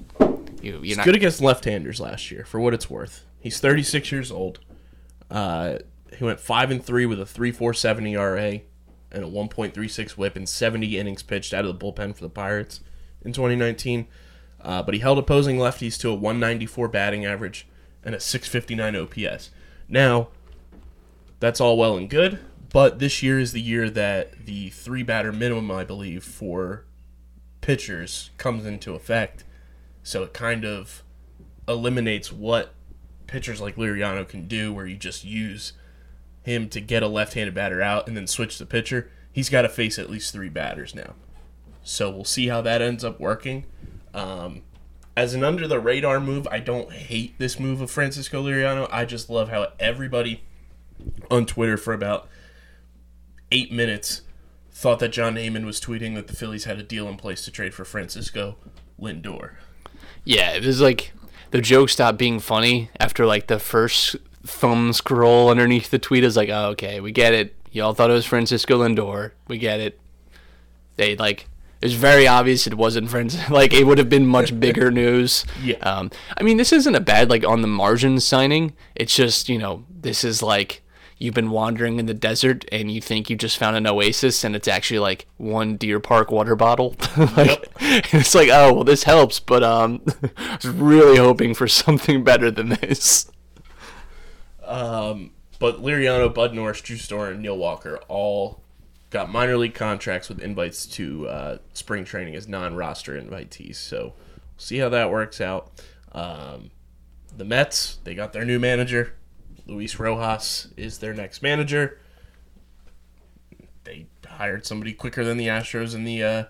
you 0.62 0.74
you're 0.74 0.84
He's 0.84 0.98
not 0.98 1.06
good 1.06 1.16
against 1.16 1.42
left-handers 1.42 2.00
last 2.00 2.32
year, 2.32 2.46
for 2.46 2.60
what 2.60 2.74
it's 2.74 2.90
worth. 2.90 3.26
He's 3.40 3.60
36 3.60 4.12
years 4.12 4.32
old. 4.32 4.60
Uh, 5.30 5.78
he 6.18 6.24
went 6.24 6.40
five 6.40 6.72
and 6.72 6.84
three 6.84 7.06
with 7.06 7.20
a 7.20 7.26
3.47 7.26 8.12
ERA 8.12 8.62
and 9.12 9.24
a 9.24 9.28
1.36 9.28 10.12
WHIP 10.12 10.36
and 10.36 10.48
70 10.50 10.98
innings 10.98 11.24
pitched 11.24 11.54
out 11.54 11.66
of 11.66 11.78
the 11.78 11.86
bullpen 11.86 12.16
for 12.16 12.22
the 12.22 12.30
Pirates 12.30 12.82
in 13.24 13.34
2019. 13.34 14.08
Uh, 14.62 14.82
but 14.82 14.94
he 14.94 15.00
held 15.00 15.18
opposing 15.18 15.58
lefties 15.58 16.00
to 16.00 16.10
a 16.10 16.16
194 16.16 16.88
batting 16.88 17.26
average 17.26 17.68
and 18.04 18.16
a 18.16 18.20
659 18.20 18.96
OPS. 18.96 19.50
Now, 19.88 20.30
that's 21.40 21.62
all 21.62 21.78
well 21.78 21.98
and 21.98 22.10
good, 22.10 22.40
but 22.70 23.00
this 23.00 23.22
year 23.22 23.40
is 23.40 23.52
the 23.52 23.62
year 23.62 23.90
that 23.90 24.46
the 24.46 24.70
three 24.70 25.04
batter 25.04 25.32
minimum, 25.32 25.72
I 25.72 25.84
believe, 25.84 26.24
for 26.24 26.86
pitchers 27.62 28.32
comes 28.38 28.66
into 28.66 28.96
effect. 28.96 29.44
So 30.04 30.24
it 30.24 30.34
kind 30.34 30.66
of 30.66 31.04
eliminates 31.68 32.32
what 32.32 32.74
pitchers 33.28 33.62
like 33.62 33.76
Liriano 33.76 34.28
can 34.28 34.48
do, 34.48 34.74
where 34.74 34.86
you 34.86 34.96
just 34.96 35.24
use 35.24 35.74
him 36.44 36.70
to 36.70 36.80
get 36.80 37.04
a 37.04 37.08
left-handed 37.08 37.54
batter 37.54 37.82
out 37.82 38.08
and 38.08 38.16
then 38.16 38.26
switch 38.26 38.58
the 38.58 38.66
pitcher. 38.66 39.12
He's 39.32 39.50
got 39.50 39.64
to 39.64 39.70
face 39.70 40.00
at 40.00 40.10
least 40.10 40.34
three 40.34 40.50
batters 40.50 40.96
now. 40.96 41.14
So 41.84 42.10
we'll 42.10 42.24
see 42.24 42.48
how 42.48 42.62
that 42.62 42.82
ends 42.82 43.04
up 43.04 43.20
working. 43.20 43.66
Um, 44.14 44.62
as 45.18 45.34
an 45.34 45.44
under 45.44 45.68
the 45.68 45.80
radar 45.80 46.20
move, 46.20 46.48
I 46.52 46.60
don't 46.60 46.92
hate 46.92 47.40
this 47.40 47.60
move 47.60 47.82
of 47.82 47.90
Francisco 47.90 48.44
Liriano. 48.44 48.88
I 48.92 49.04
just 49.04 49.32
love 49.32 49.50
how 49.50 49.70
everybody 49.80 50.44
on 51.32 51.48
Twitter 51.48 51.76
for 51.76 51.92
about 51.92 52.30
eight 53.52 53.72
minutes 53.72 54.22
thought 54.72 55.00
that 55.00 55.10
Jon 55.10 55.34
Heyman 55.34 55.66
was 55.66 55.82
tweeting 55.82 56.14
that 56.14 56.28
the 56.28 56.36
Phillies 56.36 56.66
had 56.66 56.78
a 56.78 56.84
deal 56.84 57.10
in 57.10 57.18
place 57.18 57.44
to 57.46 57.52
trade 57.52 57.74
for 57.74 57.84
Francisco 57.84 58.58
Lindor. 59.02 59.56
Yeah, 60.24 60.52
it 60.52 60.64
was 60.64 60.82
like 60.82 61.14
the 61.50 61.62
joke 61.62 61.90
stopped 61.90 62.20
being 62.20 62.40
funny 62.40 62.92
after 63.00 63.26
like 63.26 63.48
the 63.48 63.58
first 63.58 64.18
thumb 64.44 64.94
scroll 64.94 65.50
underneath 65.50 65.90
the 65.90 65.98
tweet 65.98 66.24
is 66.24 66.38
like, 66.38 66.50
oh, 66.50 66.70
okay, 66.70 67.00
we 67.00 67.12
get 67.12 67.34
it. 67.34 67.56
Y'all 67.72 67.96
thought 67.96 68.12
it 68.12 68.14
was 68.14 68.28
Francisco 68.28 68.84
Lindor. 68.84 69.32
We 69.48 69.58
get 69.58 69.80
it. 69.80 70.00
They 70.96 71.16
like 71.16 71.48
it 71.82 71.86
was 71.86 71.94
very 71.94 72.28
obvious 72.28 72.66
it 72.66 72.74
wasn't 72.76 73.10
friends. 73.10 73.38
Like 73.50 73.74
it 73.74 73.86
would 73.86 73.98
have 73.98 74.10
been 74.10 74.26
much 74.26 74.60
bigger 74.60 74.92
news. 74.92 75.46
Yeah. 75.62 75.78
Um, 75.78 76.12
I 76.38 76.44
mean, 76.44 76.58
this 76.58 76.74
isn't 76.74 76.96
a 76.96 77.00
bad 77.00 77.30
like 77.30 77.46
on 77.46 77.62
the 77.62 77.68
margin 77.68 78.20
signing. 78.20 78.74
It's 78.96 79.16
just 79.16 79.50
you 79.50 79.58
know 79.58 79.86
this 79.90 80.24
is 80.24 80.44
like 80.44 80.84
you've 81.18 81.34
been 81.34 81.50
wandering 81.50 81.98
in 81.98 82.06
the 82.06 82.14
desert 82.14 82.66
and 82.72 82.92
you 82.92 83.02
think 83.02 83.30
you 83.30 83.36
just 83.36 83.58
found 83.58 83.76
an 83.76 83.88
oasis 83.88 84.44
and 84.44 84.56
it's 84.56 84.68
actually 84.68 85.00
like 85.00 85.28
one 85.38 85.76
Deer 85.76 86.00
Park 86.00 86.32
water 86.32 86.56
bottle. 86.56 86.96
like 87.18 87.68
it's 87.80 88.36
like 88.36 88.50
oh 88.52 88.74
well 88.74 88.84
this 88.84 89.04
helps, 89.04 89.40
but 89.40 89.64
um, 89.64 90.02
I 90.38 90.56
was 90.56 90.68
really 90.68 91.18
hoping 91.18 91.54
for 91.54 91.68
something 91.68 92.24
better 92.24 92.52
than 92.52 92.70
this. 92.70 93.32
Um, 94.64 95.32
but 95.60 95.82
Liriano, 95.82 96.34
Bud 96.34 96.54
Norris, 96.54 96.82
Drew 96.82 96.98
Storen, 96.98 97.32
and 97.32 97.42
Neil 97.42 97.58
Walker 97.58 98.00
all 98.08 98.62
got 99.10 99.32
minor 99.32 99.58
league 99.58 99.74
contracts 99.74 100.30
with 100.30 100.40
invites 100.40 100.86
to 100.86 101.28
uh, 101.28 101.58
spring 101.74 102.04
training 102.04 102.36
as 102.36 102.48
non-roster 102.48 103.20
invitees. 103.20 103.76
So 103.76 104.14
we'll 104.16 104.58
see 104.58 104.78
how 104.78 104.90
that 104.90 105.10
works 105.10 105.40
out. 105.40 105.72
Um, 106.12 106.72
the 107.36 107.46
Mets, 107.46 108.00
they 108.04 108.16
got 108.16 108.34
their 108.34 108.46
new 108.46 108.60
manager. 108.60 109.14
Luis 109.66 110.00
Rojas 110.00 110.68
is 110.78 111.00
their 111.00 111.14
next 111.14 111.42
manager. 111.42 112.00
They 113.84 114.08
hired 114.26 114.66
somebody 114.66 114.94
quicker 114.94 115.24
than 115.24 115.38
the 115.38 115.48
Astros 115.48 115.94
and 115.94 116.08
the 116.08 116.24
uh, 116.24 116.44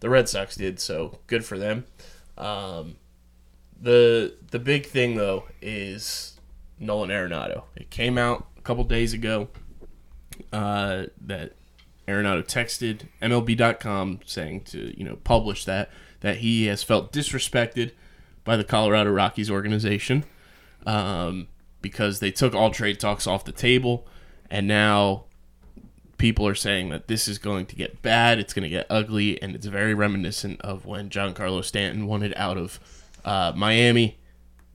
the 0.00 0.08
Red 0.08 0.28
Sox 0.28 0.56
did, 0.56 0.78
so 0.78 1.18
good 1.26 1.44
for 1.44 1.58
them. 1.58 1.86
Um, 2.36 2.96
the 3.80 4.34
the 4.50 4.58
big 4.58 4.86
thing 4.86 5.16
though 5.16 5.44
is 5.60 6.38
Nolan 6.78 7.10
Arenado. 7.10 7.64
It 7.76 7.90
came 7.90 8.16
out 8.18 8.46
a 8.56 8.60
couple 8.60 8.84
days 8.84 9.12
ago 9.12 9.48
uh, 10.52 11.04
that 11.22 11.54
Arenado 12.08 12.44
texted 12.44 13.02
MLB.com 13.20 14.20
saying 14.24 14.62
to 14.62 14.98
you 14.98 15.04
know 15.04 15.16
publish 15.16 15.64
that 15.66 15.90
that 16.20 16.38
he 16.38 16.66
has 16.66 16.82
felt 16.82 17.12
disrespected 17.12 17.92
by 18.44 18.56
the 18.56 18.64
Colorado 18.64 19.10
Rockies 19.10 19.50
organization 19.50 20.24
um, 20.86 21.48
because 21.82 22.20
they 22.20 22.30
took 22.30 22.54
all 22.54 22.70
trade 22.70 22.98
talks 22.98 23.26
off 23.26 23.44
the 23.44 23.52
table, 23.52 24.06
and 24.50 24.66
now 24.66 25.24
people 26.16 26.46
are 26.46 26.54
saying 26.54 26.88
that 26.88 27.08
this 27.08 27.28
is 27.28 27.38
going 27.38 27.66
to 27.66 27.76
get 27.76 28.02
bad. 28.02 28.38
It's 28.38 28.52
going 28.52 28.64
to 28.64 28.68
get 28.68 28.86
ugly, 28.90 29.40
and 29.40 29.54
it's 29.54 29.66
very 29.66 29.94
reminiscent 29.94 30.60
of 30.62 30.86
when 30.86 31.10
Giancarlo 31.10 31.64
Stanton 31.64 32.06
wanted 32.06 32.32
out 32.36 32.56
of 32.56 32.80
uh, 33.24 33.52
Miami 33.54 34.18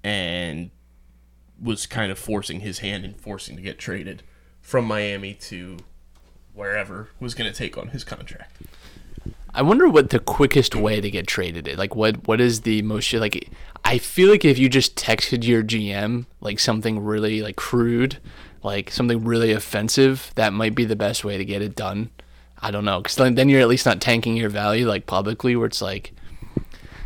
and 0.04 0.72
was 1.62 1.86
kind 1.86 2.12
of 2.12 2.20
forcing 2.20 2.60
his 2.60 2.80
hand 2.80 3.06
and 3.06 3.20
forcing 3.20 3.56
to 3.56 3.62
get 3.62 3.78
traded 3.78 4.24
from 4.62 4.86
Miami 4.86 5.34
to 5.34 5.78
wherever 6.54 7.10
was 7.20 7.34
going 7.34 7.52
to 7.52 7.58
take 7.58 7.78
on 7.78 7.90
his 7.90 8.04
contract. 8.04 8.58
I 9.56 9.62
wonder 9.62 9.88
what 9.88 10.10
the 10.10 10.20
quickest 10.20 10.76
way 10.76 11.00
to 11.00 11.12
get 11.12 11.28
traded 11.28 11.68
is. 11.68 11.78
Like, 11.78 11.96
what 11.96 12.28
what 12.28 12.42
is 12.42 12.62
the 12.62 12.82
most 12.82 13.14
like? 13.14 13.50
I 13.86 14.00
feel 14.00 14.30
like 14.30 14.46
if 14.46 14.58
you 14.58 14.68
just 14.68 14.96
texted 14.96 15.44
your 15.44 15.62
GM 15.62 16.26
like 16.42 16.60
something 16.60 17.04
really 17.04 17.42
like 17.42 17.56
crude, 17.56 18.18
like 18.64 18.90
something 18.90 19.24
really 19.24 19.52
offensive, 19.52 20.32
that 20.36 20.54
might 20.54 20.74
be 20.74 20.86
the 20.86 20.96
best 20.96 21.24
way 21.24 21.38
to 21.38 21.46
get 21.46 21.62
it 21.62 21.76
done. 21.76 22.10
I 22.64 22.72
don't 22.72 22.86
know, 22.86 23.02
because 23.02 23.16
then, 23.16 23.50
you're 23.50 23.60
at 23.60 23.68
least 23.68 23.86
not 23.86 24.00
tanking 24.00 24.38
your 24.38 24.50
value 24.50 24.88
like 24.88 25.06
publicly, 25.06 25.56
where 25.58 25.68
it's 25.68 25.82
like, 25.82 26.14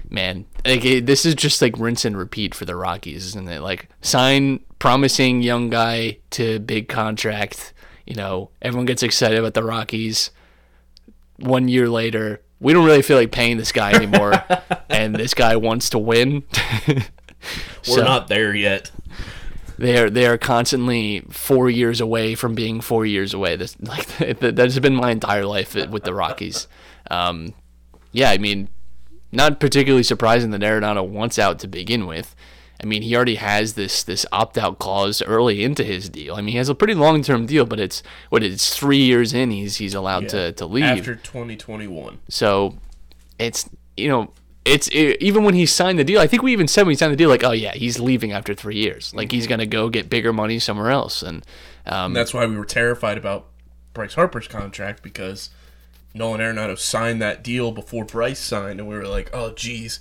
man, 0.08 0.46
like 0.64 0.86
it, 0.86 1.08
this 1.08 1.26
is 1.26 1.34
just 1.34 1.64
like 1.64 1.80
rinse 1.80 2.06
and 2.06 2.16
repeat 2.16 2.54
for 2.54 2.66
the 2.66 2.76
Rockies, 2.76 3.26
isn't 3.26 3.50
it? 3.50 3.62
Like 3.62 3.90
sign 4.02 4.60
promising 4.78 5.42
young 5.42 5.72
guy 5.72 6.20
to 6.32 6.60
big 6.60 6.88
contract. 6.88 7.74
You 8.08 8.16
know, 8.16 8.50
everyone 8.62 8.86
gets 8.86 9.04
excited 9.04 9.38
about 9.38 9.54
the 9.54 9.64
Rockies 9.64 10.32
one 11.38 11.68
year 11.68 11.88
later, 11.88 12.42
we 12.60 12.74
don't 12.74 12.86
really 12.86 13.02
feel 13.02 13.18
like 13.18 13.32
paying 13.32 13.58
this 13.58 13.72
guy 13.72 13.92
anymore, 13.92 14.34
and 14.90 15.16
this 15.16 15.34
guy 15.34 15.56
wants 15.56 15.90
to 15.92 16.00
win. 16.00 16.44
We're 17.88 18.04
not 18.04 18.28
there 18.28 18.56
yet. 18.56 18.92
They 19.78 19.98
are 20.00 20.10
they 20.10 20.26
are 20.26 20.38
constantly 20.38 21.22
four 21.30 21.70
years 21.70 22.02
away 22.02 22.34
from 22.34 22.56
being 22.56 22.82
four 22.82 23.06
years 23.06 23.34
away. 23.34 23.56
This 23.56 23.80
like 23.80 24.08
that 24.40 24.58
has 24.58 24.80
been 24.80 24.96
my 24.96 25.12
entire 25.12 25.46
life 25.46 25.76
with 25.76 26.04
the 26.04 26.14
Rockies. 26.14 26.68
Um, 27.12 27.54
yeah, 28.12 28.32
I 28.32 28.40
mean, 28.40 28.70
not 29.32 29.60
particularly 29.60 30.04
surprising 30.04 30.50
that 30.52 30.62
Arenado 30.62 31.08
wants 31.08 31.38
out 31.38 31.60
to 31.60 31.68
begin 31.68 32.08
with. 32.08 32.36
I 32.82 32.86
mean, 32.86 33.02
he 33.02 33.16
already 33.16 33.36
has 33.36 33.74
this 33.74 34.04
this 34.04 34.26
opt 34.32 34.58
out 34.58 34.80
clause 34.80 35.22
early 35.22 35.64
into 35.64 35.84
his 35.84 36.10
deal. 36.10 36.36
I 36.36 36.42
mean, 36.42 36.52
he 36.52 36.58
has 36.58 36.70
a 36.70 36.76
pretty 36.76 36.94
long 36.94 37.24
term 37.24 37.46
deal, 37.46 37.66
but 37.66 37.80
it's 37.80 38.04
what 38.30 38.44
it's 38.44 38.76
three 38.76 39.04
years 39.04 39.34
in. 39.34 39.52
He's 39.52 39.78
he's 39.78 39.94
allowed 39.94 40.30
to 40.30 40.52
to 40.54 40.66
leave. 40.66 40.84
After 40.84 41.16
2021. 41.16 42.20
So 42.30 42.78
it's 43.40 43.70
you 43.96 44.10
know 44.10 44.32
it's 44.64 44.88
it, 44.90 45.22
even 45.22 45.44
when 45.44 45.56
he 45.56 45.66
signed 45.66 45.98
the 45.98 46.04
deal. 46.04 46.20
I 46.20 46.28
think 46.28 46.44
we 46.44 46.52
even 46.52 46.68
said 46.68 46.84
when 46.84 46.92
he 46.92 46.98
signed 46.98 47.14
the 47.14 47.18
deal, 47.18 47.30
like, 47.30 47.44
oh 47.44 47.52
yeah, 47.52 47.74
he's 47.74 48.00
leaving 48.00 48.32
after 48.32 48.54
three 48.54 48.78
years. 48.78 49.14
Like 49.16 49.32
he's 49.32 49.48
gonna 49.48 49.66
go 49.66 49.90
get 49.90 50.10
bigger 50.10 50.32
money 50.32 50.60
somewhere 50.60 50.92
else. 50.92 51.24
And 51.24 51.46
um, 51.86 52.08
And 52.08 52.16
that's 52.16 52.34
why 52.34 52.46
we 52.46 52.58
were 52.58 52.66
terrified 52.66 53.18
about 53.18 53.48
Bryce 53.94 54.14
Harper's 54.14 54.48
contract 54.48 55.02
because 55.02 55.50
Nolan 56.14 56.42
Arenado 56.42 56.78
signed 56.78 57.22
that 57.22 57.44
deal 57.44 57.72
before 57.72 58.06
Bryce 58.06 58.40
signed, 58.40 58.80
and 58.80 58.88
we 58.88 58.96
were 58.96 59.08
like, 59.08 59.30
oh, 59.34 59.52
geez, 59.54 60.00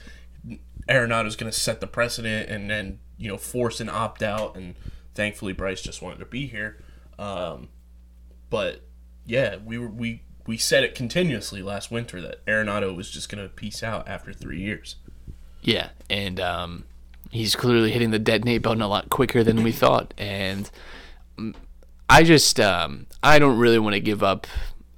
Arenado's 0.89 1.37
going 1.37 1.51
to 1.51 1.59
set 1.59 1.81
the 1.81 1.87
precedent 1.87 2.49
and 2.49 2.71
then, 2.71 3.01
you 3.19 3.29
know, 3.29 3.37
force 3.37 3.81
an 3.81 3.89
opt 3.89 4.23
out. 4.23 4.57
And 4.57 4.75
thankfully, 5.15 5.53
Bryce 5.53 5.83
just 5.83 6.03
wanted 6.03 6.19
to 6.19 6.27
be 6.27 6.47
here. 6.47 6.83
Um, 7.19 7.69
but 8.51 8.83
yeah, 9.25 9.57
we 9.65 9.79
were 9.79 9.89
we 9.89 10.23
we 10.47 10.57
said 10.57 10.85
it 10.85 10.95
continuously 10.95 11.63
last 11.63 11.91
winter 11.91 12.21
that 12.21 12.45
Arenado 12.47 12.95
was 12.95 13.11
just 13.11 13.29
going 13.29 13.43
to 13.43 13.53
peace 13.53 13.83
out 13.83 14.09
after 14.09 14.33
three 14.33 14.61
years. 14.61 14.97
yeah, 15.63 15.89
and 16.09 16.39
um, 16.39 16.85
he's 17.31 17.57
clearly 17.57 17.91
hitting 17.91 18.11
the 18.11 18.19
detonate 18.19 18.63
button 18.63 18.81
a 18.81 18.89
lot 18.89 19.11
quicker 19.11 19.43
than 19.43 19.63
we 19.63 19.73
thought. 19.73 20.15
And 20.17 20.71
mm, 21.37 21.55
I 22.09 22.23
just 22.23 22.61
um, 22.61 23.07
I 23.23 23.39
don't 23.39 23.59
really 23.59 23.79
want 23.79 23.95
to 23.95 24.01
give 24.01 24.23
up 24.23 24.47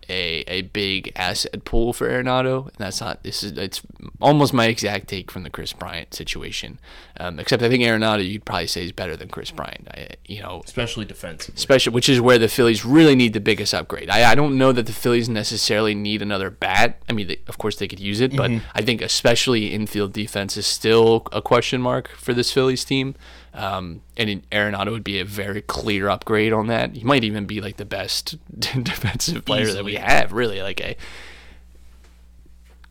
a, 0.09 0.44
a 0.47 0.62
big 0.62 1.12
asset 1.16 1.64
pool 1.64 1.92
for 1.92 2.09
Arenado, 2.09 2.66
and 2.68 2.77
that's 2.79 3.01
not 3.01 3.23
this 3.23 3.42
is 3.42 3.53
it's 3.53 3.83
almost 4.21 4.53
my 4.53 4.66
exact 4.66 5.09
take 5.09 5.31
from 5.31 5.42
the 5.42 5.51
Kris 5.51 5.73
Bryant 5.73 6.14
situation. 6.14 6.79
Um, 7.21 7.38
except 7.38 7.62
I 7.62 7.68
think 7.68 7.83
Arenado 7.83 8.27
you'd 8.27 8.44
probably 8.44 8.66
say 8.68 8.85
is 8.85 8.92
better 8.92 9.16
than 9.16 9.29
Kris 9.29 9.51
Bryant. 9.51 9.88
I, 9.90 10.09
you 10.25 10.40
know, 10.40 10.62
especially 10.64 11.05
defensively. 11.05 11.57
especially 11.57 11.93
which 11.93 12.09
is 12.09 12.20
where 12.20 12.39
the 12.39 12.49
Phillies 12.49 12.85
really 12.85 13.14
need 13.14 13.32
the 13.32 13.41
biggest 13.41 13.74
upgrade. 13.74 14.09
I, 14.09 14.30
I 14.30 14.35
don't 14.35 14.57
know 14.57 14.72
that 14.72 14.87
the 14.87 14.93
Phillies 14.93 15.28
necessarily 15.28 15.95
need 15.95 16.22
another 16.22 16.51
bat. 16.51 17.01
I 17.09 17.12
mean, 17.12 17.28
they, 17.28 17.41
of 17.47 17.59
course 17.59 17.76
they 17.76 17.89
could 17.89 18.01
use 18.01 18.20
it, 18.20 18.37
but 18.37 18.51
I 18.74 18.82
think 18.82 19.03
especially 19.03 19.72
infield 19.74 20.12
defense 20.12 20.57
is 20.57 20.66
still 20.66 21.26
a 21.32 21.43
question 21.43 21.82
mark 21.82 22.09
for 22.16 22.32
this 22.32 22.53
Phillies 22.53 22.85
team. 22.85 23.14
Um, 23.59 24.02
and 24.16 24.48
Arenado 24.50 24.92
would 24.92 25.02
be 25.02 25.18
a 25.18 25.24
very 25.24 25.62
clear 25.62 26.09
upgrade 26.09 26.52
on 26.52 26.68
that. 26.68 26.94
He 26.94 27.02
might 27.02 27.24
even 27.24 27.44
be 27.44 27.61
like 27.61 27.76
the 27.76 27.84
best 27.84 28.36
defensive 28.61 29.44
player 29.44 29.72
that 29.72 29.84
we 29.84 29.96
have, 29.96 30.32
really. 30.32 30.62
Like, 30.62 30.80
a, 30.80 30.96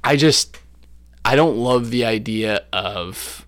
I 0.04 0.18
just, 0.18 0.58
I 1.24 1.38
don't 1.38 1.56
love 1.56 1.90
the 1.90 2.04
idea 2.04 2.66
of, 2.74 3.48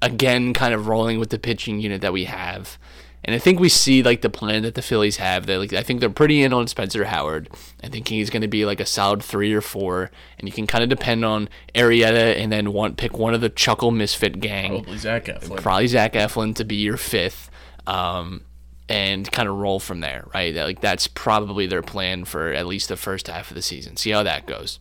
again, 0.00 0.54
kind 0.54 0.74
of 0.74 0.86
rolling 0.86 1.18
with 1.18 1.30
the 1.30 1.40
pitching 1.40 1.80
unit 1.80 2.02
that 2.02 2.12
we 2.12 2.26
have. 2.26 2.78
And 3.26 3.34
I 3.34 3.38
think 3.38 3.58
we 3.58 3.68
see 3.68 4.02
like 4.04 4.22
the 4.22 4.30
plan 4.30 4.62
that 4.62 4.76
the 4.76 4.82
Phillies 4.82 5.16
have. 5.16 5.46
They 5.46 5.56
like 5.58 5.72
I 5.72 5.82
think 5.82 5.98
they're 6.00 6.08
pretty 6.08 6.42
in 6.44 6.52
on 6.52 6.68
Spencer 6.68 7.04
Howard. 7.06 7.50
I 7.82 7.88
think 7.88 8.06
he's 8.08 8.30
going 8.30 8.42
to 8.42 8.48
be 8.48 8.64
like 8.64 8.78
a 8.80 8.86
solid 8.86 9.22
three 9.22 9.52
or 9.52 9.60
four, 9.60 10.10
and 10.38 10.48
you 10.48 10.52
can 10.54 10.66
kind 10.68 10.84
of 10.84 10.88
depend 10.90 11.24
on 11.24 11.48
Arrieta 11.74 12.36
and 12.40 12.52
then 12.52 12.72
one 12.72 12.94
pick 12.94 13.18
one 13.18 13.34
of 13.34 13.40
the 13.40 13.48
Chuckle 13.50 13.90
Misfit 13.90 14.38
gang 14.40 14.74
Probably 14.84 14.98
Zach 14.98 15.24
Eflin. 15.24 15.60
probably 15.60 15.86
Zach 15.88 16.12
Eflin 16.12 16.54
to 16.54 16.64
be 16.64 16.76
your 16.76 16.96
fifth, 16.96 17.50
um, 17.86 18.42
and 18.88 19.30
kind 19.32 19.48
of 19.48 19.56
roll 19.56 19.80
from 19.80 20.00
there, 20.00 20.24
right? 20.32 20.54
That- 20.54 20.64
Like 20.66 20.80
that's 20.80 21.08
probably 21.08 21.66
their 21.66 21.82
plan 21.82 22.24
for 22.24 22.52
at 22.52 22.66
least 22.66 22.88
the 22.88 22.96
first 22.96 23.26
half 23.26 23.50
of 23.50 23.56
the 23.56 23.62
season. 23.62 23.96
See 23.96 24.10
how 24.10 24.22
that 24.22 24.46
goes. 24.46 24.78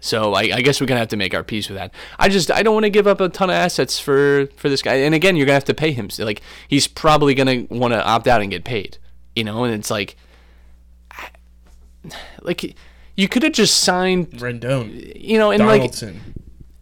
So 0.00 0.34
I, 0.34 0.42
I 0.42 0.60
guess 0.62 0.80
we're 0.80 0.86
gonna 0.86 1.00
have 1.00 1.08
to 1.08 1.16
make 1.16 1.34
our 1.34 1.42
peace 1.42 1.68
with 1.68 1.78
that. 1.78 1.92
I 2.18 2.28
just 2.28 2.50
I 2.50 2.62
don't 2.62 2.74
want 2.74 2.84
to 2.84 2.90
give 2.90 3.06
up 3.06 3.20
a 3.20 3.28
ton 3.28 3.50
of 3.50 3.54
assets 3.54 3.98
for 3.98 4.46
for 4.56 4.68
this 4.68 4.82
guy. 4.82 4.94
And 4.94 5.14
again, 5.14 5.36
you're 5.36 5.46
gonna 5.46 5.54
have 5.54 5.64
to 5.64 5.74
pay 5.74 5.92
him. 5.92 6.10
So, 6.10 6.24
Like 6.24 6.42
he's 6.68 6.86
probably 6.86 7.34
gonna 7.34 7.66
want 7.70 7.94
to 7.94 8.04
opt 8.04 8.26
out 8.28 8.42
and 8.42 8.50
get 8.50 8.64
paid. 8.64 8.98
You 9.34 9.44
know, 9.44 9.64
and 9.64 9.74
it's 9.74 9.90
like, 9.90 10.16
like 12.40 12.76
you 13.16 13.28
could 13.28 13.42
have 13.42 13.52
just 13.52 13.78
signed. 13.78 14.30
Rendon. 14.32 15.12
You 15.14 15.38
know, 15.38 15.50
and 15.50 15.66
like 15.66 15.80
Donaldson. 15.80 16.34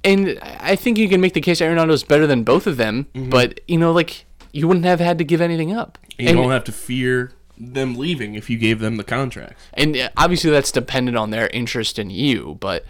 and 0.02 0.38
I 0.42 0.76
think 0.76 0.98
you 0.98 1.08
can 1.08 1.20
make 1.20 1.32
the 1.34 1.40
case 1.40 1.60
Arenado's 1.60 2.04
better 2.04 2.26
than 2.26 2.44
both 2.44 2.66
of 2.66 2.76
them, 2.76 3.06
but 3.14 3.60
you 3.66 3.78
know, 3.78 3.92
like 3.92 4.26
you 4.52 4.68
wouldn't 4.68 4.86
have 4.86 5.00
had 5.00 5.18
to 5.18 5.24
give 5.24 5.40
anything 5.40 5.72
up. 5.72 5.98
you 6.18 6.28
and, 6.28 6.36
don't 6.36 6.50
have 6.50 6.64
to 6.64 6.72
fear 6.72 7.32
them 7.56 7.96
leaving 7.96 8.34
if 8.34 8.50
you 8.50 8.58
gave 8.58 8.80
them 8.80 8.96
the 8.96 9.04
contract. 9.04 9.58
and 9.74 9.96
uh, 9.96 10.08
obviously 10.16 10.50
that's 10.50 10.72
dependent 10.72 11.16
on 11.16 11.30
their 11.30 11.48
interest 11.48 11.98
in 11.98 12.10
you, 12.10 12.56
but 12.60 12.84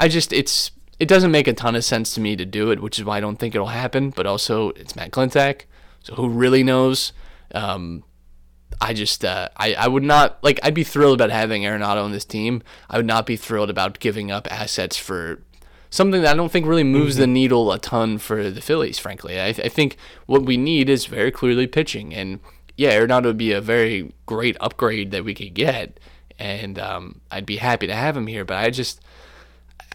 I 0.00 0.08
just 0.08 0.32
it's 0.32 0.72
it 0.98 1.06
doesn't 1.06 1.30
make 1.30 1.46
a 1.46 1.52
ton 1.52 1.76
of 1.76 1.84
sense 1.84 2.14
to 2.14 2.20
me 2.20 2.34
to 2.36 2.44
do 2.44 2.70
it, 2.70 2.80
which 2.80 2.98
is 2.98 3.04
why 3.04 3.18
I 3.18 3.20
don't 3.20 3.36
think 3.36 3.54
it'll 3.54 3.68
happen. 3.68 4.10
But 4.10 4.26
also, 4.26 4.70
it's 4.70 4.96
Matt 4.96 5.12
Klentak, 5.12 5.62
so 6.02 6.14
who 6.14 6.28
really 6.28 6.64
knows? 6.64 7.12
Um, 7.54 8.02
I 8.80 8.94
just 8.94 9.24
uh, 9.24 9.50
I 9.56 9.74
I 9.74 9.88
would 9.88 10.02
not 10.02 10.42
like 10.42 10.58
I'd 10.62 10.74
be 10.74 10.84
thrilled 10.84 11.20
about 11.20 11.30
having 11.30 11.62
Arenado 11.62 12.02
on 12.02 12.12
this 12.12 12.24
team. 12.24 12.62
I 12.88 12.96
would 12.96 13.06
not 13.06 13.26
be 13.26 13.36
thrilled 13.36 13.68
about 13.68 14.00
giving 14.00 14.30
up 14.30 14.50
assets 14.50 14.96
for 14.96 15.42
something 15.90 16.22
that 16.22 16.32
I 16.32 16.36
don't 16.36 16.50
think 16.50 16.66
really 16.66 16.84
moves 16.84 17.16
the 17.16 17.26
needle 17.26 17.70
a 17.72 17.78
ton 17.78 18.16
for 18.18 18.50
the 18.50 18.62
Phillies. 18.62 18.98
Frankly, 18.98 19.38
I, 19.38 19.48
I 19.48 19.68
think 19.68 19.96
what 20.26 20.46
we 20.46 20.56
need 20.56 20.88
is 20.88 21.04
very 21.06 21.30
clearly 21.30 21.66
pitching, 21.66 22.14
and 22.14 22.40
yeah, 22.76 22.98
Arenado 22.98 23.24
would 23.24 23.36
be 23.36 23.52
a 23.52 23.60
very 23.60 24.14
great 24.24 24.56
upgrade 24.60 25.10
that 25.10 25.24
we 25.24 25.34
could 25.34 25.52
get, 25.52 26.00
and 26.38 26.78
um, 26.78 27.20
I'd 27.30 27.44
be 27.44 27.56
happy 27.56 27.86
to 27.86 27.94
have 27.94 28.16
him 28.16 28.28
here. 28.28 28.46
But 28.46 28.56
I 28.56 28.70
just 28.70 29.02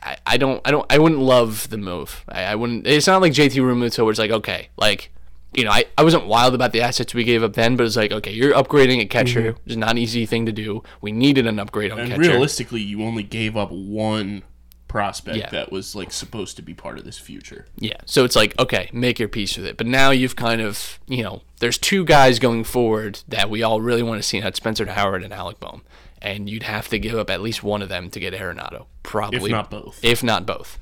I, 0.06 0.18
I 0.26 0.38
don't 0.38 0.62
I 0.66 0.72
don't 0.72 0.86
I 0.90 1.00
wouldn't 1.00 1.20
love 1.22 1.70
the 1.70 1.78
move. 1.78 2.24
I, 2.30 2.44
I 2.44 2.56
wouldn't. 2.56 2.86
It's 2.88 3.08
not 3.08 3.22
like 3.22 3.34
JT 3.34 3.54
Realmuto 3.56 4.04
where 4.04 4.12
it's 4.12 4.20
like 4.20 4.32
okay, 4.32 4.70
like 4.78 5.12
you 5.54 5.64
know 5.66 5.72
I, 5.72 5.86
I 5.98 6.04
wasn't 6.04 6.28
wild 6.28 6.54
about 6.54 6.72
the 6.74 6.82
assets 6.82 7.14
we 7.14 7.24
gave 7.24 7.42
up 7.44 7.54
then, 7.54 7.76
but 7.76 7.86
it's 7.86 7.96
like 7.96 8.12
okay, 8.12 8.32
you're 8.32 8.54
upgrading 8.54 9.02
a 9.02 9.06
catcher. 9.06 9.54
Mm-hmm. 9.54 9.62
It's 9.66 9.76
not 9.76 9.92
an 9.92 9.98
easy 9.98 10.26
thing 10.26 10.46
to 10.46 10.52
do. 10.52 10.84
We 11.02 11.12
needed 11.12 11.48
an 11.48 11.60
upgrade 11.60 11.92
on 11.92 12.00
And 12.00 12.10
catcher. 12.10 12.22
realistically, 12.22 12.82
you 12.82 13.02
only 13.04 13.24
gave 13.24 13.58
up 13.58 13.72
one 13.72 14.44
prospect 14.88 15.38
Yeah. 15.38 15.50
that 15.50 15.72
was 15.72 15.94
like 15.96 16.12
supposed 16.12 16.56
to 16.58 16.62
be 16.62 16.74
part 16.74 16.98
of 16.98 17.04
this 17.04 17.18
future. 17.18 17.66
Yeah. 17.78 17.98
So 18.06 18.24
it's 18.24 18.36
like, 18.36 18.58
okay, 18.60 18.90
make 18.94 19.20
your 19.20 19.28
peace 19.28 19.58
with 19.58 19.66
it. 19.66 19.76
But 19.76 19.88
now 19.88 20.12
you've 20.12 20.38
kind 20.38 20.62
of, 20.62 21.00
you 21.08 21.22
know, 21.22 21.42
there's 21.60 21.78
two 21.78 22.06
guys 22.06 22.40
going 22.40 22.64
forward 22.64 23.20
that 23.28 23.50
we 23.50 23.62
all 23.62 23.82
really 23.82 24.04
want 24.04 24.22
to 24.22 24.24
see, 24.28 24.38
and 24.38 24.46
that's 24.46 24.56
Spencer 24.58 24.86
Howard 24.86 25.22
and 25.24 25.34
Alec 25.34 25.60
Bohm. 25.60 25.82
And 26.22 26.50
you'd 26.50 26.64
have 26.64 26.88
to 26.90 27.00
give 27.00 27.16
up 27.16 27.30
at 27.30 27.42
least 27.42 27.64
one 27.64 27.82
of 27.82 27.90
them 27.90 28.10
to 28.10 28.20
get 28.20 28.34
Arenado. 28.34 28.86
Probably. 29.04 29.38
If 29.38 29.52
not 29.52 29.70
both. 29.70 30.04
If 30.04 30.24
not 30.24 30.46
both. 30.46 30.80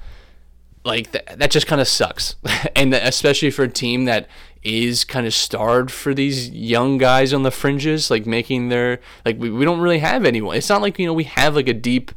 Like, 0.86 1.12
that, 1.12 1.40
that 1.40 1.52
just 1.52 1.68
kind 1.68 1.82
of 1.82 1.88
sucks. 1.88 2.36
and 2.76 2.94
especially 2.94 3.52
for 3.52 3.64
a 3.64 3.70
team 3.70 4.06
that 4.06 4.28
is 4.62 5.04
kind 5.04 5.26
of 5.26 5.34
starved 5.34 5.92
for 5.92 6.14
these 6.14 6.50
young 6.50 6.98
guys 6.98 7.34
on 7.34 7.44
the 7.44 7.52
fringes, 7.52 8.10
like 8.10 8.26
making 8.26 8.70
their, 8.70 9.00
like, 9.26 9.38
we, 9.38 9.50
we 9.50 9.66
don't 9.66 9.80
really 9.80 10.00
have 10.00 10.26
anyone. 10.26 10.56
It's 10.56 10.70
not 10.70 10.82
like, 10.82 11.00
you 11.00 11.06
know, 11.06 11.14
we 11.14 11.26
have 11.26 11.56
like 11.56 11.68
a 11.68 11.74
deep 11.74 12.12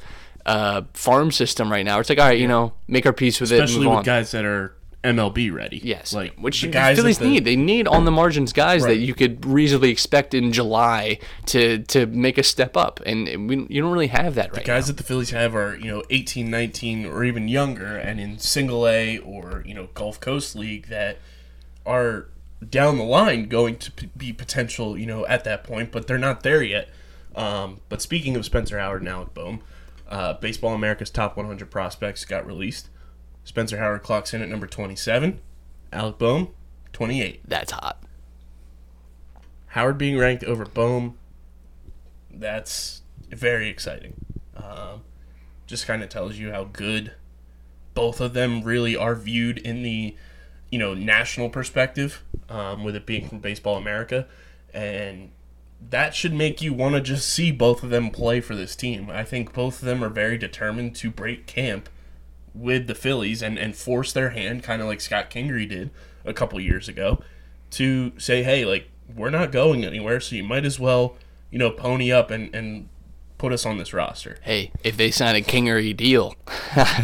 uh, 0.46 0.82
farm 0.94 1.32
system 1.32 1.70
right 1.70 1.84
now. 1.84 1.98
It's 1.98 2.08
like, 2.08 2.18
all 2.18 2.26
right, 2.26 2.38
you 2.38 2.48
know, 2.48 2.72
make 2.86 3.06
our 3.06 3.12
peace 3.12 3.40
with 3.40 3.50
it. 3.52 3.62
Especially 3.62 3.86
with 3.86 3.98
on. 3.98 4.04
guys 4.04 4.30
that 4.30 4.44
are 4.44 4.76
MLB 5.07 5.52
ready. 5.52 5.80
Yes, 5.82 6.12
Like 6.12 6.34
which 6.36 6.62
the 6.62 6.68
guys 6.68 6.96
Phillies 6.96 7.18
the- 7.18 7.28
need. 7.28 7.44
They 7.44 7.57
need 7.57 7.86
on 7.86 8.04
the 8.04 8.11
margins 8.11 8.52
guys 8.52 8.82
that 8.84 8.96
you 8.96 9.14
could 9.14 9.44
reasonably 9.46 9.90
expect 9.90 10.34
in 10.34 10.52
July 10.52 11.18
to 11.46 11.78
to 11.84 12.07
make 12.07 12.38
a 12.38 12.42
step 12.42 12.76
up, 12.76 13.00
and 13.07 13.48
we, 13.48 13.66
you 13.68 13.80
don't 13.82 13.92
really 13.92 14.09
have 14.09 14.34
that 14.34 14.52
right 14.52 14.62
The 14.62 14.66
guys 14.66 14.84
now. 14.84 14.86
that 14.88 14.96
the 14.98 15.02
Phillies 15.04 15.30
have 15.30 15.54
are, 15.54 15.76
you 15.76 15.90
know, 15.90 16.02
18, 16.11 16.50
19 16.50 17.07
or 17.07 17.24
even 17.24 17.48
younger 17.48 17.96
and 17.96 18.18
in 18.20 18.38
single 18.38 18.86
A 18.88 19.18
or, 19.18 19.62
you 19.66 19.74
know, 19.74 19.88
Gulf 19.94 20.20
Coast 20.20 20.57
League 20.57 20.88
that 20.88 21.18
are 21.84 22.26
down 22.68 22.96
the 22.98 23.04
line 23.04 23.48
going 23.48 23.76
to 23.76 23.92
p- 23.92 24.09
be 24.16 24.32
potential, 24.32 24.96
you 24.98 25.07
know, 25.07 25.26
at 25.26 25.44
that 25.44 25.62
point, 25.62 25.92
but 25.92 26.07
they're 26.07 26.18
not 26.18 26.42
there 26.42 26.62
yet. 26.62 26.88
Um, 27.34 27.80
but 27.88 28.00
speaking 28.00 28.34
of 28.34 28.44
Spencer 28.44 28.78
Howard 28.78 29.02
and 29.02 29.09
Alec 29.11 29.34
Bohm, 29.34 29.61
uh, 30.09 30.32
Baseball 30.34 30.74
America's 30.74 31.11
top 31.11 31.36
100 31.36 31.70
prospects 31.70 32.24
got 32.24 32.46
released. 32.46 32.88
Spencer 33.47 33.78
Howard 33.78 34.03
clocks 34.03 34.34
in 34.34 34.42
at 34.42 34.49
number 34.49 34.66
27. 34.66 35.40
Alec 35.92 36.18
Bohm, 36.18 36.49
28. 36.92 37.40
That's 37.47 37.70
hot. 37.70 38.03
Howard 39.68 39.97
being 39.97 40.18
ranked 40.18 40.42
over 40.42 40.64
Bohm, 40.64 41.16
that's 42.28 43.03
very 43.30 43.68
exciting. 43.68 44.14
Um, 44.57 45.03
just 45.66 45.86
kind 45.86 46.03
of 46.03 46.09
tells 46.09 46.36
you 46.36 46.51
how 46.51 46.64
good 46.64 47.12
both 47.94 48.20
of 48.20 48.34
them 48.34 48.62
really 48.62 48.97
are 48.97 49.14
viewed 49.14 49.59
in 49.59 49.82
the 49.84 50.16
you 50.70 50.78
know 50.80 50.92
national 50.92 51.49
perspective, 51.49 52.24
um, 52.49 52.82
with 52.82 52.97
it 52.97 53.07
being 53.07 53.28
from 53.28 53.38
Baseball 53.38 53.76
America, 53.76 54.26
and 54.74 55.30
that 55.88 56.16
should 56.16 56.34
make 56.34 56.61
you 56.61 56.74
want 56.74 56.97
to 56.97 57.01
just 57.01 57.28
see 57.28 57.53
both 57.53 57.84
of 57.84 57.90
them 57.90 58.11
play 58.11 58.40
for 58.40 58.57
this 58.57 58.74
team. 58.74 59.09
I 59.09 59.22
think 59.22 59.53
both 59.53 59.82
of 59.82 59.86
them 59.86 60.03
are 60.03 60.09
very 60.09 60.36
determined 60.36 60.97
to 60.97 61.12
break 61.12 61.47
camp 61.47 61.88
with 62.57 62.86
the 62.86 62.94
Phillies 62.94 63.42
and, 63.42 63.59
and 63.59 63.74
force 63.76 64.12
their 64.12 64.30
hand, 64.30 64.62
kind 64.62 64.80
of 64.82 64.88
like 64.88 65.00
Scott 65.00 65.30
Kingery 65.30 65.68
did 65.68 65.90
a 66.24 66.32
couple 66.32 66.59
years 66.61 66.88
ago, 66.88 67.20
to 67.72 68.12
say, 68.18 68.42
hey, 68.42 68.64
like, 68.64 68.88
we're 69.14 69.30
not 69.30 69.52
going 69.52 69.84
anywhere, 69.84 70.18
so 70.20 70.34
you 70.34 70.42
might 70.42 70.64
as 70.64 70.80
well, 70.80 71.16
you 71.50 71.59
know, 71.59 71.70
pony 71.70 72.11
up 72.11 72.30
and, 72.30 72.52
and 72.54 72.88
put 73.38 73.52
us 73.52 73.64
on 73.66 73.76
this 73.78 73.92
roster. 73.92 74.38
Hey, 74.42 74.72
if 74.82 74.96
they 74.96 75.11
sign 75.11 75.36
a 75.36 75.40
Kingery 75.42 75.96
deal, 75.96 76.34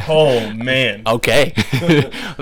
Oh, 0.09 0.51
man. 0.53 1.03
okay, 1.07 1.51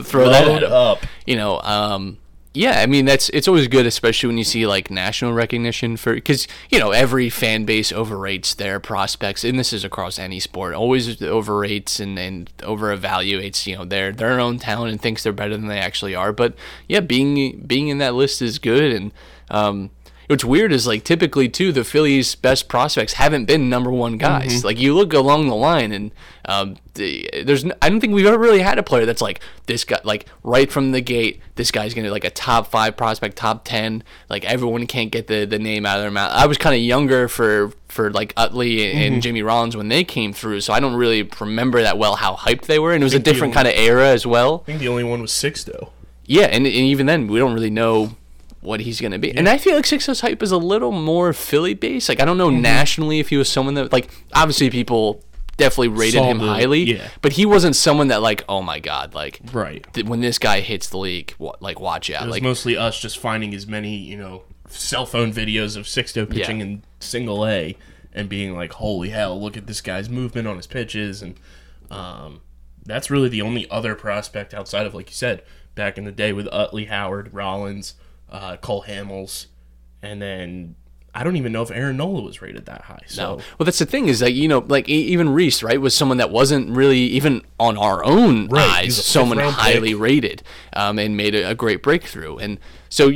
throw 0.03 0.29
that 0.31 0.47
Load 0.47 0.63
at 0.63 0.65
'em. 0.65 0.73
up. 0.73 0.99
You 1.27 1.37
know, 1.37 1.61
um, 1.61 2.19
yeah. 2.55 2.81
I 2.81 2.87
mean, 2.87 3.05
that's 3.05 3.29
it's 3.31 3.49
always 3.49 3.69
good, 3.69 3.87
especially 3.87 4.27
when 4.29 4.39
you 4.39 4.45
see 4.45 4.67
like 4.67 4.91
national 4.91 5.33
recognition 5.33 5.97
for 5.97 6.15
because 6.15 6.49
you 6.71 6.79
know 6.79 6.91
every 6.91 7.31
fan 7.31 7.65
base 7.65 7.93
overrates 7.93 8.55
their 8.55 8.81
prospects, 8.81 9.45
and 9.45 9.59
this 9.59 9.73
is 9.73 9.85
across 9.85 10.19
any 10.19 10.41
sport. 10.41 10.75
Always 10.75 11.21
overrates 11.23 12.01
and 12.01 12.19
and 12.19 12.51
over 12.63 12.97
evaluates 12.97 13.67
you 13.67 13.77
know 13.77 13.85
their 13.85 14.13
their 14.13 14.41
own 14.41 14.59
talent 14.59 14.93
and 14.93 15.01
thinks 15.01 15.23
they're 15.23 15.33
better 15.33 15.57
than 15.57 15.69
they 15.69 15.79
actually 15.79 16.15
are. 16.15 16.33
But 16.33 16.55
yeah, 16.89 17.01
being 17.01 17.61
being 17.61 17.89
in 17.89 17.99
that 17.99 18.15
list 18.15 18.43
is 18.43 18.59
good, 18.59 18.93
and 18.93 19.13
um, 19.51 19.91
what's 20.31 20.45
weird 20.45 20.71
is 20.73 20.87
like 20.87 21.03
typically 21.03 21.49
too 21.49 21.73
the 21.73 21.83
Phillies' 21.83 22.37
best 22.37 22.69
prospects 22.69 23.15
haven't 23.15 23.47
been 23.47 23.69
number 23.69 23.91
one 23.91 24.17
guys. 24.17 24.65
Like 24.65 24.79
you 24.79 24.95
look 24.95 25.13
along 25.13 25.49
the 25.49 25.57
line, 25.57 25.91
and 25.91 26.13
um, 26.45 26.77
there's 26.95 27.65
I 27.83 27.89
don't 27.91 28.01
think 28.01 28.15
we've 28.15 28.27
ever 28.27 28.39
really 28.39 28.61
had 28.61 28.79
a 28.79 28.83
player 28.85 29.05
that's 29.07 29.21
like 29.21 29.41
this 29.67 29.85
guy 29.85 29.99
like 30.05 30.27
right 30.45 30.71
from 30.71 30.93
the 30.93 31.01
gate. 31.01 31.41
This 31.57 31.73
guy's 31.73 31.95
gonna 31.95 32.07
be 32.07 32.13
like 32.13 32.25
a 32.25 32.31
top 32.31 32.69
five 32.71 32.97
prospect, 32.97 33.37
top 33.37 33.65
ten. 33.65 34.05
Like 34.29 34.45
everyone 34.45 34.87
can't 34.87 35.11
get 35.11 35.27
the, 35.27 35.45
the 35.47 35.59
name 35.59 35.85
out 35.85 35.97
of 35.99 36.03
their 36.05 36.13
mouth. 36.13 36.31
I 36.33 36.47
was 36.47 36.59
kind 36.59 36.77
of 36.77 36.81
younger 36.81 37.27
for 37.27 37.73
for 37.89 38.11
like 38.13 38.33
Utley 38.37 38.93
and 38.93 39.21
Jimmy 39.21 39.43
Rollins 39.43 39.77
when 39.77 39.89
they 39.89 40.05
came 40.05 40.33
through, 40.33 40.61
so 40.61 40.73
I 40.73 40.79
don't 40.79 40.95
really 40.95 41.29
remember 41.41 41.83
that 41.83 41.99
well 41.99 42.15
how 42.15 42.37
hyped 42.37 42.67
they 42.67 42.79
were, 42.79 42.93
and 42.93 43.03
it 43.03 43.05
was 43.05 43.15
a 43.15 43.19
different 43.19 43.57
only- 43.57 43.65
kind 43.65 43.69
of 43.69 43.75
era 43.75 44.07
as 44.07 44.25
well. 44.25 44.61
I 44.63 44.67
think 44.67 44.79
the 44.79 44.89
only 44.89 45.03
one 45.03 45.21
was 45.21 45.33
six, 45.33 45.65
though. 45.65 45.91
Yeah, 46.25 46.45
and, 46.45 46.65
and 46.65 46.77
even 46.77 47.07
then, 47.07 47.27
we 47.27 47.41
don't 47.41 47.53
really 47.53 47.71
know 47.71 48.15
what 48.61 48.81
he's 48.81 49.01
going 49.01 49.13
to 49.13 49.19
be. 49.19 49.35
And 49.37 49.49
I 49.49 49.57
feel 49.59 49.75
like 49.75 49.87
Sixers 49.87 50.21
hype 50.21 50.43
is 50.43 50.51
a 50.53 50.59
little 50.59 50.93
more 50.93 51.33
Philly 51.33 51.75
based. 51.75 52.09
Like, 52.09 52.21
I 52.21 52.25
don't 52.25 52.37
know 52.39 52.51
Mm-hmm. 52.51 52.63
nationally 52.63 53.19
if 53.21 53.29
he 53.31 53.37
was 53.37 53.49
someone 53.49 53.75
that, 53.75 53.93
like, 53.93 54.11
obviously 54.35 54.69
people 54.71 55.25
definitely 55.57 55.89
rated 55.89 56.15
Saw 56.21 56.25
him 56.31 56.39
the- 56.39 56.47
highly, 56.47 56.81
yeah. 56.83 57.09
but 57.23 57.33
he 57.33 57.45
wasn't 57.47 57.77
someone 57.77 58.09
that, 58.09 58.23
like, 58.23 58.45
oh 58.49 58.63
my 58.63 58.79
God, 58.79 59.15
like, 59.15 59.41
Right. 59.53 59.87
th- 59.95 60.07
when 60.07 60.21
this 60.21 60.39
guy 60.39 60.61
hits 60.61 60.89
the 60.89 60.99
league, 60.99 61.33
what, 61.39 61.61
like, 61.63 61.81
watch 61.81 62.11
out. 62.11 62.23
It 62.23 62.27
was 62.27 62.33
Like, 62.37 62.43
mostly 62.43 62.77
us 62.77 62.99
just 63.01 63.19
finding 63.19 63.55
as 63.55 63.67
many, 63.67 63.97
you 63.97 64.17
know, 64.17 64.43
cell 64.69 65.05
phone 65.07 65.33
videos 65.33 65.77
of 65.77 65.85
Sixto 65.87 66.29
pitching 66.29 66.59
Yeah. 66.61 66.65
in 66.67 66.83
single 67.01 67.47
A 67.47 67.77
and 68.13 68.29
being 68.29 68.55
like, 68.55 68.73
holy 68.75 69.09
hell, 69.11 69.41
look 69.41 69.57
at 69.57 69.67
this 69.67 69.81
guy's 69.81 70.09
movement 70.09 70.47
on 70.49 70.57
his 70.57 70.67
pitches. 70.67 71.23
And 71.23 71.35
um, 71.91 72.41
that's 72.85 73.11
really 73.11 73.29
the 73.29 73.43
only 73.43 73.69
other 73.71 73.95
prospect 73.95 74.53
outside 74.55 74.87
of, 74.87 74.95
like 74.95 75.09
you 75.11 75.15
said, 75.15 75.43
back 75.75 75.97
in 75.99 76.05
the 76.05 76.13
day 76.13 76.33
with 76.33 76.49
Utley, 76.53 76.87
Howard, 76.87 77.33
Rollins, 77.33 77.95
uh, 78.31 78.57
Cole 78.59 78.85
Hamels, 78.87 79.47
and 80.03 80.21
then 80.23 80.77
I 81.15 81.25
don't 81.25 81.37
even 81.37 81.51
know 81.53 81.63
if 81.63 81.71
Aaron 81.73 81.97
Nola 81.97 82.23
was 82.23 82.41
rated 82.41 82.67
that 82.67 82.83
high. 82.83 83.03
So 83.07 83.23
No. 83.23 83.37
Well, 83.59 83.65
that's 83.65 83.81
the 83.81 83.87
thing 83.87 84.07
is 84.09 84.23
like 84.23 84.35
you 84.35 84.47
know, 84.49 84.61
like 84.69 84.89
even 84.89 85.29
Rhys, 85.31 85.63
right, 85.63 85.81
was 85.81 85.95
someone 85.95 86.19
that 86.19 86.31
wasn't 86.31 86.71
really 86.71 87.01
even 87.01 87.43
on 87.59 87.77
our 87.77 88.05
own 88.05 88.47
Right, 88.49 88.85
eyes 88.85 89.05
someone 89.05 89.39
highly 89.39 89.93
pick. 89.93 90.01
rated, 90.01 90.43
um, 90.73 90.99
and 90.99 91.17
made 91.17 91.35
a, 91.35 91.51
a 91.51 91.55
great 91.55 91.83
breakthrough. 91.83 92.37
And 92.37 92.59
so 92.89 93.11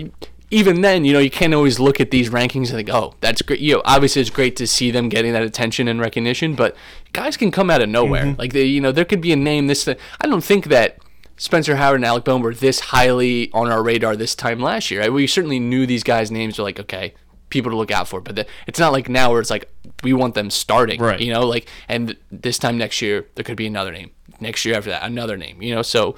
even 0.51 0.83
then, 0.83 1.05
you 1.05 1.13
know, 1.13 1.19
you 1.19 1.31
can't 1.31 1.55
always 1.55 1.81
look 1.81 2.01
at 2.01 2.11
these 2.13 2.31
rankings 2.31 2.69
and 2.69 2.77
think, 2.77 2.89
oh, 2.91 3.15
that's 3.21 3.43
great. 3.43 3.59
You 3.61 3.75
know, 3.77 3.83
obviously 3.85 4.21
it's 4.23 4.31
great 4.31 4.55
to 4.57 4.67
see 4.67 4.91
them 4.91 5.09
getting 5.09 5.33
that 5.33 5.43
attention 5.43 5.89
and 5.89 6.01
recognition, 6.01 6.55
but 6.55 6.77
guys 7.13 7.37
can 7.37 7.51
come 7.51 7.71
out 7.71 7.83
of 7.83 7.89
nowhere. 7.89 8.25
Mm-hmm. 8.25 8.39
Like 8.41 8.53
they, 8.53 8.65
you 8.65 8.81
know, 8.81 8.93
there 8.93 9.05
could 9.05 9.21
be 9.21 9.33
a 9.33 9.37
name. 9.37 9.67
This, 9.69 9.85
th- 9.85 9.99
I 10.21 10.27
don't 10.27 10.45
think 10.45 10.67
that. 10.67 10.99
Spencer 11.37 11.77
Howard 11.77 11.97
and 11.97 12.05
Alec 12.05 12.25
Bohm 12.25 12.43
were 12.43 12.55
this 12.55 12.81
highly 12.81 13.51
on 13.53 13.71
our 13.71 13.83
radar 13.83 14.17
this 14.17 14.35
time 14.35 14.61
last 14.61 14.91
year. 14.91 15.11
We 15.11 15.27
certainly 15.27 15.59
knew 15.59 15.87
these 15.87 16.05
guys' 16.05 16.31
names 16.31 16.59
were 16.59 16.65
like, 16.65 16.79
okay, 16.79 17.15
people 17.49 17.71
to 17.71 17.77
look 17.77 17.91
out 17.91 18.09
for. 18.09 18.21
But 18.21 18.37
the, 18.37 18.47
it's 18.67 18.79
not 18.79 18.93
like 18.93 19.09
now 19.09 19.31
where 19.31 19.41
it's 19.41 19.51
like 19.51 19.71
we 20.03 20.13
want 20.13 20.35
them 20.35 20.51
starting, 20.51 21.01
Right. 21.01 21.21
You 21.21 21.33
know, 21.33 21.47
like 21.47 21.69
and 21.89 22.17
this 22.31 22.59
time 22.59 22.79
next 22.79 23.03
year 23.03 23.27
there 23.35 23.45
could 23.45 23.57
be 23.57 23.67
another 23.67 23.93
name. 23.93 24.11
Next 24.41 24.65
year 24.65 24.77
after 24.77 24.91
that, 24.91 25.03
another 25.03 25.37
name. 25.37 25.61
You 25.63 25.75
know, 25.75 25.83
so 25.83 26.17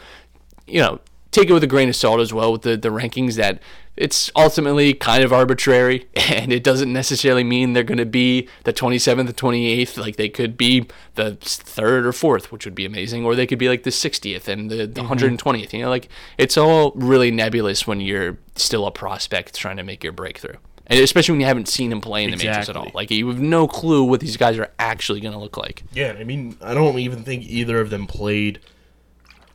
you 0.66 0.80
know, 0.80 1.00
take 1.30 1.48
it 1.48 1.52
with 1.52 1.62
a 1.64 1.68
grain 1.68 1.88
of 1.88 1.96
salt 1.96 2.20
as 2.20 2.32
well 2.32 2.52
with 2.52 2.62
the 2.62 2.76
the 2.76 2.88
rankings 2.88 3.36
that 3.36 3.60
it's 3.96 4.30
ultimately 4.36 4.92
kind 4.94 5.24
of 5.24 5.32
arbitrary 5.32 6.08
and 6.14 6.52
it 6.52 6.62
doesn't 6.62 6.92
necessarily 6.92 7.44
mean 7.44 7.72
they're 7.72 7.82
going 7.82 7.98
to 7.98 8.06
be 8.06 8.48
the 8.64 8.72
27th 8.72 9.28
or 9.28 9.32
28th 9.32 9.96
like 9.98 10.16
they 10.16 10.28
could 10.28 10.56
be 10.56 10.86
the 11.14 11.36
third 11.40 12.06
or 12.06 12.12
fourth 12.12 12.52
which 12.52 12.64
would 12.64 12.74
be 12.74 12.84
amazing 12.84 13.24
or 13.24 13.34
they 13.34 13.46
could 13.46 13.58
be 13.58 13.68
like 13.68 13.82
the 13.82 13.90
60th 13.90 14.48
and 14.48 14.70
the, 14.70 14.86
the 14.86 15.02
mm-hmm. 15.02 15.36
120th 15.36 15.72
you 15.72 15.82
know 15.82 15.90
like 15.90 16.08
it's 16.38 16.56
all 16.56 16.92
really 16.92 17.30
nebulous 17.30 17.86
when 17.86 18.00
you're 18.00 18.38
still 18.54 18.86
a 18.86 18.90
prospect 18.90 19.54
trying 19.54 19.76
to 19.76 19.82
make 19.82 20.04
your 20.04 20.12
breakthrough 20.12 20.56
and 20.86 21.00
especially 21.00 21.32
when 21.32 21.40
you 21.40 21.46
haven't 21.46 21.68
seen 21.68 21.90
him 21.90 22.00
play 22.00 22.24
in 22.24 22.30
the 22.30 22.36
majors 22.36 22.68
at 22.68 22.76
all. 22.76 22.90
Like 22.94 23.10
you 23.10 23.26
have 23.28 23.40
no 23.40 23.66
clue 23.66 24.04
what 24.04 24.20
these 24.20 24.36
guys 24.36 24.56
are 24.58 24.70
actually 24.78 25.20
going 25.20 25.32
to 25.32 25.38
look 25.38 25.56
like. 25.56 25.82
Yeah, 25.92 26.14
I 26.18 26.24
mean, 26.24 26.56
I 26.62 26.74
don't 26.74 26.98
even 26.98 27.24
think 27.24 27.42
either 27.44 27.80
of 27.80 27.90
them 27.90 28.06
played. 28.06 28.60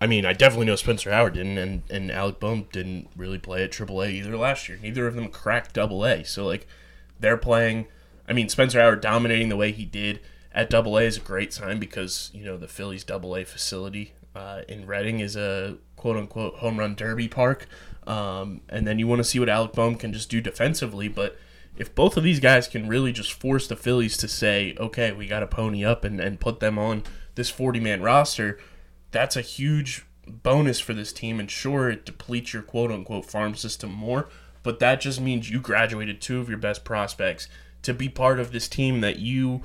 I 0.02 0.08
mean, 0.08 0.26
I 0.26 0.34
definitely 0.34 0.66
know 0.66 0.76
Spencer 0.76 1.12
Howard 1.12 1.36
didn't, 1.36 1.60
and, 1.60 1.84
and 1.92 2.12
Alec 2.12 2.40
Bohm 2.40 2.68
didn't 2.72 3.10
really 3.16 3.38
play 3.38 3.64
at 3.64 3.72
AAA 3.72 4.14
either 4.14 4.36
last 4.36 4.68
year. 4.68 4.80
Neither 4.82 5.06
of 5.06 5.14
them 5.14 5.30
cracked 5.30 5.76
Double 5.76 6.04
A. 6.04 6.24
So 6.24 6.44
like, 6.46 6.68
they're 7.20 7.38
playing. 7.38 7.86
I 8.28 8.34
mean, 8.34 8.50
Spencer 8.50 8.82
Howard 8.82 9.02
dominating 9.02 9.50
the 9.50 9.56
way 9.56 9.72
he 9.72 9.86
did 9.86 10.20
at 10.54 10.72
Double 10.72 10.98
A 10.98 11.04
is 11.04 11.18
a 11.18 11.22
great 11.22 11.54
sign 11.54 11.80
because 11.80 12.32
you 12.34 12.44
know 12.44 12.58
the 12.58 12.68
Phillies 12.68 13.04
Double 13.04 13.36
A 13.36 13.44
facility 13.46 14.14
uh, 14.36 14.62
in 14.68 14.88
Reading 14.88 15.20
is 15.20 15.36
a 15.36 15.78
quote 15.98 16.18
unquote 16.18 16.56
home 16.56 16.80
run 16.80 16.96
derby 16.96 17.28
park. 17.28 17.68
Um, 18.08 18.62
and 18.70 18.88
then 18.88 18.98
you 18.98 19.08
want 19.08 19.20
to 19.20 19.24
see 19.24 19.40
what 19.40 19.50
Alec 19.50 19.74
Bohm 19.74 19.96
can 19.96 20.12
just 20.12 20.32
do 20.32 20.42
defensively, 20.42 21.08
but 21.08 21.38
if 21.78 21.94
both 21.94 22.18
of 22.18 22.24
these 22.24 22.40
guys 22.40 22.68
can 22.68 22.88
really 22.88 23.12
just 23.12 23.34
force 23.34 23.68
the 23.68 23.76
Phillies 23.76 24.18
to 24.18 24.28
say, 24.28 24.76
okay, 24.80 25.12
we 25.12 25.28
got 25.28 25.40
to 25.40 25.48
pony 25.48 25.86
up 25.86 26.04
and, 26.04 26.20
and 26.20 26.40
put 26.40 26.60
them 26.60 26.80
on 26.80 27.04
this 27.36 27.50
40 27.50 27.80
man 27.80 28.02
roster, 28.02 28.58
that's 29.12 29.36
a 29.36 29.42
huge 29.42 30.06
bonus 30.28 30.80
for 30.80 30.94
this 30.94 31.14
team. 31.14 31.40
And 31.40 31.50
sure, 31.50 31.90
it 31.90 32.06
depletes 32.06 32.54
your 32.54 32.64
quote 32.64 32.92
unquote 32.92 33.26
farm 33.26 33.56
system 33.56 33.92
more, 33.92 34.30
but 34.64 34.80
that 34.80 35.02
just 35.02 35.22
means 35.22 35.50
you 35.50 35.60
graduated 35.60 36.22
two 36.22 36.40
of 36.40 36.50
your 36.50 36.58
best 36.58 36.84
prospects 36.84 37.48
to 37.84 37.94
be 37.94 38.10
part 38.10 38.40
of 38.40 38.52
this 38.52 38.68
team 38.68 39.02
that 39.02 39.20
you 39.20 39.62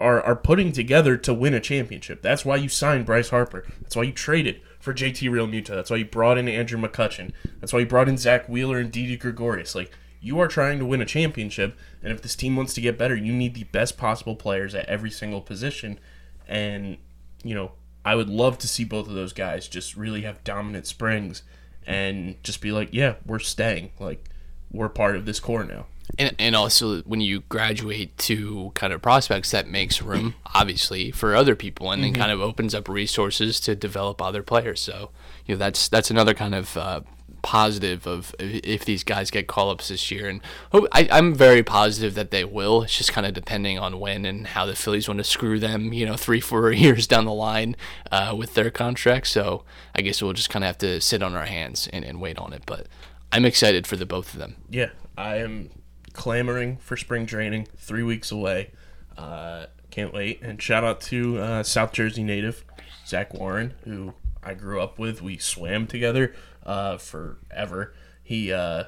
are, 0.00 0.22
are 0.22 0.36
putting 0.36 0.72
together 0.72 1.16
to 1.16 1.32
win 1.32 1.54
a 1.54 1.60
championship. 1.60 2.22
That's 2.22 2.44
why 2.44 2.56
you 2.56 2.68
signed 2.68 3.06
Bryce 3.06 3.30
Harper. 3.30 3.64
That's 3.80 3.96
why 3.96 4.02
you 4.04 4.12
traded 4.12 4.60
for 4.80 4.92
JT 4.92 5.30
Realmuto. 5.30 5.68
That's 5.68 5.90
why 5.90 5.96
you 5.96 6.04
brought 6.04 6.38
in 6.38 6.48
Andrew 6.48 6.80
McCutchen. 6.80 7.32
That's 7.60 7.72
why 7.72 7.80
you 7.80 7.86
brought 7.86 8.08
in 8.08 8.18
Zack 8.18 8.48
Wheeler 8.48 8.78
and 8.78 8.90
Didi 8.90 9.16
Gregorius. 9.16 9.74
Like, 9.74 9.92
you 10.20 10.40
are 10.40 10.48
trying 10.48 10.78
to 10.78 10.86
win 10.86 11.02
a 11.02 11.06
championship, 11.06 11.76
and 12.02 12.10
if 12.10 12.22
this 12.22 12.34
team 12.34 12.56
wants 12.56 12.72
to 12.74 12.80
get 12.80 12.96
better, 12.96 13.14
you 13.14 13.32
need 13.32 13.54
the 13.54 13.64
best 13.64 13.98
possible 13.98 14.34
players 14.34 14.74
at 14.74 14.86
every 14.86 15.10
single 15.10 15.42
position. 15.42 16.00
And, 16.48 16.96
you 17.42 17.54
know, 17.54 17.72
I 18.04 18.14
would 18.14 18.28
love 18.28 18.58
to 18.58 18.68
see 18.68 18.84
both 18.84 19.08
of 19.08 19.14
those 19.14 19.32
guys 19.32 19.66
just 19.68 19.96
really 19.96 20.22
have 20.22 20.44
dominant 20.44 20.86
springs 20.86 21.42
and 21.86 22.36
just 22.42 22.60
be 22.60 22.72
like, 22.72 22.90
yeah, 22.92 23.14
we're 23.26 23.38
staying. 23.38 23.92
Like, 23.98 24.28
we're 24.70 24.88
part 24.88 25.16
of 25.16 25.24
this 25.26 25.40
core 25.40 25.64
now. 25.64 25.86
and, 26.18 26.34
and 26.38 26.54
also 26.56 27.00
when 27.02 27.20
you 27.20 27.40
graduate 27.48 28.16
to 28.18 28.72
kind 28.74 28.92
of 28.92 29.00
prospects 29.00 29.50
that 29.52 29.66
makes 29.68 30.02
room 30.02 30.34
obviously 30.54 31.10
for 31.10 31.34
other 31.34 31.56
people 31.56 31.90
and 31.92 32.04
then 32.04 32.12
kind 32.12 32.30
of 32.30 32.40
opens 32.40 32.74
up 32.74 32.88
resources 32.88 33.58
to 33.60 33.74
develop 33.74 34.20
other 34.20 34.42
players 34.42 34.80
so 34.80 35.10
you 35.46 35.54
know 35.54 35.58
that's 35.58 35.88
that's 35.88 36.10
another 36.10 36.34
kind 36.34 36.54
of 36.54 36.76
uh, 36.76 37.00
positive 37.44 38.06
of 38.06 38.34
if 38.40 38.84
these 38.84 39.04
guys 39.04 39.30
get 39.30 39.46
call-ups 39.46 39.88
this 39.88 40.10
year 40.10 40.28
and 40.28 40.40
I, 40.72 41.06
i'm 41.12 41.34
very 41.34 41.62
positive 41.62 42.14
that 42.14 42.30
they 42.30 42.44
will 42.44 42.82
it's 42.82 42.98
just 42.98 43.12
kind 43.12 43.26
of 43.26 43.34
depending 43.34 43.78
on 43.78 44.00
when 44.00 44.24
and 44.24 44.46
how 44.48 44.66
the 44.66 44.74
phillies 44.74 45.06
want 45.06 45.18
to 45.18 45.24
screw 45.24 45.60
them 45.60 45.92
you 45.92 46.04
know 46.06 46.16
three 46.24 46.40
four 46.40 46.72
years 46.72 47.06
down 47.06 47.26
the 47.26 47.32
line 47.32 47.76
uh, 48.10 48.34
with 48.36 48.54
their 48.54 48.70
contract 48.70 49.26
so 49.26 49.62
i 49.94 50.00
guess 50.00 50.20
we'll 50.22 50.32
just 50.32 50.50
kind 50.50 50.64
of 50.64 50.66
have 50.66 50.78
to 50.78 51.00
sit 51.00 51.22
on 51.22 51.34
our 51.36 51.44
hands 51.46 51.88
and, 51.92 52.04
and 52.04 52.20
wait 52.20 52.38
on 52.38 52.52
it 52.52 52.62
but 52.66 52.88
i'm 53.30 53.44
excited 53.44 53.86
for 53.86 53.96
the 53.96 54.06
both 54.06 54.32
of 54.32 54.40
them 54.40 54.56
yeah, 54.70 54.90
I 55.16 55.36
am 55.36 55.70
clamoring 56.12 56.78
for 56.78 56.96
spring 56.96 57.26
training. 57.26 57.68
Three 57.76 58.02
weeks 58.02 58.32
away. 58.32 58.70
Uh, 59.16 59.66
can't 59.90 60.12
wait. 60.12 60.42
And 60.42 60.60
shout 60.60 60.82
out 60.82 61.00
to 61.02 61.38
uh, 61.38 61.62
South 61.62 61.92
Jersey 61.92 62.22
native 62.22 62.64
Zach 63.06 63.34
Warren, 63.34 63.74
who 63.84 64.14
I 64.42 64.54
grew 64.54 64.80
up 64.80 64.98
with. 64.98 65.22
We 65.22 65.38
swam 65.38 65.86
together 65.86 66.34
uh, 66.64 66.98
forever. 66.98 67.94
He 68.22 68.52
uh, 68.52 68.84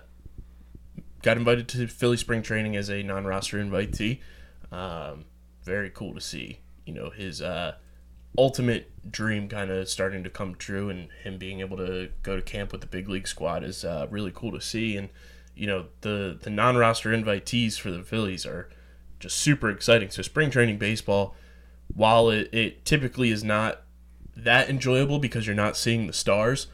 got 1.23 1.37
invited 1.37 1.69
to 1.69 1.87
Philly 1.87 2.17
spring 2.17 2.43
training 2.43 2.77
as 2.77 2.89
a 2.89 3.03
non-roster 3.03 3.59
invitee. 3.59 4.21
Um, 4.73 5.25
very 5.63 5.91
cool 5.91 6.15
to 6.15 6.21
see. 6.21 6.61
You 6.85 6.95
know 6.95 7.11
his 7.11 7.43
uh, 7.43 7.75
ultimate 8.39 9.11
dream 9.11 9.49
kind 9.49 9.71
of 9.71 9.89
starting 9.89 10.25
to 10.25 10.31
come 10.31 10.55
true, 10.55 10.89
and 10.89 11.09
him 11.23 11.39
being 11.39 11.61
able 11.61 11.77
to 11.79 12.11
go 12.23 12.37
to 12.37 12.43
camp 12.43 12.73
with 12.73 12.81
the 12.81 12.87
big 12.87 13.09
league 13.09 13.29
squad 13.29 13.65
is 13.65 13.85
uh, 13.85 14.07
really 14.11 14.33
cool 14.35 14.53
to 14.53 14.61
see. 14.61 14.97
And 14.97 15.09
you 15.55 15.67
know 15.67 15.87
the 16.03 16.39
the 16.41 16.51
non-roster 16.51 17.11
invitees 17.11 17.79
for 17.79 17.91
the 17.91 18.03
Phillies 18.03 18.47
are 18.47 18.69
just 19.19 19.37
super 19.37 19.71
exciting. 19.71 20.11
So 20.11 20.23
spring 20.23 20.51
training 20.51 20.79
baseball, 20.79 21.35
while 21.93 22.31
it, 22.31 22.53
it 22.53 22.85
typically 22.85 23.31
is 23.31 23.43
not 23.43 23.83
that 24.37 24.69
enjoyable 24.69 25.19
because 25.19 25.47
you're 25.47 25.57
not 25.57 25.77
seeing 25.77 26.07
the 26.07 26.13
stars, 26.13 26.67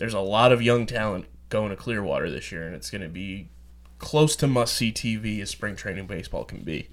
there's 0.00 0.14
a 0.14 0.20
lot 0.20 0.50
of 0.50 0.62
young 0.62 0.86
talent 0.86 1.26
going 1.50 1.68
to 1.68 1.76
Clearwater 1.76 2.30
this 2.30 2.50
year, 2.50 2.66
and 2.66 2.74
it's 2.74 2.88
going 2.88 3.02
to 3.02 3.08
be 3.08 3.50
close 3.98 4.34
to 4.36 4.46
must 4.46 4.74
see 4.74 4.90
TV 4.90 5.42
as 5.42 5.50
spring 5.50 5.76
training 5.76 6.06
baseball 6.06 6.42
can 6.42 6.62
be. 6.62 6.88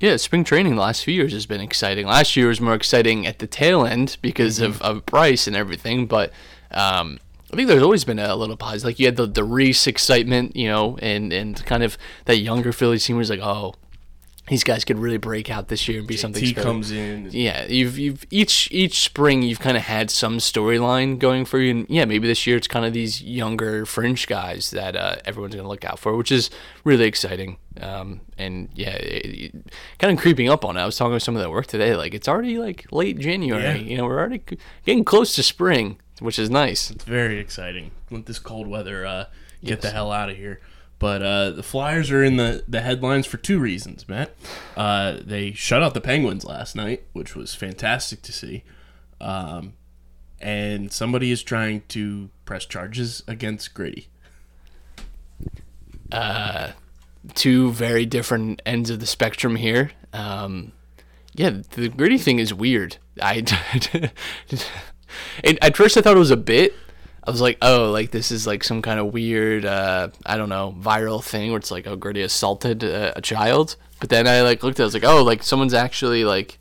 Yeah, 0.00 0.18
spring 0.18 0.44
training 0.44 0.74
the 0.74 0.82
last 0.82 1.02
few 1.02 1.14
years 1.14 1.32
has 1.32 1.46
been 1.46 1.62
exciting. 1.62 2.06
Last 2.06 2.36
year 2.36 2.48
was 2.48 2.60
more 2.60 2.74
exciting 2.74 3.26
at 3.26 3.38
the 3.38 3.46
tail 3.46 3.86
end 3.86 4.18
because 4.20 4.58
of, 4.58 4.82
of 4.82 5.06
Bryce 5.06 5.46
and 5.46 5.56
everything, 5.56 6.06
but 6.06 6.30
um, 6.72 7.18
I 7.50 7.56
think 7.56 7.68
there's 7.68 7.82
always 7.82 8.04
been 8.04 8.18
a 8.18 8.36
little 8.36 8.58
pause. 8.58 8.84
Like 8.84 8.98
you 8.98 9.06
had 9.06 9.16
the, 9.16 9.26
the 9.26 9.44
Rhys 9.44 9.86
excitement, 9.86 10.54
you 10.54 10.68
know, 10.68 10.98
and, 10.98 11.32
and 11.32 11.64
kind 11.64 11.82
of 11.82 11.96
that 12.26 12.36
younger 12.36 12.72
Phillies 12.72 13.06
team 13.06 13.16
was 13.16 13.30
like, 13.30 13.40
oh, 13.40 13.76
these 14.48 14.64
guys 14.64 14.84
could 14.84 14.98
really 14.98 15.18
break 15.18 15.50
out 15.50 15.68
this 15.68 15.86
year 15.88 16.00
and 16.00 16.06
be 16.08 16.16
something 16.16 16.40
T 16.42 16.48
special. 16.48 16.72
comes 16.72 16.90
in. 16.90 17.28
Yeah, 17.30 17.64
you've 17.66 17.96
you've 17.98 18.24
each 18.30 18.68
each 18.72 18.98
spring 19.00 19.42
you've 19.42 19.60
kind 19.60 19.76
of 19.76 19.84
had 19.84 20.10
some 20.10 20.38
storyline 20.38 21.18
going 21.18 21.44
for 21.44 21.60
you, 21.60 21.70
and 21.70 21.86
yeah, 21.88 22.04
maybe 22.04 22.26
this 22.26 22.44
year 22.46 22.56
it's 22.56 22.66
kind 22.66 22.84
of 22.84 22.92
these 22.92 23.22
younger 23.22 23.86
fringe 23.86 24.26
guys 24.26 24.70
that 24.72 24.96
uh, 24.96 25.16
everyone's 25.24 25.54
gonna 25.54 25.68
look 25.68 25.84
out 25.84 25.98
for, 26.00 26.16
which 26.16 26.32
is 26.32 26.50
really 26.84 27.04
exciting. 27.04 27.56
Um, 27.80 28.20
and 28.36 28.68
yeah, 28.74 28.90
it, 28.96 29.54
it- 29.54 29.72
kind 29.98 30.12
of 30.12 30.20
creeping 30.20 30.48
up 30.50 30.64
on 30.64 30.76
it. 30.76 30.80
I 30.80 30.86
was 30.86 30.96
talking 30.96 31.14
with 31.14 31.22
some 31.22 31.36
of 31.36 31.42
that 31.42 31.50
work 31.50 31.66
today. 31.68 31.94
Like 31.94 32.12
it's 32.12 32.26
already 32.28 32.58
like 32.58 32.86
late 32.90 33.18
January. 33.18 33.62
Yeah. 33.62 33.74
You 33.76 33.96
know, 33.98 34.04
we're 34.06 34.18
already 34.18 34.42
getting 34.84 35.04
close 35.04 35.34
to 35.36 35.42
spring, 35.44 35.98
which 36.18 36.38
is 36.38 36.50
nice. 36.50 36.90
It's 36.90 37.04
very 37.04 37.38
exciting. 37.38 37.92
Let 38.10 38.26
this 38.26 38.40
cold 38.40 38.66
weather 38.66 39.06
uh, 39.06 39.26
get 39.64 39.80
the 39.82 39.90
hell 39.92 40.10
out 40.10 40.28
of 40.30 40.36
here. 40.36 40.60
But 41.02 41.20
uh, 41.20 41.50
the 41.50 41.64
Flyers 41.64 42.12
are 42.12 42.22
in 42.22 42.36
the, 42.36 42.62
the 42.68 42.80
headlines 42.80 43.26
for 43.26 43.36
two 43.36 43.58
reasons, 43.58 44.08
Matt. 44.08 44.36
Uh, 44.76 45.16
they 45.20 45.50
shut 45.50 45.82
out 45.82 45.94
the 45.94 46.00
Penguins 46.00 46.44
last 46.44 46.76
night, 46.76 47.02
which 47.12 47.34
was 47.34 47.56
fantastic 47.56 48.22
to 48.22 48.32
see. 48.32 48.62
Um, 49.20 49.72
and 50.40 50.92
somebody 50.92 51.32
is 51.32 51.42
trying 51.42 51.82
to 51.88 52.30
press 52.44 52.66
charges 52.66 53.24
against 53.26 53.74
Gritty. 53.74 54.10
two 57.34 57.72
very 57.72 58.06
different 58.06 58.62
ends 58.64 58.88
of 58.88 59.00
the 59.00 59.06
spectrum 59.06 59.56
here. 59.56 59.90
Um, 60.12 60.70
yeah, 61.34 61.62
the 61.70 61.88
gritty 61.88 62.18
thing 62.18 62.38
is 62.38 62.54
weird. 62.54 62.98
I 63.20 63.42
and 65.42 65.58
at 65.64 65.76
first 65.76 65.96
I 65.96 66.00
thought 66.00 66.14
it 66.14 66.20
was 66.20 66.30
a 66.30 66.36
bit. 66.36 66.74
I 67.24 67.30
was 67.30 67.40
like, 67.40 67.58
oh, 67.62 67.90
like 67.90 68.10
this 68.10 68.32
is 68.32 68.46
like 68.46 68.64
some 68.64 68.82
kind 68.82 68.98
of 68.98 69.12
weird, 69.12 69.64
uh, 69.64 70.08
I 70.26 70.36
don't 70.36 70.48
know, 70.48 70.74
viral 70.78 71.22
thing 71.22 71.50
where 71.50 71.58
it's 71.58 71.70
like, 71.70 71.86
oh, 71.86 71.94
Gritty 71.94 72.22
assaulted 72.22 72.82
a, 72.82 73.16
a 73.16 73.20
child. 73.20 73.76
But 74.00 74.08
then 74.08 74.26
I 74.26 74.42
like 74.42 74.64
looked, 74.64 74.80
at 74.80 74.82
it, 74.82 74.84
I 74.84 74.86
was 74.86 74.94
like, 74.94 75.04
oh, 75.04 75.22
like 75.22 75.42
someone's 75.44 75.74
actually 75.74 76.24
like 76.24 76.58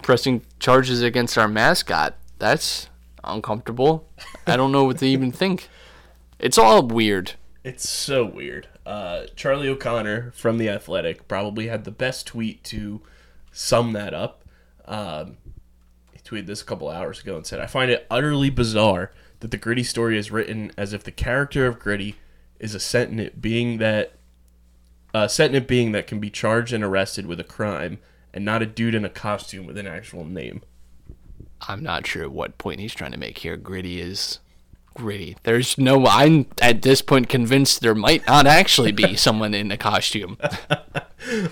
pressing 0.00 0.42
charges 0.58 1.02
against 1.02 1.36
our 1.36 1.48
mascot. 1.48 2.16
That's 2.38 2.88
uncomfortable. 3.22 4.08
I 4.46 4.56
don't 4.56 4.72
know 4.72 4.84
what 4.84 4.98
to 4.98 5.06
even 5.06 5.30
think. 5.30 5.68
It's 6.38 6.56
all 6.56 6.82
weird. 6.82 7.32
It's 7.62 7.88
so 7.88 8.24
weird. 8.24 8.68
Uh, 8.86 9.26
Charlie 9.34 9.68
O'Connor 9.68 10.30
from 10.30 10.56
The 10.56 10.70
Athletic 10.70 11.28
probably 11.28 11.66
had 11.66 11.84
the 11.84 11.90
best 11.90 12.26
tweet 12.26 12.62
to 12.64 13.02
sum 13.52 13.92
that 13.92 14.14
up. 14.14 14.44
Um, 14.86 15.36
he 16.12 16.20
tweeted 16.20 16.46
this 16.46 16.62
a 16.62 16.64
couple 16.64 16.88
hours 16.88 17.20
ago 17.20 17.36
and 17.36 17.44
said, 17.44 17.60
I 17.60 17.66
find 17.66 17.90
it 17.90 18.06
utterly 18.10 18.48
bizarre 18.48 19.12
that 19.40 19.50
the 19.50 19.56
Gritty 19.56 19.82
story 19.82 20.18
is 20.18 20.30
written 20.30 20.72
as 20.76 20.92
if 20.92 21.04
the 21.04 21.10
character 21.12 21.66
of 21.66 21.78
Gritty 21.78 22.16
is 22.58 22.74
a 22.74 22.80
sentient 22.80 23.40
being 23.40 23.78
that 23.78 24.12
a 25.14 25.28
sentient 25.28 25.66
being 25.66 25.92
that 25.92 26.06
can 26.06 26.20
be 26.20 26.30
charged 26.30 26.72
and 26.72 26.84
arrested 26.84 27.26
with 27.26 27.40
a 27.40 27.44
crime 27.44 27.98
and 28.34 28.44
not 28.44 28.62
a 28.62 28.66
dude 28.66 28.94
in 28.94 29.04
a 29.04 29.10
costume 29.10 29.66
with 29.66 29.78
an 29.78 29.86
actual 29.86 30.24
name. 30.24 30.62
I'm 31.68 31.82
not 31.82 32.06
sure 32.06 32.28
what 32.28 32.58
point 32.58 32.80
he's 32.80 32.94
trying 32.94 33.12
to 33.12 33.18
make 33.18 33.38
here. 33.38 33.56
Gritty 33.56 34.00
is 34.00 34.40
gritty. 34.94 35.36
There's 35.44 35.78
no. 35.78 36.06
I'm 36.06 36.46
at 36.60 36.82
this 36.82 37.02
point 37.02 37.28
convinced 37.28 37.80
there 37.80 37.94
might 37.94 38.26
not 38.26 38.46
actually 38.46 38.92
be 38.92 39.16
someone 39.16 39.54
in 39.54 39.70
a 39.70 39.76
costume. 39.76 40.38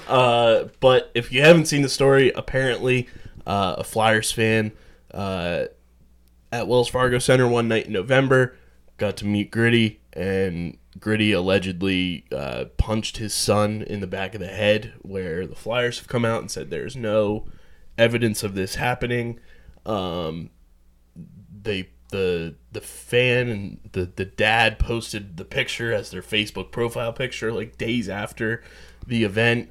Uh, 0.07 0.69
but 0.79 1.11
if 1.15 1.33
you 1.33 1.41
haven't 1.43 1.65
seen 1.65 1.83
the 1.83 1.89
story, 1.89 2.31
apparently 2.37 3.09
uh, 3.45 3.77
a 3.79 3.83
Flyers 3.83 4.31
fan 4.31 4.71
uh, 5.13 5.65
at 6.55 6.69
Wells 6.69 6.89
Fargo 6.89 7.19
Center 7.19 7.49
one 7.49 7.69
night 7.69 7.87
in 7.87 7.93
November 7.93 8.57
got 8.97 9.17
to 9.19 9.27
meet 9.27 9.51
Gritty, 9.51 10.01
and 10.13 10.79
Gritty 10.99 11.33
allegedly 11.33 12.25
uh, 12.33 12.67
punched 12.77 13.17
his 13.17 13.35
son 13.35 13.83
in 13.83 14.01
the 14.01 14.07
back 14.07 14.35
of 14.35 14.41
the 14.41 14.47
head. 14.47 14.93
Where 15.03 15.47
the 15.47 15.57
Flyers 15.57 15.99
have 15.99 16.09
come 16.09 16.25
out 16.25 16.41
and 16.41 16.51
said 16.51 16.71
there's 16.71 16.97
no 16.97 17.47
evidence 17.99 18.43
of 18.43 18.55
this 18.55 18.77
happening. 18.77 19.41
Um, 19.85 20.51
they 21.63 21.91
the 22.11 22.55
the 22.71 22.81
fan 22.81 23.49
and 23.49 23.91
the 23.93 24.05
the 24.05 24.25
dad 24.25 24.79
posted 24.79 25.37
the 25.37 25.45
picture 25.45 25.93
as 25.93 26.11
their 26.11 26.23
Facebook 26.23 26.71
profile 26.71 27.13
picture 27.13 27.53
like 27.53 27.77
days 27.77 28.09
after 28.09 28.63
the 29.07 29.25
event. 29.25 29.71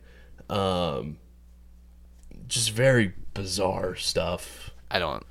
Um, 0.49 1.17
just 2.47 2.71
very 2.71 3.13
bizarre 3.34 3.95
stuff. 3.95 4.71
I 4.91 4.99
don't. 4.99 5.25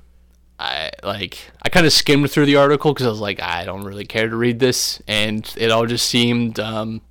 I 0.59 0.91
like. 1.03 1.51
I 1.61 1.69
kind 1.69 1.85
of 1.85 1.93
skimmed 1.93 2.29
through 2.31 2.45
the 2.45 2.55
article 2.57 2.93
because 2.93 3.05
I 3.07 3.09
was 3.09 3.19
like, 3.19 3.41
I 3.41 3.65
don't 3.65 3.83
really 3.83 4.05
care 4.05 4.29
to 4.29 4.35
read 4.35 4.59
this, 4.59 5.01
and 5.07 5.51
it 5.57 5.71
all 5.71 5.85
just 5.85 6.07
seemed. 6.07 6.59
Um, 6.59 7.01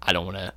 I 0.00 0.12
don't 0.12 0.26
want 0.26 0.36
to 0.38 0.52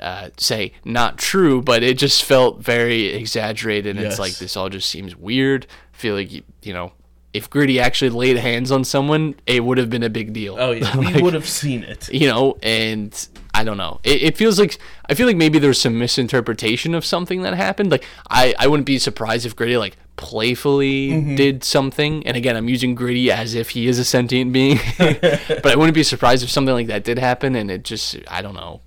uh, 0.00 0.30
say 0.36 0.72
not 0.84 1.18
true, 1.18 1.60
but 1.62 1.82
it 1.82 1.98
just 1.98 2.24
felt 2.24 2.60
very 2.60 3.06
exaggerated. 3.06 3.96
And 3.96 4.00
Yes. 4.04 4.12
It's 4.12 4.20
like 4.20 4.36
this 4.36 4.56
all 4.56 4.68
just 4.68 4.88
seems 4.88 5.16
weird. 5.16 5.66
I 5.94 5.96
feel 5.96 6.14
like 6.14 6.32
you, 6.32 6.42
you 6.62 6.72
know, 6.72 6.92
if 7.32 7.50
Gritty 7.50 7.80
actually 7.80 8.10
laid 8.10 8.38
hands 8.38 8.70
on 8.72 8.84
someone, 8.84 9.34
it 9.46 9.62
would 9.64 9.78
have 9.78 9.90
been 9.90 10.02
a 10.02 10.10
big 10.10 10.32
deal. 10.32 10.56
Oh 10.58 10.70
yeah, 10.72 10.96
we 10.98 11.20
would 11.20 11.34
have 11.34 11.48
seen 11.48 11.82
it. 11.82 12.08
you 12.12 12.28
know, 12.28 12.56
and 12.62 13.28
I 13.54 13.64
don't 13.64 13.76
know. 13.76 14.00
It, 14.04 14.22
it 14.22 14.36
feels 14.36 14.58
like 14.58 14.78
I 15.08 15.14
feel 15.14 15.26
like 15.26 15.36
maybe 15.36 15.58
there's 15.58 15.80
some 15.80 15.98
misinterpretation 15.98 16.94
of 16.94 17.04
something 17.04 17.42
that 17.42 17.54
happened. 17.54 17.90
Like 17.90 18.04
I, 18.30 18.54
I 18.58 18.66
wouldn't 18.68 18.86
be 18.86 18.98
surprised 18.98 19.44
if 19.46 19.54
Gritty 19.54 19.76
like 19.76 19.96
playfully 20.16 21.36
did 21.36 21.64
something. 21.64 22.26
And 22.26 22.36
again, 22.36 22.56
I'm 22.56 22.68
using 22.68 22.94
Gritty 22.94 23.30
as 23.30 23.54
if 23.54 23.70
he 23.70 23.86
is 23.86 23.98
a 23.98 24.04
sentient 24.04 24.52
being, 24.52 24.78
but 24.98 25.66
I 25.66 25.76
wouldn't 25.76 25.94
be 25.94 26.02
surprised 26.02 26.42
if 26.42 26.50
something 26.50 26.74
like 26.74 26.86
that 26.88 27.04
did 27.04 27.18
happen. 27.18 27.54
And 27.54 27.70
it 27.70 27.84
just 27.84 28.16
I 28.28 28.42
don't 28.42 28.54
know 28.54 28.80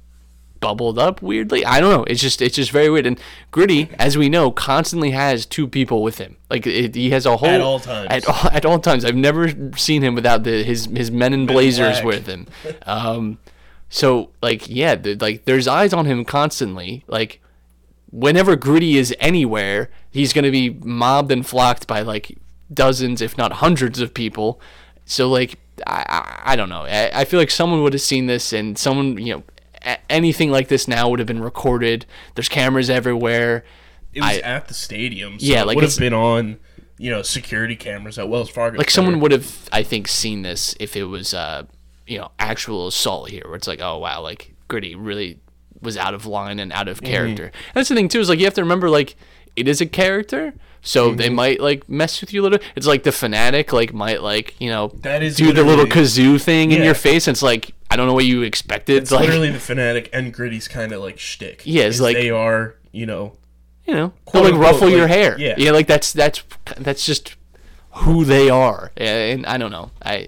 bubbled 0.60 1.00
up 1.00 1.22
weirdly. 1.22 1.66
I 1.66 1.80
don't 1.80 1.92
know. 1.92 2.04
It's 2.04 2.22
just 2.22 2.42
it's 2.42 2.56
just 2.56 2.72
very 2.72 2.90
weird. 2.90 3.06
And 3.06 3.20
Gritty, 3.52 3.90
as 3.98 4.18
we 4.18 4.30
know, 4.30 4.52
constantly 4.52 5.12
has 5.12 5.46
two 5.46 5.68
people 5.68 6.04
with 6.04 6.18
him. 6.18 6.38
Like 6.50 6.66
it, 6.68 6.96
he 6.96 7.12
has 7.12 7.26
a 7.26 7.38
whole 7.38 7.50
At 7.50 7.62
all 7.62 7.80
times. 7.80 8.08
At 8.10 8.28
all, 8.28 8.52
at 8.52 8.66
all 8.66 8.80
times. 8.80 9.06
I've 9.06 9.16
never 9.16 9.50
seen 9.78 10.02
him 10.02 10.16
without 10.16 10.44
the 10.44 10.64
his 10.64 10.86
his 10.86 11.12
men 11.12 11.34
in 11.34 11.46
blazers 11.46 12.04
with 12.04 12.28
him. 12.28 12.48
Um, 12.86 13.40
so 13.90 14.32
like 14.42 14.70
yeah, 14.70 14.96
the, 14.96 15.16
like 15.16 15.46
there's 15.46 15.68
eyes 15.68 15.94
on 15.94 16.06
him 16.06 16.26
constantly. 16.26 17.04
Like 17.08 17.42
whenever 18.12 18.56
Gritty 18.56 18.98
is 18.98 19.16
anywhere, 19.20 19.90
he's 20.12 20.34
gonna 20.34 20.52
be 20.52 20.70
mobbed 20.72 21.32
and 21.32 21.46
flocked 21.46 21.88
by 21.88 22.02
like 22.02 22.38
dozens, 22.74 23.22
if 23.22 23.38
not 23.38 23.54
hundreds, 23.54 24.00
of 24.00 24.14
people. 24.14 24.60
So 25.06 25.30
like 25.30 25.60
I 25.88 26.04
I, 26.10 26.54
I 26.54 26.56
don't 26.56 26.70
know. 26.70 26.82
I, 26.84 27.22
I 27.22 27.26
feel 27.26 27.40
like 27.40 27.52
someone 27.52 27.82
would 27.84 27.94
have 27.94 28.02
seen 28.02 28.28
this 28.28 28.54
and 28.54 28.78
someone 28.78 29.18
you 29.18 29.36
know 29.36 29.44
a- 29.86 30.12
anything 30.12 30.52
like 30.52 30.68
this 30.68 30.88
now 30.88 31.10
would 31.10 31.20
have 31.20 31.28
been 31.28 31.42
recorded. 31.42 32.06
There's 32.36 32.50
cameras 32.50 32.90
everywhere. 32.90 33.64
It 34.14 34.22
was 34.22 34.38
I- 34.38 34.40
at 34.42 34.68
the 34.68 34.74
stadium, 34.74 35.40
so 35.40 35.46
Yeah, 35.46 35.62
it 35.62 35.68
like 35.68 35.76
would 35.76 35.84
have 35.86 35.98
been 35.98 36.14
on, 36.14 36.58
you 36.98 37.12
know, 37.12 37.22
security 37.22 37.76
cameras 37.76 38.18
at 38.18 38.28
Wells 38.28 38.50
Fargo. 38.50 38.78
like 38.78 38.90
Center. 38.90 39.06
someone 39.06 39.22
would 39.22 39.32
have 39.32 39.70
i 39.72 39.84
think 39.84 40.08
seen 40.08 40.42
this 40.42 40.76
if 40.80 40.96
it 40.96 41.04
was 41.06 41.34
uh 41.34 41.64
you 42.08 42.18
know 42.18 42.32
actual 42.40 42.88
assault 42.88 43.30
here 43.30 43.44
where 43.46 43.56
it's 43.56 43.68
like 43.68 43.80
oh 43.82 44.00
wow 44.00 44.20
like 44.22 44.54
gritty 44.68 44.96
really 44.96 45.40
was 45.82 45.96
out 45.96 46.14
of 46.16 46.26
line 46.26 46.60
and 46.60 46.74
out 46.74 46.88
of 46.88 47.02
character 47.04 47.46
and 47.46 47.54
that's 47.76 47.88
the 47.88 47.96
thing 47.96 48.08
too 48.10 48.20
is 48.20 48.28
like 48.30 48.40
you 48.40 48.46
have 48.46 48.54
to 48.56 48.62
remember 48.64 48.90
like 48.90 49.16
it 49.56 49.68
is 49.68 49.82
a 49.82 49.86
character 49.86 50.54
so 50.82 51.14
they 51.14 51.26
mm-hmm. 51.26 51.36
might 51.36 51.60
like 51.60 51.90
mess 51.90 52.22
with 52.22 52.34
you 52.34 52.42
a 52.42 52.44
little 52.44 52.60
it's 52.76 52.88
like 52.88 53.04
the 53.04 53.12
fanatic 53.12 53.74
like 53.74 53.94
might 53.94 54.24
like 54.24 54.56
you 54.60 54.70
know 54.70 54.88
That 55.02 55.22
is 55.22 55.36
do 55.36 55.52
the 55.52 55.64
little 55.64 55.86
kazoo 55.86 56.42
thing 56.42 56.72
in 56.72 56.84
your 56.84 56.96
face 56.96 57.28
and 57.28 57.36
it's 57.36 57.42
like 57.42 57.74
i 57.92 57.98
don't 57.98 58.08
know 58.08 58.14
what 58.14 58.26
you 58.26 58.44
expected 58.44 59.04
It's 59.04 59.12
like 59.12 59.28
literally 59.28 59.52
the 59.52 59.60
fanatic 59.60 60.10
and 60.14 60.34
Gritty's 60.34 60.68
kind 60.68 60.92
of 60.92 61.02
like 61.02 61.20
shtick. 61.20 61.62
Yeah, 61.66 61.84
it's 61.84 62.00
like- 62.00 62.16
they 62.16 62.30
are, 62.30 62.76
you 62.92 63.06
know, 63.06 63.34
you 63.86 63.94
know, 63.94 64.14
they'll 64.32 64.44
like 64.44 64.54
ruffle 64.54 64.90
your 64.90 65.08
hair. 65.08 65.38
yeah. 65.40 65.56
yeah, 65.58 65.72
like 65.72 65.88
that's 65.88 66.14
that's 66.14 66.44
that's 66.78 67.06
just 67.06 67.36
who 67.92 68.24
they 68.24 68.50
are, 68.50 68.92
and 68.96 69.46
I 69.46 69.58
don't 69.58 69.72
know. 69.72 69.92
I 70.04 70.28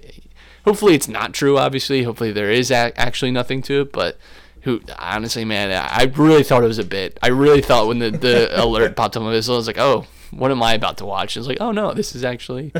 hopefully 0.64 0.94
it's 0.94 1.08
not 1.08 1.32
true. 1.32 1.58
Obviously, 1.58 2.02
hopefully 2.02 2.32
there 2.32 2.50
is 2.50 2.70
a- 2.70 2.98
actually 2.98 3.30
nothing 3.30 3.62
to 3.62 3.82
it, 3.82 3.92
but. 3.92 4.18
Who 4.62 4.80
honestly, 4.98 5.44
man, 5.44 5.72
I 5.72 6.04
really 6.04 6.44
thought 6.44 6.62
it 6.62 6.68
was 6.68 6.78
a 6.78 6.84
bit. 6.84 7.18
I 7.22 7.28
really 7.28 7.60
thought 7.62 7.88
when 7.88 7.98
the, 7.98 8.10
the 8.10 8.62
alert 8.64 8.94
popped 8.94 9.16
up 9.16 9.20
on 9.20 9.26
my 9.26 9.32
whistle, 9.32 9.54
I 9.54 9.58
was 9.58 9.66
like, 9.66 9.78
"Oh, 9.78 10.06
what 10.30 10.50
am 10.50 10.62
I 10.62 10.74
about 10.74 10.98
to 10.98 11.04
watch?" 11.04 11.36
It's 11.36 11.48
like, 11.48 11.58
"Oh 11.60 11.72
no, 11.72 11.92
this 11.92 12.14
is 12.14 12.24
actually 12.24 12.72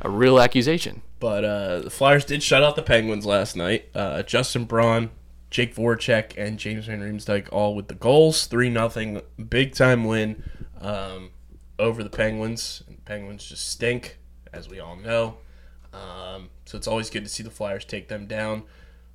a 0.00 0.10
real 0.10 0.40
accusation." 0.40 1.02
But 1.22 1.44
uh, 1.44 1.78
the 1.82 1.90
Flyers 1.90 2.24
did 2.24 2.42
shut 2.42 2.64
out 2.64 2.74
the 2.74 2.82
Penguins 2.82 3.24
last 3.24 3.54
night. 3.54 3.88
Uh, 3.94 4.24
Justin 4.24 4.64
Braun, 4.64 5.10
Jake 5.50 5.72
Voracek, 5.72 6.32
and 6.36 6.58
James 6.58 6.86
Van 6.86 7.00
Riemsdyk 7.00 7.48
all 7.52 7.76
with 7.76 7.86
the 7.86 7.94
goals. 7.94 8.46
3 8.46 8.68
nothing, 8.70 9.22
big 9.48 9.72
time 9.72 10.02
win 10.02 10.42
um, 10.80 11.30
over 11.78 12.02
the 12.02 12.10
Penguins. 12.10 12.82
And 12.88 13.04
Penguins 13.04 13.44
just 13.44 13.70
stink, 13.70 14.18
as 14.52 14.68
we 14.68 14.80
all 14.80 14.96
know. 14.96 15.36
Um, 15.92 16.48
so 16.64 16.76
it's 16.76 16.88
always 16.88 17.08
good 17.08 17.22
to 17.22 17.30
see 17.30 17.44
the 17.44 17.50
Flyers 17.50 17.84
take 17.84 18.08
them 18.08 18.26
down. 18.26 18.64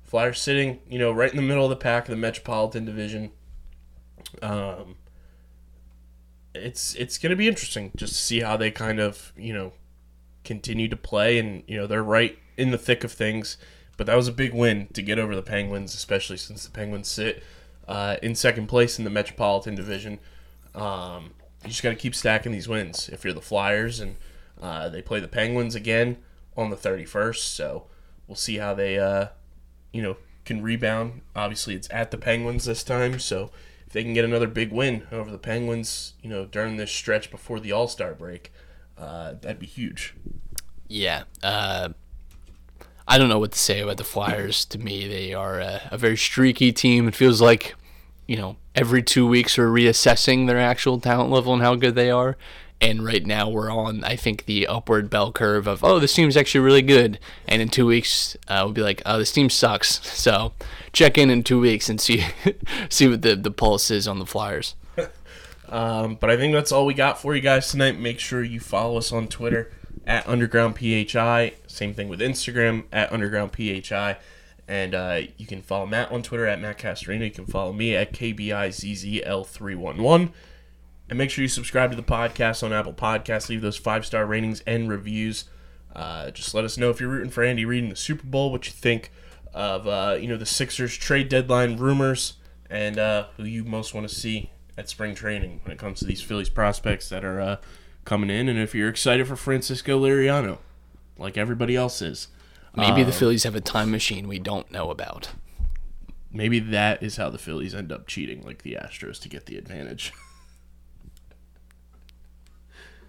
Flyers 0.08 0.40
sitting, 0.40 0.80
you 0.88 0.98
know, 0.98 1.12
right 1.12 1.30
in 1.30 1.36
the 1.36 1.42
middle 1.42 1.64
of 1.64 1.70
the 1.70 1.76
pack 1.76 2.04
of 2.04 2.10
the 2.10 2.16
Metropolitan 2.16 2.86
Division. 2.86 3.30
Um, 4.40 4.96
it's 6.54 6.94
it's 6.94 7.18
going 7.18 7.28
to 7.28 7.36
be 7.36 7.46
interesting 7.46 7.92
just 7.94 8.14
to 8.14 8.18
see 8.18 8.40
how 8.40 8.56
they 8.56 8.70
kind 8.70 9.00
of, 9.00 9.34
you 9.36 9.52
know, 9.52 9.74
continue 10.44 10.88
to 10.88 10.96
play 10.96 11.38
and 11.38 11.62
you 11.66 11.76
know 11.76 11.86
they're 11.86 12.02
right 12.02 12.38
in 12.56 12.70
the 12.70 12.78
thick 12.78 13.04
of 13.04 13.12
things. 13.12 13.58
But 13.98 14.06
that 14.06 14.16
was 14.16 14.28
a 14.28 14.32
big 14.32 14.54
win 14.54 14.88
to 14.94 15.02
get 15.02 15.18
over 15.18 15.36
the 15.36 15.42
penguins 15.42 15.94
especially 15.94 16.38
since 16.38 16.64
the 16.64 16.70
penguins 16.70 17.08
sit 17.08 17.42
uh, 17.86 18.16
in 18.22 18.34
second 18.34 18.66
place 18.66 18.98
in 18.98 19.04
the 19.04 19.10
metropolitan 19.10 19.74
division. 19.74 20.20
Um, 20.74 21.34
you 21.64 21.68
just 21.68 21.82
got 21.82 21.90
to 21.90 21.96
keep 21.96 22.14
stacking 22.14 22.52
these 22.52 22.66
wins. 22.66 23.10
If 23.10 23.24
you're 23.24 23.34
the 23.34 23.42
flyers 23.42 24.00
and 24.00 24.16
uh, 24.58 24.88
they 24.88 25.02
play 25.02 25.20
the 25.20 25.28
penguins 25.28 25.74
again 25.74 26.16
on 26.56 26.70
the 26.70 26.76
31st 26.76 27.36
so 27.36 27.84
we'll 28.26 28.36
see 28.36 28.56
how 28.56 28.72
they 28.72 28.98
uh, 28.98 29.26
you 29.92 30.02
know 30.02 30.16
can 30.44 30.62
rebound 30.62 31.20
obviously 31.36 31.74
it's 31.74 31.88
at 31.90 32.10
the 32.10 32.16
penguins 32.18 32.64
this 32.64 32.82
time 32.82 33.18
so 33.18 33.50
if 33.86 33.92
they 33.92 34.02
can 34.02 34.14
get 34.14 34.24
another 34.24 34.46
big 34.46 34.72
win 34.72 35.06
over 35.12 35.30
the 35.30 35.38
penguins 35.38 36.14
you 36.22 36.28
know 36.30 36.44
during 36.46 36.76
this 36.76 36.90
stretch 36.90 37.30
before 37.30 37.60
the 37.60 37.72
all-star 37.72 38.14
break 38.14 38.52
uh, 38.96 39.34
that'd 39.40 39.58
be 39.58 39.66
huge 39.66 40.14
Yeah. 40.88 41.24
Uh, 41.42 41.90
I 43.06 43.18
don't 43.18 43.28
know 43.28 43.38
what 43.38 43.52
to 43.52 43.58
say 43.58 43.80
about 43.80 43.96
the 43.96 44.04
Flyers. 44.04 44.64
To 44.66 44.78
me, 44.78 45.06
they 45.06 45.32
are 45.34 45.60
a, 45.60 45.82
a 45.90 45.98
very 45.98 46.16
streaky 46.16 46.72
team. 46.72 47.08
It 47.08 47.14
feels 47.14 47.40
like, 47.40 47.74
you 48.26 48.36
know, 48.36 48.56
every 48.74 49.02
two 49.02 49.26
weeks 49.26 49.56
we're 49.56 49.68
reassessing 49.68 50.46
their 50.46 50.58
actual 50.58 51.00
talent 51.00 51.30
level 51.30 51.52
and 51.52 51.62
how 51.62 51.74
good 51.74 51.94
they 51.94 52.10
are. 52.10 52.36
And 52.80 53.04
right 53.04 53.26
now 53.26 53.48
we're 53.48 53.70
on, 53.70 54.04
I 54.04 54.14
think, 54.14 54.44
the 54.44 54.66
upward 54.66 55.10
bell 55.10 55.32
curve 55.32 55.66
of, 55.66 55.82
oh, 55.82 55.98
this 55.98 56.14
team's 56.14 56.36
actually 56.36 56.60
really 56.60 56.82
good. 56.82 57.18
And 57.48 57.60
in 57.60 57.68
two 57.68 57.86
weeks, 57.86 58.36
uh, 58.46 58.62
we'll 58.64 58.72
be 58.72 58.82
like, 58.82 59.02
oh, 59.04 59.18
this 59.18 59.32
team 59.32 59.50
sucks. 59.50 60.00
So 60.18 60.52
check 60.92 61.16
in 61.16 61.30
in 61.30 61.42
two 61.42 61.60
weeks 61.60 61.88
and 61.88 62.00
see 62.00 62.24
see 62.88 63.08
what 63.08 63.22
the, 63.22 63.34
the 63.34 63.50
pulse 63.50 63.90
is 63.90 64.06
on 64.06 64.18
the 64.18 64.26
Flyers. 64.26 64.74
Um, 65.70 66.14
but 66.14 66.30
I 66.30 66.38
think 66.38 66.54
that's 66.54 66.72
all 66.72 66.86
we 66.86 66.94
got 66.94 67.20
for 67.20 67.36
you 67.36 67.42
guys 67.42 67.70
tonight. 67.70 67.98
Make 67.98 68.20
sure 68.20 68.42
you 68.42 68.58
follow 68.58 68.96
us 68.96 69.12
on 69.12 69.28
Twitter 69.28 69.70
at 70.06 70.24
UndergroundPHI. 70.24 71.52
Same 71.66 71.92
thing 71.92 72.08
with 72.08 72.20
Instagram 72.20 72.84
at 72.90 73.10
UndergroundPHI. 73.10 74.16
And 74.66 74.94
uh, 74.94 75.20
you 75.36 75.46
can 75.46 75.60
follow 75.62 75.86
Matt 75.86 76.10
on 76.10 76.22
Twitter 76.22 76.46
at 76.46 76.60
Matt 76.60 76.78
Castorina. 76.78 77.24
You 77.24 77.30
can 77.30 77.46
follow 77.46 77.72
me 77.72 77.94
at 77.94 78.12
KBIZZL311. 78.12 80.30
And 81.08 81.16
make 81.16 81.30
sure 81.30 81.42
you 81.42 81.48
subscribe 81.48 81.90
to 81.90 81.96
the 81.96 82.02
podcast 82.02 82.62
on 82.62 82.72
Apple 82.72 82.92
Podcasts. 82.92 83.48
Leave 83.48 83.62
those 83.62 83.78
five 83.78 84.04
star 84.04 84.26
ratings 84.26 84.60
and 84.66 84.88
reviews. 84.90 85.44
Uh, 85.94 86.30
just 86.30 86.54
let 86.54 86.64
us 86.64 86.76
know 86.76 86.90
if 86.90 87.00
you're 87.00 87.08
rooting 87.08 87.30
for 87.30 87.42
Andy 87.42 87.64
Reid 87.64 87.84
in 87.84 87.90
the 87.90 87.96
Super 87.96 88.26
Bowl, 88.26 88.52
what 88.52 88.66
you 88.66 88.72
think 88.72 89.10
of 89.54 89.86
uh, 89.86 90.16
you 90.20 90.28
know 90.28 90.36
the 90.36 90.46
Sixers 90.46 90.96
trade 90.96 91.28
deadline 91.28 91.76
rumors, 91.76 92.34
and 92.70 92.98
uh, 92.98 93.26
who 93.36 93.44
you 93.44 93.64
most 93.64 93.94
want 93.94 94.08
to 94.08 94.14
see 94.14 94.50
at 94.76 94.88
spring 94.88 95.14
training 95.14 95.60
when 95.64 95.72
it 95.72 95.78
comes 95.78 95.98
to 95.98 96.04
these 96.04 96.20
Phillies 96.20 96.50
prospects 96.50 97.08
that 97.08 97.24
are 97.24 97.40
uh, 97.40 97.56
coming 98.04 98.30
in, 98.30 98.48
and 98.48 98.58
if 98.58 98.74
you're 98.74 98.88
excited 98.88 99.26
for 99.26 99.36
Francisco 99.36 99.98
Liriano, 99.98 100.58
like 101.16 101.36
everybody 101.36 101.74
else 101.74 102.00
is. 102.02 102.28
Maybe 102.76 103.02
the 103.02 103.10
Phillies 103.10 103.42
have 103.42 103.56
a 103.56 103.60
time 103.60 103.90
machine 103.90 104.28
we 104.28 104.38
don't 104.38 104.70
know 104.70 104.90
about. 104.90 105.30
Maybe 106.30 106.60
that 106.60 107.02
is 107.02 107.16
how 107.16 107.28
the 107.28 107.38
Phillies 107.38 107.74
end 107.74 107.90
up 107.90 108.06
cheating, 108.06 108.44
like 108.44 108.62
the 108.62 108.78
Astros, 108.80 109.20
to 109.22 109.28
get 109.28 109.46
the 109.46 109.56
advantage. 109.56 110.12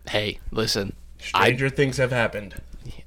Hey, 0.10 0.40
listen. 0.52 0.96
I 1.34 1.48
Stranger 1.48 1.70
things 1.70 1.98
have 1.98 2.12
happened. 2.12 2.62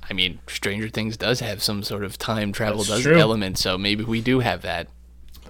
I 0.08 0.12
mean, 0.12 0.40
Stranger 0.46 0.88
Things 0.88 1.16
does 1.16 1.40
have 1.40 1.62
some 1.62 1.82
sort 1.82 2.04
of 2.04 2.18
time 2.18 2.52
travel 2.52 2.84
does 2.84 3.06
element, 3.06 3.58
so 3.58 3.76
maybe 3.76 4.04
we 4.04 4.20
do 4.20 4.40
have 4.40 4.62
that. 4.62 4.88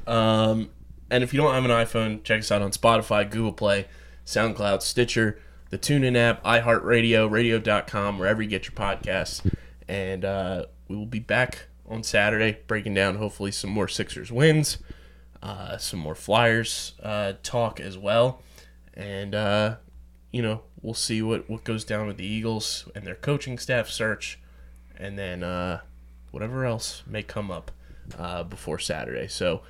Um, 0.07 0.71
and 1.11 1.23
if 1.23 1.35
you 1.35 1.41
don't 1.41 1.53
have 1.53 1.65
an 1.65 1.71
iPhone, 1.71 2.23
check 2.25 2.41
us 2.41 2.51
out 2.51 2.63
on 2.63 2.71
Spotify, 2.71 3.29
Google 3.29 3.53
Play, 3.53 3.87
SoundCloud, 4.25 4.81
Stitcher, 4.83 5.39
the 5.71 5.79
TuneIn 5.79 6.17
app, 6.17 6.43
iHeartRadio, 6.45 7.31
Radio.com, 7.31 8.19
wherever 8.19 8.43
you 8.43 8.49
get 8.49 8.67
your 8.67 8.75
podcasts. 8.75 9.45
And 9.89 10.25
uh, 10.25 10.67
we 10.89 10.97
will 10.97 11.07
be 11.07 11.19
back 11.19 11.67
on 11.87 12.03
Saturday 12.03 12.61
breaking 12.67 12.95
down 12.95 13.17
hopefully 13.17 13.53
some 13.53 13.71
more 13.71 13.89
Sixers 13.89 14.33
wins, 14.33 14.79
uh, 15.43 15.77
some 15.77 15.99
more 15.99 16.15
Flyers 16.15 16.95
uh, 17.03 17.35
talk 17.43 17.79
as 17.81 17.99
well. 17.99 18.43
And, 18.95 19.35
uh, 19.35 19.77
you 20.31 20.41
know, 20.41 20.63
we'll 20.83 20.95
see 20.95 21.23
what, 21.23 21.49
what 21.49 21.65
goes 21.65 21.85
down 21.85 22.07
with 22.07 22.17
the 22.17 22.27
Eagles 22.27 22.89
and 22.95 23.07
their 23.07 23.15
coaching 23.15 23.59
staff 23.59 23.89
search. 23.89 24.39
And 24.97 25.19
then 25.19 25.43
uh, 25.43 25.81
whatever 26.31 26.65
else 26.65 27.03
may 27.07 27.23
come 27.23 27.51
up 27.51 27.71
uh, 28.19 28.43
before 28.43 28.79
Saturday. 28.79 29.29
So, 29.29 29.63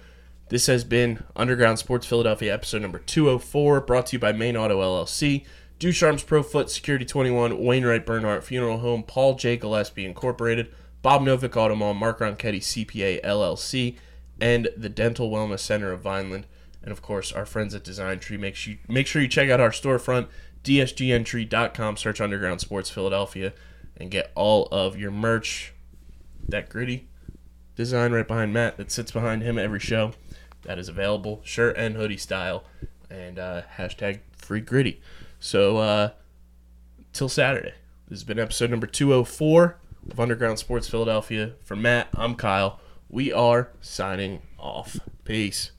this 0.48 0.66
has 0.66 0.84
been 0.84 1.24
Underground 1.34 1.78
Sports 1.78 2.06
Philadelphia, 2.06 2.52
episode 2.52 2.82
number 2.82 2.98
204, 2.98 3.80
brought 3.80 4.08
to 4.08 4.16
you 4.16 4.18
by 4.18 4.32
Main 4.32 4.54
Auto 4.54 4.82
LLC, 4.82 5.46
Ducharme's 5.78 6.22
Pro 6.22 6.42
Foot, 6.42 6.70
Security 6.70 7.06
21, 7.06 7.58
Wainwright 7.58 8.04
Bernhardt 8.04 8.44
Funeral 8.44 8.78
Home, 8.78 9.02
Paul 9.02 9.36
J. 9.36 9.56
Gillespie 9.56 10.04
Incorporated, 10.04 10.70
Bob 11.00 11.22
Novick 11.22 11.56
Auto 11.56 11.74
Mall, 11.74 11.94
Mark 11.94 12.18
Ronchetti 12.18 12.60
CPA 12.60 13.24
LLC, 13.24 13.96
and 14.40 14.68
the 14.76 14.88
Dental 14.88 15.30
Wellness 15.30 15.60
Center 15.60 15.90
of 15.90 16.02
Vineland. 16.02 16.46
And 16.82 16.92
of 16.92 17.00
course, 17.00 17.32
our 17.32 17.46
friends 17.46 17.74
at 17.74 17.82
Design 17.82 18.18
Tree. 18.18 18.36
Make 18.36 18.54
sure, 18.54 18.74
you, 18.74 18.78
make 18.88 19.06
sure 19.06 19.22
you 19.22 19.28
check 19.28 19.48
out 19.48 19.58
our 19.58 19.70
storefront, 19.70 20.28
dsgntree.com, 20.64 21.96
search 21.96 22.20
Underground 22.20 22.60
Sports 22.60 22.90
Philadelphia, 22.90 23.52
and 23.96 24.10
get 24.10 24.30
all 24.34 24.66
of 24.66 24.98
your 24.98 25.10
merch. 25.10 25.72
That 26.48 26.68
gritty 26.68 27.08
design 27.76 28.12
right 28.12 28.26
behind 28.26 28.52
Matt 28.52 28.76
that 28.76 28.90
sits 28.90 29.12
behind 29.12 29.42
him 29.42 29.58
every 29.58 29.80
show. 29.80 30.12
That 30.62 30.78
is 30.78 30.88
available, 30.88 31.40
shirt 31.44 31.76
and 31.76 31.96
hoodie 31.96 32.16
style, 32.16 32.64
and 33.10 33.38
uh, 33.38 33.62
hashtag 33.76 34.20
free 34.36 34.60
gritty. 34.60 35.00
So, 35.40 35.78
uh, 35.78 36.10
till 37.12 37.28
Saturday. 37.28 37.74
This 38.08 38.20
has 38.20 38.24
been 38.24 38.38
episode 38.38 38.70
number 38.70 38.86
204 38.86 39.78
of 40.10 40.20
Underground 40.20 40.58
Sports 40.58 40.88
Philadelphia. 40.88 41.52
For 41.62 41.76
Matt, 41.76 42.08
I'm 42.14 42.34
Kyle. 42.34 42.80
We 43.08 43.32
are 43.32 43.70
signing 43.80 44.42
off. 44.58 44.98
Peace. 45.24 45.72